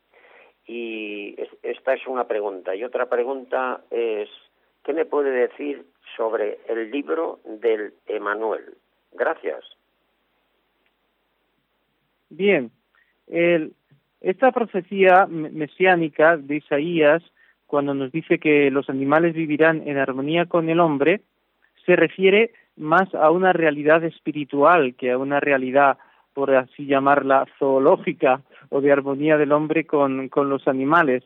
Y 0.64 1.36
esta 1.62 1.92
es 1.92 2.06
una 2.06 2.26
pregunta. 2.26 2.74
Y 2.74 2.84
otra 2.84 3.04
pregunta 3.04 3.82
es, 3.90 4.30
¿qué 4.86 4.92
me 4.92 5.04
puede 5.04 5.32
decir 5.32 5.84
sobre 6.16 6.60
el 6.68 6.92
libro 6.92 7.40
del 7.44 7.92
Emanuel? 8.06 8.62
Gracias. 9.12 9.64
Bien, 12.30 12.70
el, 13.26 13.72
esta 14.20 14.52
profecía 14.52 15.26
mesiánica 15.26 16.36
de 16.36 16.56
Isaías, 16.56 17.22
cuando 17.66 17.94
nos 17.94 18.12
dice 18.12 18.38
que 18.38 18.70
los 18.70 18.88
animales 18.88 19.34
vivirán 19.34 19.82
en 19.88 19.98
armonía 19.98 20.46
con 20.46 20.70
el 20.70 20.78
hombre, 20.78 21.22
se 21.84 21.96
refiere 21.96 22.52
más 22.76 23.12
a 23.12 23.32
una 23.32 23.52
realidad 23.52 24.04
espiritual 24.04 24.94
que 24.94 25.10
a 25.10 25.18
una 25.18 25.40
realidad, 25.40 25.98
por 26.32 26.54
así 26.54 26.86
llamarla, 26.86 27.46
zoológica 27.58 28.42
o 28.68 28.80
de 28.80 28.92
armonía 28.92 29.36
del 29.36 29.50
hombre 29.50 29.84
con, 29.84 30.28
con 30.28 30.48
los 30.48 30.68
animales. 30.68 31.24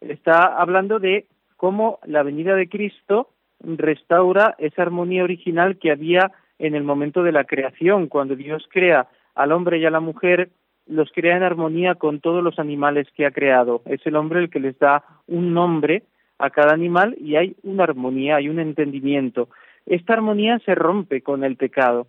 Está 0.00 0.46
hablando 0.46 0.98
de 0.98 1.26
cómo 1.62 2.00
la 2.04 2.24
venida 2.24 2.56
de 2.56 2.68
Cristo 2.68 3.28
restaura 3.60 4.56
esa 4.58 4.82
armonía 4.82 5.22
original 5.22 5.78
que 5.78 5.92
había 5.92 6.32
en 6.58 6.74
el 6.74 6.82
momento 6.82 7.22
de 7.22 7.30
la 7.30 7.44
creación, 7.44 8.08
cuando 8.08 8.34
Dios 8.34 8.68
crea 8.68 9.06
al 9.36 9.52
hombre 9.52 9.78
y 9.78 9.84
a 9.84 9.90
la 9.90 10.00
mujer 10.00 10.50
los 10.88 11.12
crea 11.12 11.36
en 11.36 11.44
armonía 11.44 11.94
con 11.94 12.18
todos 12.18 12.42
los 12.42 12.58
animales 12.58 13.06
que 13.14 13.26
ha 13.26 13.30
creado. 13.30 13.82
Es 13.86 14.04
el 14.08 14.16
hombre 14.16 14.40
el 14.40 14.50
que 14.50 14.58
les 14.58 14.76
da 14.80 15.04
un 15.28 15.54
nombre 15.54 16.02
a 16.36 16.50
cada 16.50 16.72
animal 16.72 17.14
y 17.20 17.36
hay 17.36 17.54
una 17.62 17.84
armonía, 17.84 18.38
hay 18.38 18.48
un 18.48 18.58
entendimiento. 18.58 19.48
Esta 19.86 20.14
armonía 20.14 20.58
se 20.64 20.74
rompe 20.74 21.20
con 21.20 21.44
el 21.44 21.54
pecado. 21.54 22.08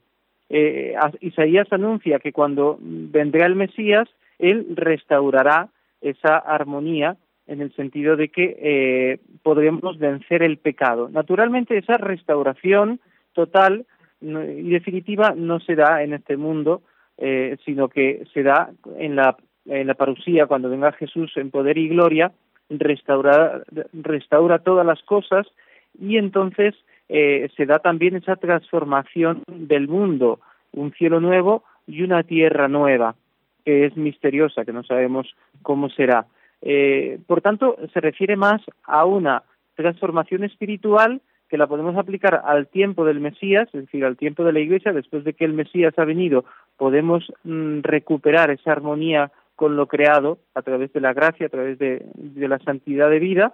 Eh, 0.49 0.95
Isaías 1.19 1.71
anuncia 1.71 2.17
que 2.17 2.33
cuando 2.33 2.79
vendrá 2.81 3.45
el 3.45 3.53
Mesías, 3.53 4.09
él 4.39 4.65
restaurará 4.75 5.69
esa 6.01 6.39
armonía 6.39 7.17
en 7.47 7.61
el 7.61 7.73
sentido 7.75 8.15
de 8.15 8.29
que 8.29 8.57
eh, 8.59 9.19
podremos 9.41 9.97
vencer 9.97 10.43
el 10.43 10.57
pecado. 10.57 11.09
Naturalmente, 11.09 11.77
esa 11.77 11.97
restauración 11.97 12.99
total 13.33 13.85
y 14.21 14.69
definitiva 14.69 15.33
no 15.35 15.59
se 15.59 15.75
da 15.75 16.01
en 16.01 16.13
este 16.13 16.37
mundo, 16.37 16.81
eh, 17.17 17.57
sino 17.65 17.89
que 17.89 18.23
se 18.33 18.43
da 18.43 18.71
en 18.97 19.15
la, 19.15 19.35
en 19.65 19.87
la 19.87 19.95
parusía, 19.95 20.47
cuando 20.47 20.69
venga 20.69 20.93
Jesús 20.93 21.31
en 21.35 21.51
poder 21.51 21.77
y 21.77 21.89
gloria, 21.89 22.31
restaura, 22.69 23.63
restaura 23.91 24.59
todas 24.59 24.85
las 24.85 25.01
cosas 25.03 25.47
y 25.99 26.17
entonces 26.17 26.75
eh, 27.09 27.49
se 27.55 27.65
da 27.65 27.79
también 27.79 28.15
esa 28.15 28.35
transformación 28.35 29.43
del 29.47 29.87
mundo, 29.87 30.39
un 30.71 30.91
cielo 30.93 31.19
nuevo 31.19 31.63
y 31.85 32.01
una 32.01 32.23
tierra 32.23 32.67
nueva, 32.67 33.15
que 33.65 33.85
es 33.85 33.97
misteriosa, 33.97 34.65
que 34.65 34.73
no 34.73 34.83
sabemos 34.83 35.35
cómo 35.61 35.89
será. 35.89 36.25
Eh, 36.65 37.19
por 37.27 37.41
tanto, 37.41 37.75
se 37.93 37.99
refiere 37.99 38.37
más 38.37 38.61
a 38.85 39.05
una 39.05 39.43
transformación 39.75 40.43
espiritual 40.43 41.21
que 41.49 41.57
la 41.57 41.67
podemos 41.67 41.95
aplicar 41.97 42.41
al 42.45 42.67
tiempo 42.67 43.05
del 43.05 43.19
Mesías, 43.19 43.67
es 43.73 43.81
decir, 43.81 44.05
al 44.05 44.17
tiempo 44.17 44.43
de 44.43 44.53
la 44.53 44.59
Iglesia, 44.59 44.93
después 44.93 45.23
de 45.23 45.33
que 45.33 45.45
el 45.45 45.53
Mesías 45.53 45.93
ha 45.97 46.05
venido, 46.05 46.45
podemos 46.77 47.31
mm, 47.43 47.81
recuperar 47.81 48.49
esa 48.49 48.71
armonía 48.71 49.31
con 49.55 49.75
lo 49.75 49.87
creado 49.87 50.39
a 50.55 50.61
través 50.61 50.91
de 50.93 51.01
la 51.01 51.13
gracia, 51.13 51.45
a 51.45 51.49
través 51.49 51.77
de, 51.77 52.05
la 52.35 52.57
santidad 52.59 53.09
de 53.09 53.19
vida, 53.19 53.53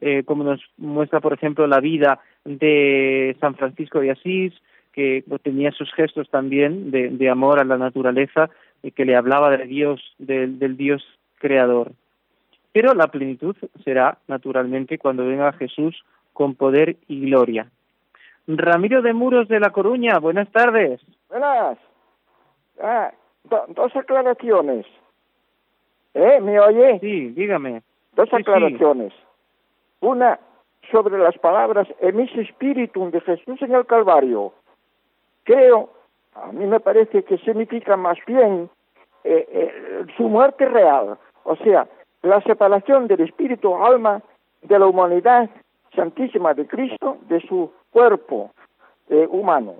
eh, 0.00 0.22
como 0.24 0.42
nos 0.42 0.60
muestra, 0.78 1.20
por 1.20 1.32
ejemplo, 1.32 1.66
la 1.66 1.80
vida 1.80 2.20
de 2.44 3.36
San 3.40 3.54
Francisco 3.54 4.00
de 4.00 4.10
Asís, 4.10 4.54
que 4.92 5.22
tenía 5.42 5.70
sus 5.70 5.92
gestos 5.92 6.28
también 6.30 6.90
de, 6.90 7.30
amor 7.30 7.60
a 7.60 7.64
la 7.64 7.78
naturaleza 7.78 8.50
y 8.82 8.90
que 8.90 9.04
le 9.04 9.14
hablaba 9.14 9.56
de 9.56 9.64
Dios, 9.66 10.00
del 10.18 10.76
Dios 10.76 11.04
creador. 11.38 11.92
Pero 12.80 12.94
la 12.94 13.08
plenitud 13.08 13.56
será, 13.82 14.18
naturalmente, 14.28 14.98
cuando 14.98 15.26
venga 15.26 15.52
Jesús 15.54 16.04
con 16.32 16.54
poder 16.54 16.94
y 17.08 17.28
gloria. 17.28 17.66
Ramiro 18.46 19.02
de 19.02 19.12
Muros 19.12 19.48
de 19.48 19.58
La 19.58 19.70
Coruña, 19.70 20.20
buenas 20.20 20.48
tardes. 20.52 21.00
Buenas. 21.28 21.76
Ah, 22.80 23.10
dos 23.70 23.96
aclaraciones. 23.96 24.86
¿Eh? 26.14 26.38
¿Me 26.40 26.60
oye? 26.60 27.00
Sí, 27.00 27.30
dígame. 27.30 27.82
Dos 28.14 28.32
aclaraciones. 28.32 29.12
Una 29.98 30.38
sobre 30.92 31.18
las 31.18 31.36
palabras 31.38 31.88
emis 31.98 32.30
espíritu 32.36 33.10
de 33.10 33.20
Jesús 33.22 33.60
en 33.60 33.74
el 33.74 33.86
Calvario. 33.86 34.52
Creo, 35.42 35.90
a 36.32 36.52
mí 36.52 36.64
me 36.64 36.78
parece 36.78 37.24
que 37.24 37.38
significa 37.38 37.96
más 37.96 38.18
bien 38.24 38.70
eh, 39.24 39.48
eh, 39.50 40.06
su 40.16 40.28
muerte 40.28 40.64
real, 40.66 41.18
o 41.42 41.56
sea, 41.56 41.88
la 42.28 42.40
separación 42.42 43.08
del 43.08 43.20
espíritu 43.20 43.74
alma 43.76 44.22
de 44.62 44.78
la 44.78 44.86
humanidad 44.86 45.48
Santísima 45.94 46.54
de 46.54 46.66
Cristo 46.66 47.18
de 47.28 47.40
su 47.40 47.72
cuerpo 47.90 48.50
eh, 49.08 49.26
humano. 49.30 49.74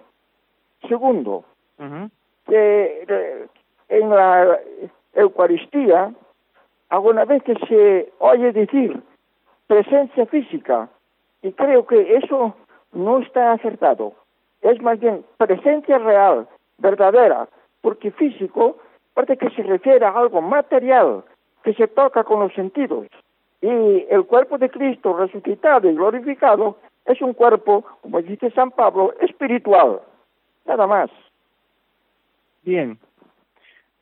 Segundo, 0.89 1.45
que 2.47 3.05
eh, 3.07 3.47
en 3.89 4.11
la 4.11 4.59
Eucaristía 5.15 6.13
alguna 6.89 7.25
vez 7.25 7.43
que 7.43 7.55
se 7.69 8.13
oye 8.19 8.53
decir 8.53 9.01
presencia 9.67 10.27
física 10.27 10.89
y 11.43 11.53
creo 11.53 11.87
que 11.87 12.17
eso 12.17 12.55
no 12.93 13.19
está 13.19 13.53
acertado. 13.53 14.15
Es 14.63 14.81
más 14.81 14.99
bien 14.99 15.25
presencia 15.37 15.99
real 15.99 16.49
verdadera, 16.79 17.49
porque 17.83 18.11
físico 18.11 18.79
parece 19.15 19.37
que 19.37 19.51
se 19.51 19.63
refiere 19.63 20.05
a 20.07 20.11
algo 20.11 20.41
material 20.41 21.25
que 21.63 21.75
se 21.75 21.89
toca 21.89 22.25
con 22.25 22.41
los 22.41 22.53
sentidos. 22.55 23.07
Y 23.61 23.69
el 24.11 24.25
cuerpo 24.27 24.59
de 24.59 24.71
Cristo 24.71 25.17
resucitado 25.17 25.91
y 25.91 25.95
glorificado 25.95 26.79
es 27.05 27.21
un 27.21 27.33
cuerpo, 27.33 27.85
como 28.03 28.23
dice 28.23 28.51
San 28.51 28.71
Pablo, 28.71 29.15
espiritual. 29.21 30.01
Nada 30.67 30.87
más. 30.87 31.11
Bien. 32.63 32.99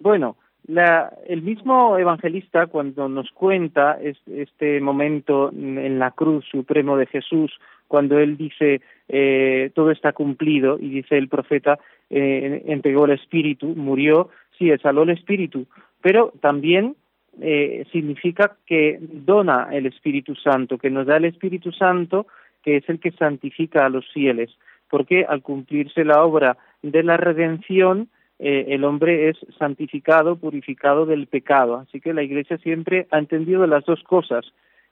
Bueno, 0.01 0.37
la, 0.67 1.13
el 1.27 1.43
mismo 1.43 1.97
evangelista 1.97 2.67
cuando 2.67 3.09
nos 3.09 3.31
cuenta 3.31 3.99
este 4.27 4.81
momento 4.81 5.51
en 5.53 5.99
la 5.99 6.11
cruz 6.11 6.45
supremo 6.51 6.97
de 6.97 7.07
Jesús, 7.07 7.53
cuando 7.87 8.19
él 8.19 8.37
dice 8.37 8.81
eh, 9.09 9.71
todo 9.75 9.93
está 9.93 10.13
cumplido 10.13 10.79
y 10.81 10.89
dice 10.89 11.17
el 11.17 11.29
profeta 11.29 11.79
eh, 12.11 12.65
entregó 12.67 13.05
el 13.05 13.13
espíritu, 13.13 13.67
murió, 13.69 14.31
sí, 14.59 14.71
exhaló 14.71 15.05
el 15.05 15.11
espíritu, 15.11 15.67
pero 16.03 16.33
también 16.41 16.97
eh, 17.41 17.85
significa 17.93 18.57
que 18.67 18.99
dona 19.01 19.69
el 19.73 19.87
Espíritu 19.87 20.35
Santo, 20.35 20.79
que 20.79 20.91
nos 20.91 21.07
da 21.07 21.17
el 21.17 21.27
Espíritu 21.27 21.73
Santo, 21.73 22.27
que 22.63 22.79
es 22.79 22.89
el 22.89 22.99
que 22.99 23.13
santifica 23.13 23.85
a 23.85 23.89
los 23.89 24.11
fieles, 24.13 24.51
porque 24.89 25.25
al 25.25 25.43
cumplirse 25.43 26.05
la 26.05 26.25
obra 26.25 26.57
de 26.83 27.03
la 27.03 27.17
redención, 27.17 28.09
eh, 28.39 28.67
el 28.69 28.85
hombre 28.85 29.29
es 29.29 29.37
santificado, 29.59 30.37
purificado 30.37 31.07
del 31.07 31.27
pecado. 31.27 31.77
Así 31.77 32.01
que 32.01 32.15
la 32.15 32.23
Iglesia 32.23 32.59
siempre 32.59 33.07
ha 33.11 33.19
entendido 33.19 33.67
las 33.67 33.85
dos 33.85 34.03
cosas, 34.03 34.45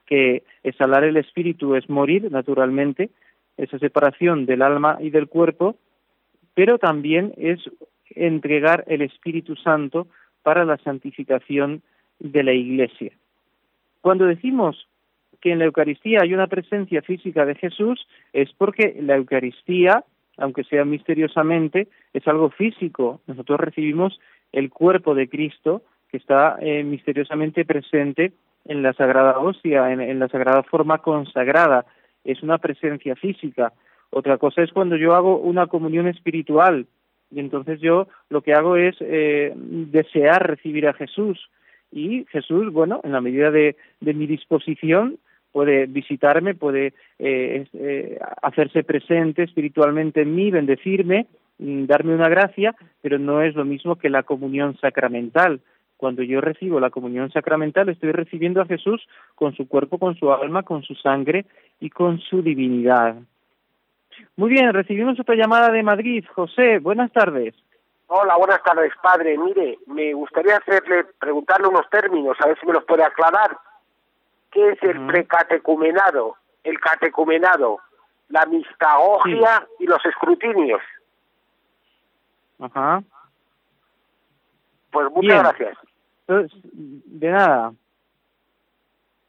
que 0.06 0.42
exhalar 0.62 1.04
el 1.04 1.16
espíritu 1.16 1.74
es 1.74 1.88
morir, 1.88 2.30
naturalmente, 2.30 3.10
esa 3.56 3.78
separación 3.78 4.46
del 4.46 4.62
alma 4.62 4.98
y 5.00 5.10
del 5.10 5.28
cuerpo, 5.28 5.76
pero 6.54 6.78
también 6.78 7.32
es 7.36 7.58
entregar 8.10 8.84
el 8.86 9.02
Espíritu 9.02 9.56
Santo 9.56 10.06
para 10.42 10.64
la 10.64 10.76
santificación 10.78 11.82
de 12.18 12.42
la 12.42 12.52
Iglesia. 12.52 13.12
Cuando 14.00 14.26
decimos 14.26 14.88
que 15.40 15.52
en 15.52 15.58
la 15.58 15.66
Eucaristía 15.66 16.20
hay 16.22 16.34
una 16.34 16.46
presencia 16.46 17.02
física 17.02 17.44
de 17.44 17.54
Jesús, 17.54 18.06
es 18.32 18.52
porque 18.54 18.96
la 19.00 19.16
Eucaristía 19.16 20.04
aunque 20.36 20.64
sea 20.64 20.84
misteriosamente, 20.84 21.88
es 22.12 22.26
algo 22.26 22.50
físico. 22.50 23.20
Nosotros 23.26 23.60
recibimos 23.60 24.18
el 24.52 24.70
cuerpo 24.70 25.14
de 25.14 25.28
Cristo 25.28 25.82
que 26.10 26.16
está 26.16 26.56
eh, 26.60 26.84
misteriosamente 26.84 27.64
presente 27.64 28.32
en 28.64 28.82
la 28.82 28.92
Sagrada 28.94 29.38
Hostia, 29.38 29.92
en, 29.92 30.18
la 30.18 30.28
Sagrada 30.28 30.62
Forma 30.62 30.98
consagrada. 30.98 31.84
Es 32.24 32.42
una 32.42 32.58
presencia 32.58 33.14
física. 33.16 33.72
Otra 34.10 34.38
cosa 34.38 34.62
es 34.62 34.72
cuando 34.72 34.96
yo 34.96 35.14
hago 35.14 35.38
una 35.38 35.66
comunión 35.66 36.06
espiritual 36.06 36.86
y 37.30 37.40
entonces 37.40 37.80
yo 37.80 38.06
lo 38.28 38.42
que 38.42 38.54
hago 38.54 38.76
es 38.76 38.96
eh, 39.00 39.52
desear 39.56 40.46
recibir 40.46 40.86
a 40.86 40.92
Jesús 40.92 41.50
y 41.94 42.26
Jesús, 42.30 42.72
bueno, 42.72 43.00
en 43.04 43.12
la 43.12 43.20
medida 43.20 43.50
de 43.50 43.76
mi 44.00 44.26
disposición, 44.26 45.18
puede 45.54 45.86
visitarme, 45.86 46.56
puede 46.56 46.94
eh, 47.20 47.64
eh, 47.74 48.18
hacerse 48.42 48.82
presente 48.82 49.44
espiritualmente 49.44 50.22
en 50.22 50.34
mí, 50.34 50.50
bendecirme, 50.50 51.28
mm, 51.60 51.84
darme 51.84 52.12
una 52.12 52.28
gracia, 52.28 52.74
pero 53.00 53.20
no 53.20 53.40
es 53.40 53.54
lo 53.54 53.64
mismo 53.64 53.94
que 53.94 54.10
la 54.10 54.24
comunión 54.24 54.76
sacramental. 54.78 55.60
Cuando 55.96 56.24
yo 56.24 56.40
recibo 56.40 56.80
la 56.80 56.90
comunión 56.90 57.30
sacramental, 57.30 57.88
estoy 57.88 58.10
recibiendo 58.10 58.60
a 58.60 58.66
Jesús 58.66 59.06
con 59.36 59.54
su 59.54 59.68
cuerpo, 59.68 59.98
con 59.98 60.16
su 60.16 60.32
alma, 60.32 60.64
con 60.64 60.82
su 60.82 60.96
sangre 60.96 61.46
y 61.78 61.88
con 61.88 62.18
su 62.18 62.42
divinidad. 62.42 63.14
Muy 64.36 64.50
bien, 64.50 64.72
recibimos 64.72 65.20
otra 65.20 65.36
llamada 65.36 65.70
de 65.70 65.84
Madrid. 65.84 66.24
José, 66.34 66.80
buenas 66.80 67.12
tardes. 67.12 67.54
Hola, 68.06 68.36
buenas 68.36 68.62
tardes, 68.62 68.92
padre. 69.02 69.36
Mire, 69.38 69.78
me 69.86 70.12
gustaría 70.12 70.56
hacerle, 70.56 71.04
preguntarle 71.18 71.68
unos 71.68 71.88
términos, 71.90 72.36
a 72.40 72.48
ver 72.48 72.58
si 72.60 72.66
me 72.66 72.74
los 72.74 72.84
puede 72.84 73.02
aclarar. 73.02 73.56
¿Qué 74.50 74.70
es 74.70 74.82
el 74.82 75.06
precatecumenado? 75.06 76.36
El 76.62 76.78
catecumenado, 76.80 77.80
la 78.28 78.46
mistagogia 78.46 79.66
y 79.78 79.86
los 79.86 80.04
escrutinios. 80.04 80.80
Ajá. 82.60 83.02
Pues 84.90 85.10
muchas 85.10 85.42
gracias. 85.42 85.78
de 86.26 87.30
nada. 87.30 87.72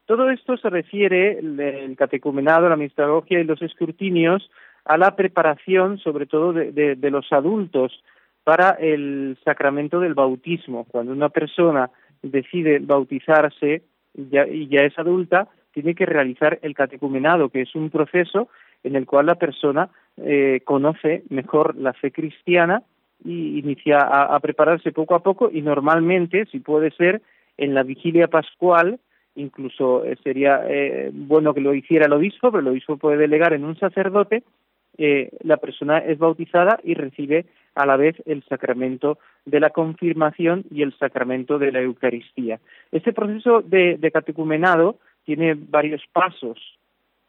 Todo 0.05 0.30
esto 0.30 0.55
se 0.57 0.69
refiere, 0.69 1.39
el 1.39 1.95
catecumenado, 1.97 2.69
la 2.69 2.76
mistagogia 2.76 3.39
y 3.39 3.43
los 3.43 3.61
escrutinios, 3.61 4.49
a 4.86 4.97
la 4.97 5.15
preparación, 5.15 5.97
sobre 5.97 6.28
todo 6.28 6.53
de, 6.53 6.95
de, 6.95 7.11
los 7.11 7.34
adultos, 7.34 8.03
para 8.46 8.70
el 8.80 9.38
sacramento 9.43 10.00
del 10.00 10.14
bautismo. 10.14 10.86
Cuando 10.86 11.12
una 11.12 11.28
persona 11.28 11.89
decide 12.22 12.80
bautizarse, 12.80 13.82
y 14.14 14.68
ya 14.70 14.82
es 14.84 14.98
adulta, 14.98 15.50
tiene 15.74 15.93
que 15.93 16.06
realizar 16.06 16.58
el 16.62 16.74
catecumenado, 16.74 17.50
que 17.50 17.62
es 17.62 17.76
un 17.76 17.89
proceso 17.89 18.48
en 18.86 18.96
el 18.96 19.06
cual 19.06 19.26
la 19.26 19.36
persona 19.36 19.89
eh, 20.18 20.62
conoce 20.64 21.24
mejor 21.30 21.76
la 21.76 21.91
fe 21.91 22.12
cristiana 22.12 22.84
y 23.26 23.60
inicia 23.60 24.00
a, 24.00 24.39
prepararse 24.39 24.91
poco 24.91 25.16
a 25.16 25.24
poco 25.24 25.50
y 25.52 25.62
normalmente, 25.62 26.46
si 26.52 26.60
puede 26.60 26.91
ser, 26.91 27.22
en 27.58 27.74
la 27.74 27.84
vigilia 27.84 28.28
pascual, 28.28 29.00
incluso 29.36 30.06
eh, 30.06 30.16
sería 30.24 30.62
eh, 30.68 31.10
bueno 31.12 31.54
que 31.54 31.62
lo 31.62 31.74
hiciera 31.74 32.06
el 32.06 32.14
obispo, 32.14 32.52
pero 32.52 32.62
el 32.62 32.68
obispo 32.68 32.98
puede 32.98 33.18
delegar 33.18 33.54
en 33.54 33.66
un 33.66 33.78
sacerdote, 33.78 34.43
la 34.98 35.58
persona 35.58 36.00
es 36.00 36.18
bautizada 36.18 36.80
y 36.84 36.93
recibe 36.93 37.46
a 37.76 37.86
la 37.86 37.98
vez 37.98 38.16
el 38.26 38.43
sacramento 38.43 39.20
de 39.46 39.60
la 39.60 39.70
confirmación 39.70 40.64
y 40.72 40.82
el 40.82 40.98
sacramento 40.98 41.60
de 41.60 41.72
la 41.72 41.82
Eucaristía. 41.82 42.60
Este 42.91 43.14
proceso 43.14 43.62
de, 43.62 44.00
catecumenado 44.12 44.98
tiene 45.26 45.56
varios 45.56 46.02
pasos. 46.12 46.58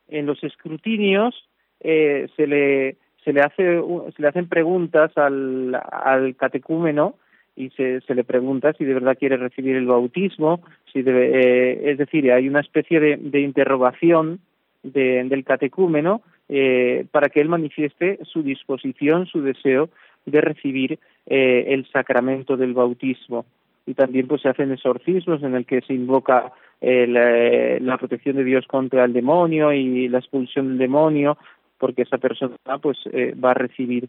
En 0.09 0.27
los 0.27 0.43
escrutinios 0.45 1.35
eh, 1.81 2.29
se, 2.37 2.47
le, 2.47 2.97
se, 3.25 3.33
le 3.33 3.41
hace, 3.41 3.83
se 4.15 4.23
le 4.23 4.29
hacen 4.29 4.49
preguntas 4.49 5.11
al, 5.17 5.75
al 5.75 6.37
catecúmeno 6.37 7.17
y 7.57 7.71
se, 7.71 8.01
se, 8.03 8.15
le 8.15 8.23
pregunta 8.23 8.73
si 8.75 8.85
de 8.85 8.95
verdad 8.95 9.17
quiere 9.19 9.39
recibir 9.39 9.77
el 9.77 9.87
bautismo, 9.87 10.61
si 10.93 11.03
debe, 11.03 11.41
eh, 11.41 11.91
es 11.91 11.99
decir, 11.99 12.31
hay 12.31 12.49
una 12.49 12.61
especie 12.61 13.01
de, 13.01 13.17
de 13.17 13.41
interrogación 13.41 14.41
del 14.83 15.43
catecúmeno 15.45 16.23
eh, 16.49 17.07
para 17.11 17.29
que 17.29 17.41
él 17.41 17.49
manifieste 17.49 18.19
su 18.25 18.43
disposición, 18.43 19.27
su 19.27 19.43
deseo 19.43 19.89
de 20.27 20.41
recibir 20.41 20.99
eh, 21.27 21.65
el 21.69 21.87
sacramento 21.91 22.57
del 22.57 22.75
bautismo. 22.75 23.47
Y 23.87 23.95
también 23.95 24.27
pues 24.27 24.43
se 24.43 24.49
hacen 24.49 24.73
exorcismos 24.73 25.43
en 25.43 25.55
el 25.55 25.65
que 25.65 25.81
se 25.83 25.95
invoca 25.95 26.53
eh, 26.81 27.79
la, 27.81 27.97
protección 27.97 28.37
de 28.37 28.45
Dios 28.45 28.67
contra 28.67 29.05
el 29.05 29.13
demonio 29.13 29.73
y 29.73 30.09
la 30.09 30.19
expulsión 30.19 30.69
del 30.69 30.79
demonio, 30.79 31.39
porque 31.79 32.03
esa 32.03 32.19
persona 32.19 32.57
pues 32.83 32.99
eh, 33.13 33.35
va 33.35 33.53
a 33.53 33.55
recibir 33.55 34.09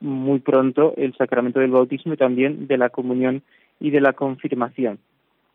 muy 0.00 0.38
pronto 0.40 0.94
el 0.96 1.14
sacramento 1.16 1.60
del 1.60 1.70
bautismo 1.70 2.14
y 2.14 2.16
también 2.16 2.66
de 2.66 2.78
la 2.78 2.90
comunión 2.90 3.42
y 3.80 3.90
de 3.90 4.00
la 4.00 4.12
confirmación. 4.12 4.98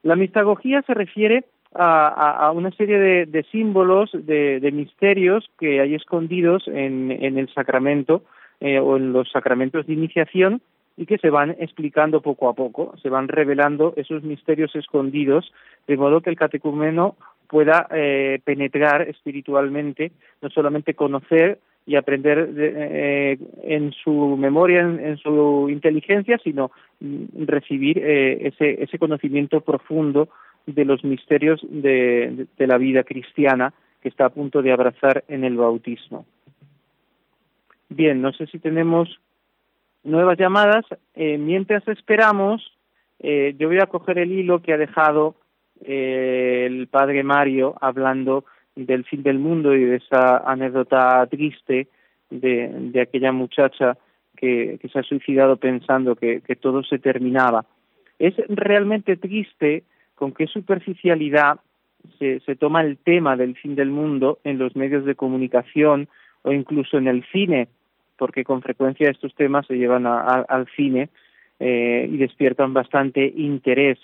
La 0.03 0.15
mistagogía 0.15 0.81
se 0.81 0.93
refiere 0.93 1.45
a, 1.73 2.51
una 2.53 2.71
serie 2.71 3.25
de, 3.25 3.43
símbolos, 3.51 4.11
de, 4.13 4.71
misterios 4.73 5.49
que 5.59 5.81
hay 5.81 5.95
escondidos 5.95 6.67
en 6.67 7.11
el 7.11 7.47
sacramento 7.53 8.23
eh, 8.63 8.77
o 8.77 8.95
en 8.95 9.11
los 9.11 9.27
sacramentos 9.31 9.87
de 9.87 9.93
iniciación 9.93 10.61
y 10.95 11.07
que 11.07 11.17
se 11.17 11.31
van 11.31 11.55
explicando 11.57 12.21
poco 12.21 12.47
a 12.47 12.53
poco, 12.53 12.93
se 13.01 13.09
van 13.09 13.27
revelando 13.27 13.95
esos 13.95 14.21
misterios 14.21 14.75
escondidos, 14.75 15.51
de 15.87 15.97
modo 15.97 16.21
que 16.21 16.29
el 16.29 16.35
catecúmeno 16.35 17.15
pueda 17.47 17.87
eh, 17.89 18.39
penetrar 18.43 19.01
espiritualmente, 19.09 20.11
no 20.43 20.51
solamente 20.51 20.93
conocer 20.93 21.57
y 21.87 21.95
aprender 21.95 22.49
eh, 22.55 23.39
en 23.63 23.93
su 23.93 24.37
memoria, 24.37 24.81
en, 24.81 25.17
su 25.17 25.65
inteligencia, 25.67 26.37
sino 26.43 26.69
mm, 26.99 27.45
recibir 27.47 27.97
ese, 27.97 28.83
ese 28.83 28.99
conocimiento 28.99 29.61
profundo 29.61 30.29
de 30.65 30.85
los 30.85 31.03
misterios 31.03 31.59
de 31.69 32.47
la 32.57 32.77
vida 32.77 33.03
cristiana 33.03 33.73
que 34.01 34.09
está 34.09 34.25
a 34.25 34.29
punto 34.29 34.61
de 34.61 34.71
abrazar 34.71 35.23
en 35.27 35.43
el 35.43 35.55
bautismo. 35.55 36.25
Bien, 37.89 38.21
no 38.21 38.31
sé 38.33 38.47
si 38.47 38.59
tenemos 38.59 39.19
nuevas 40.03 40.37
llamadas. 40.37 40.85
Eh, 41.13 41.37
mientras 41.37 41.87
esperamos, 41.87 42.61
eh, 43.19 43.53
yo 43.57 43.67
voy 43.67 43.79
a 43.79 43.87
coger 43.87 44.17
el 44.17 44.31
hilo 44.31 44.61
que 44.61 44.73
ha 44.73 44.77
dejado 44.77 45.35
eh, 45.83 46.63
el 46.67 46.87
padre 46.87 47.23
Mario 47.23 47.75
hablando 47.79 48.45
del 48.75 49.03
fin 49.03 49.23
del 49.23 49.39
mundo 49.39 49.75
y 49.75 49.83
de 49.83 49.97
esa 49.97 50.37
anécdota 50.37 51.25
triste 51.27 51.87
de, 52.29 52.99
aquella 53.01 53.31
muchacha 53.31 53.97
que, 54.37 54.79
se 54.91 54.99
ha 54.99 55.03
suicidado 55.03 55.57
pensando 55.57 56.15
que 56.15 56.41
todo 56.59 56.83
se 56.83 56.97
terminaba. 56.97 57.65
Es 58.17 58.35
realmente 58.47 59.17
triste 59.17 59.83
con 60.21 60.33
qué 60.33 60.45
superficialidad 60.45 61.59
se, 62.19 62.41
se 62.41 62.55
toma 62.55 62.81
el 62.81 62.97
tema 62.97 63.35
del 63.35 63.55
fin 63.55 63.73
del 63.73 63.89
mundo 63.89 64.37
en 64.43 64.59
los 64.59 64.75
medios 64.75 65.03
de 65.03 65.15
comunicación 65.15 66.09
o 66.43 66.51
incluso 66.51 66.99
en 66.99 67.07
el 67.07 67.25
cine 67.31 67.69
porque 68.21 68.43
con 68.43 68.61
frecuencia 68.61 69.09
estos 69.09 69.33
temas 69.33 69.65
se 69.65 69.79
llevan 69.79 70.05
al 70.05 70.67
cine 70.75 71.09
eh, 71.59 72.07
y 72.07 72.17
despiertan 72.17 72.71
bastante 72.71 73.33
interés. 73.35 73.97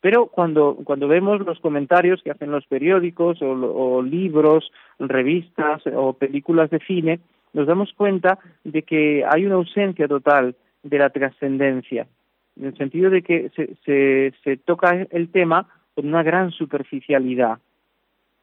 Pero 0.00 0.26
cuando, 0.26 0.76
cuando 0.82 1.06
vemos 1.06 1.46
los 1.46 1.60
comentarios 1.60 2.20
que 2.20 2.32
hacen 2.32 2.50
los 2.50 2.66
periódicos 2.66 3.38
o, 3.40 4.02
libros, 4.02 4.72
revistas 4.98 5.86
o 5.86 6.14
películas 6.14 6.68
de 6.70 6.80
cine, 6.80 7.20
nos 7.52 7.68
damos 7.68 7.92
cuenta 7.92 8.40
de 8.64 8.82
que 8.82 9.24
hay 9.24 9.46
una 9.46 9.54
ausencia 9.54 10.08
total 10.08 10.56
de 10.82 10.98
la 10.98 11.10
trascendencia, 11.10 12.08
en 12.56 12.66
el 12.66 12.76
sentido 12.76 13.10
de 13.10 13.22
que 13.22 13.50
se, 13.50 13.76
se, 13.84 14.32
se 14.44 14.56
toca 14.56 15.06
el 15.10 15.30
tema 15.30 15.68
con 15.94 16.06
una 16.06 16.22
gran 16.22 16.50
superficialidad. 16.50 17.58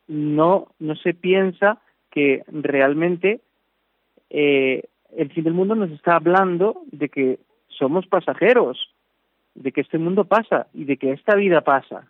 No, 0.08 0.68
no 0.80 0.96
se 0.96 1.14
piensa 1.14 1.80
que 2.12 2.44
realmente 2.48 3.42
eh, 4.30 4.84
el 5.16 5.30
fin 5.32 5.44
del 5.44 5.54
mundo 5.54 5.76
nos 5.76 5.92
está 5.92 6.16
hablando 6.16 6.82
de 6.92 7.10
que 7.10 7.40
somos 7.68 8.08
pasajeros, 8.08 8.94
de 9.56 9.72
que 9.72 9.82
este 9.82 9.98
mundo 9.98 10.26
pasa 10.26 10.68
y 10.74 10.86
de 10.86 10.98
que 10.98 11.12
esta 11.12 11.36
vida 11.36 11.62
pasa. 11.62 12.08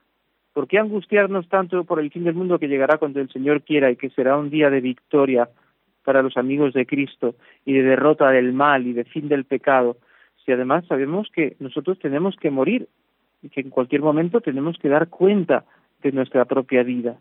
¿Por 0.54 0.68
qué 0.68 0.80
angustiarnos 0.80 1.48
tanto 1.50 1.84
por 1.84 2.00
el 2.00 2.12
fin 2.12 2.24
del 2.24 2.34
mundo 2.34 2.58
que 2.58 2.68
llegará 2.68 2.98
cuando 2.98 3.20
el 3.20 3.30
Señor 3.30 3.62
quiera 3.62 3.92
y 3.92 3.96
que 3.96 4.10
será 4.10 4.38
un 4.38 4.50
día 4.50 4.70
de 4.70 4.82
victoria 4.82 5.50
para 6.04 6.22
los 6.22 6.38
amigos 6.38 6.74
de 6.74 6.86
Cristo 6.86 7.36
y 7.66 7.74
de 7.74 7.84
derrota 7.84 8.32
del 8.32 8.54
mal 8.54 8.88
y 8.88 8.94
de 8.94 9.04
fin 9.04 9.28
del 9.28 9.46
pecado? 9.46 9.98
Si 10.48 10.54
además 10.54 10.86
sabemos 10.88 11.28
que 11.36 11.58
nosotros 11.60 12.00
tenemos 12.00 12.38
que 12.38 12.50
morir 12.50 12.88
y 13.44 13.50
que 13.50 13.60
en 13.60 13.70
cualquier 13.70 14.02
momento 14.02 14.40
tenemos 14.40 14.78
que 14.78 14.88
dar 14.88 15.10
cuenta 15.10 15.66
de 16.02 16.14
nuestra 16.14 16.46
propia 16.46 16.84
vida. 16.84 17.18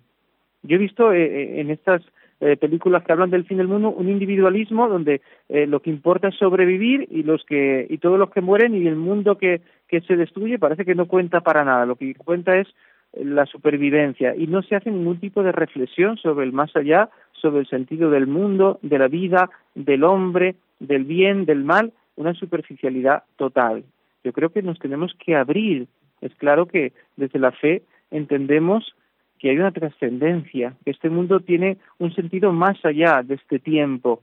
Yo 0.62 0.76
he 0.76 0.78
visto 0.78 1.12
eh, 1.12 1.24
eh, 1.24 1.60
en 1.60 1.72
estas 1.72 2.02
eh, 2.38 2.56
películas 2.56 3.02
que 3.02 3.10
hablan 3.10 3.30
del 3.30 3.44
fin 3.44 3.56
del 3.58 3.66
mundo, 3.66 3.90
un 3.90 4.08
individualismo 4.08 4.88
donde 4.88 5.22
eh, 5.48 5.66
lo 5.66 5.80
que 5.80 5.90
importa 5.90 6.28
es 6.28 6.36
sobrevivir 6.36 7.08
y 7.10 7.24
los 7.24 7.44
que 7.44 7.84
y 7.90 7.98
todos 7.98 8.16
los 8.16 8.30
que 8.30 8.42
mueren 8.42 8.76
y 8.76 8.86
el 8.86 8.94
mundo 8.94 9.38
que, 9.38 9.60
que 9.88 10.02
se 10.02 10.14
destruye 10.14 10.60
parece 10.60 10.84
que 10.84 10.94
no 10.94 11.06
cuenta 11.06 11.40
para 11.40 11.64
nada. 11.64 11.84
Lo 11.84 11.96
que 11.96 12.14
cuenta 12.14 12.56
es 12.56 12.68
la 13.12 13.44
supervivencia 13.46 14.36
y 14.36 14.46
no 14.46 14.62
se 14.62 14.76
hace 14.76 14.92
ningún 14.92 15.18
tipo 15.18 15.42
de 15.42 15.50
reflexión 15.50 16.16
sobre 16.18 16.44
el 16.44 16.52
más 16.52 16.76
allá, 16.76 17.10
sobre 17.32 17.58
el 17.58 17.66
sentido 17.66 18.08
del 18.08 18.28
mundo, 18.28 18.78
de 18.82 19.00
la 19.00 19.08
vida, 19.08 19.50
del 19.74 20.04
hombre, 20.04 20.54
del 20.78 21.02
bien, 21.02 21.44
del 21.44 21.64
mal, 21.64 21.92
una 22.16 22.34
superficialidad 22.34 23.24
total. 23.36 23.84
Yo 24.24 24.32
creo 24.32 24.50
que 24.50 24.62
nos 24.62 24.78
tenemos 24.78 25.14
que 25.24 25.36
abrir. 25.36 25.86
Es 26.20 26.34
claro 26.34 26.66
que 26.66 26.92
desde 27.16 27.38
la 27.38 27.52
fe 27.52 27.82
entendemos 28.10 28.94
que 29.38 29.50
hay 29.50 29.58
una 29.58 29.70
trascendencia, 29.70 30.74
que 30.84 30.90
este 30.90 31.10
mundo 31.10 31.40
tiene 31.40 31.76
un 31.98 32.14
sentido 32.14 32.52
más 32.52 32.82
allá 32.84 33.22
de 33.22 33.34
este 33.34 33.58
tiempo 33.58 34.22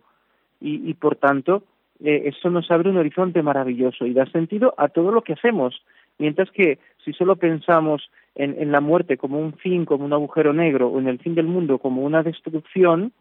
y, 0.59 0.89
y 0.89 0.93
por 0.95 1.15
tanto 1.15 1.63
eh, 2.03 2.23
eso 2.25 2.49
nos 2.49 2.69
abre 2.71 2.89
un 2.89 2.97
horizonte 2.97 3.41
maravilloso 3.43 4.05
y 4.05 4.13
da 4.13 4.25
sentido 4.25 4.73
a 4.77 4.89
todo 4.89 5.11
lo 5.11 5.21
que 5.21 5.33
hacemos, 5.33 5.83
mientras 6.17 6.49
que 6.51 6.79
si 7.05 7.13
solo 7.13 7.35
pensamos 7.35 8.09
en, 8.35 8.59
en 8.59 8.71
la 8.71 8.81
muerte 8.81 9.17
como 9.17 9.39
un 9.39 9.53
fin, 9.53 9.85
como 9.85 10.05
un 10.05 10.13
agujero 10.13 10.51
negro 10.53 10.87
o 10.87 10.99
en 10.99 11.07
el 11.07 11.19
fin 11.19 11.35
del 11.35 11.45
mundo 11.45 11.77
como 11.77 12.01
una 12.01 12.23
destrucción, 12.23 13.13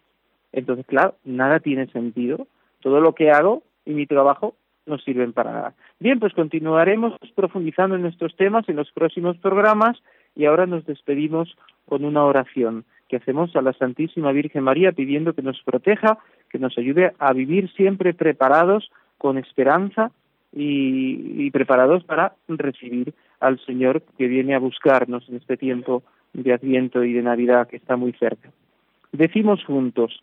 entonces 0.53 0.87
claro, 0.87 1.15
nada 1.25 1.61
tiene 1.61 1.87
sentido. 1.89 2.47
Todo 2.81 3.01
lo 3.01 3.15
que 3.15 3.31
hago 3.31 3.63
y 3.85 3.93
mi 3.93 4.07
trabajo 4.07 4.55
no 4.87 4.99
sirven 4.99 5.33
para 5.33 5.53
nada. 5.53 5.75
Bien, 6.01 6.19
pues 6.19 6.33
continuaremos 6.35 7.15
profundizando 7.35 7.97
en 7.97 8.07
estos 8.07 8.35
temas 8.37 8.69
en 8.69 8.77
los 8.77 8.91
próximos 8.93 9.37
programas 9.39 10.03
y 10.35 10.47
ahora 10.47 10.67
nos 10.67 10.85
despedimos 10.87 11.57
con 11.87 12.05
una 12.05 12.25
oración 12.25 12.85
que 13.09 13.17
hacemos 13.17 13.55
a 13.57 13.63
la 13.63 13.75
Santísima 13.75 14.33
Virgen 14.33 14.65
María 14.65 14.93
pidiendo 14.93 15.35
que 15.35 15.43
nos 15.43 15.61
proteja, 15.63 16.19
que 16.49 16.59
nos 16.59 16.77
ayude 16.79 17.13
a 17.19 17.33
vivir 17.33 17.71
siempre 17.73 18.15
preparados 18.15 18.91
con 19.19 19.39
esperanza 19.39 20.11
y, 20.53 21.51
preparados 21.51 22.05
para 22.05 22.35
recibir 22.49 23.15
al 23.41 23.59
Señor 23.65 24.03
que 24.17 24.27
viene 24.27 24.55
a 24.55 24.59
buscarnos 24.59 25.29
en 25.29 25.37
este 25.37 25.57
tiempo 25.57 26.03
de 26.33 26.53
Adviento 26.53 27.05
y 27.05 27.13
de 27.13 27.23
Navidad 27.23 27.69
que 27.69 27.77
está 27.77 27.97
muy 27.97 28.13
cerca. 28.13 28.51
Decimos 29.13 29.63
juntos, 29.65 30.23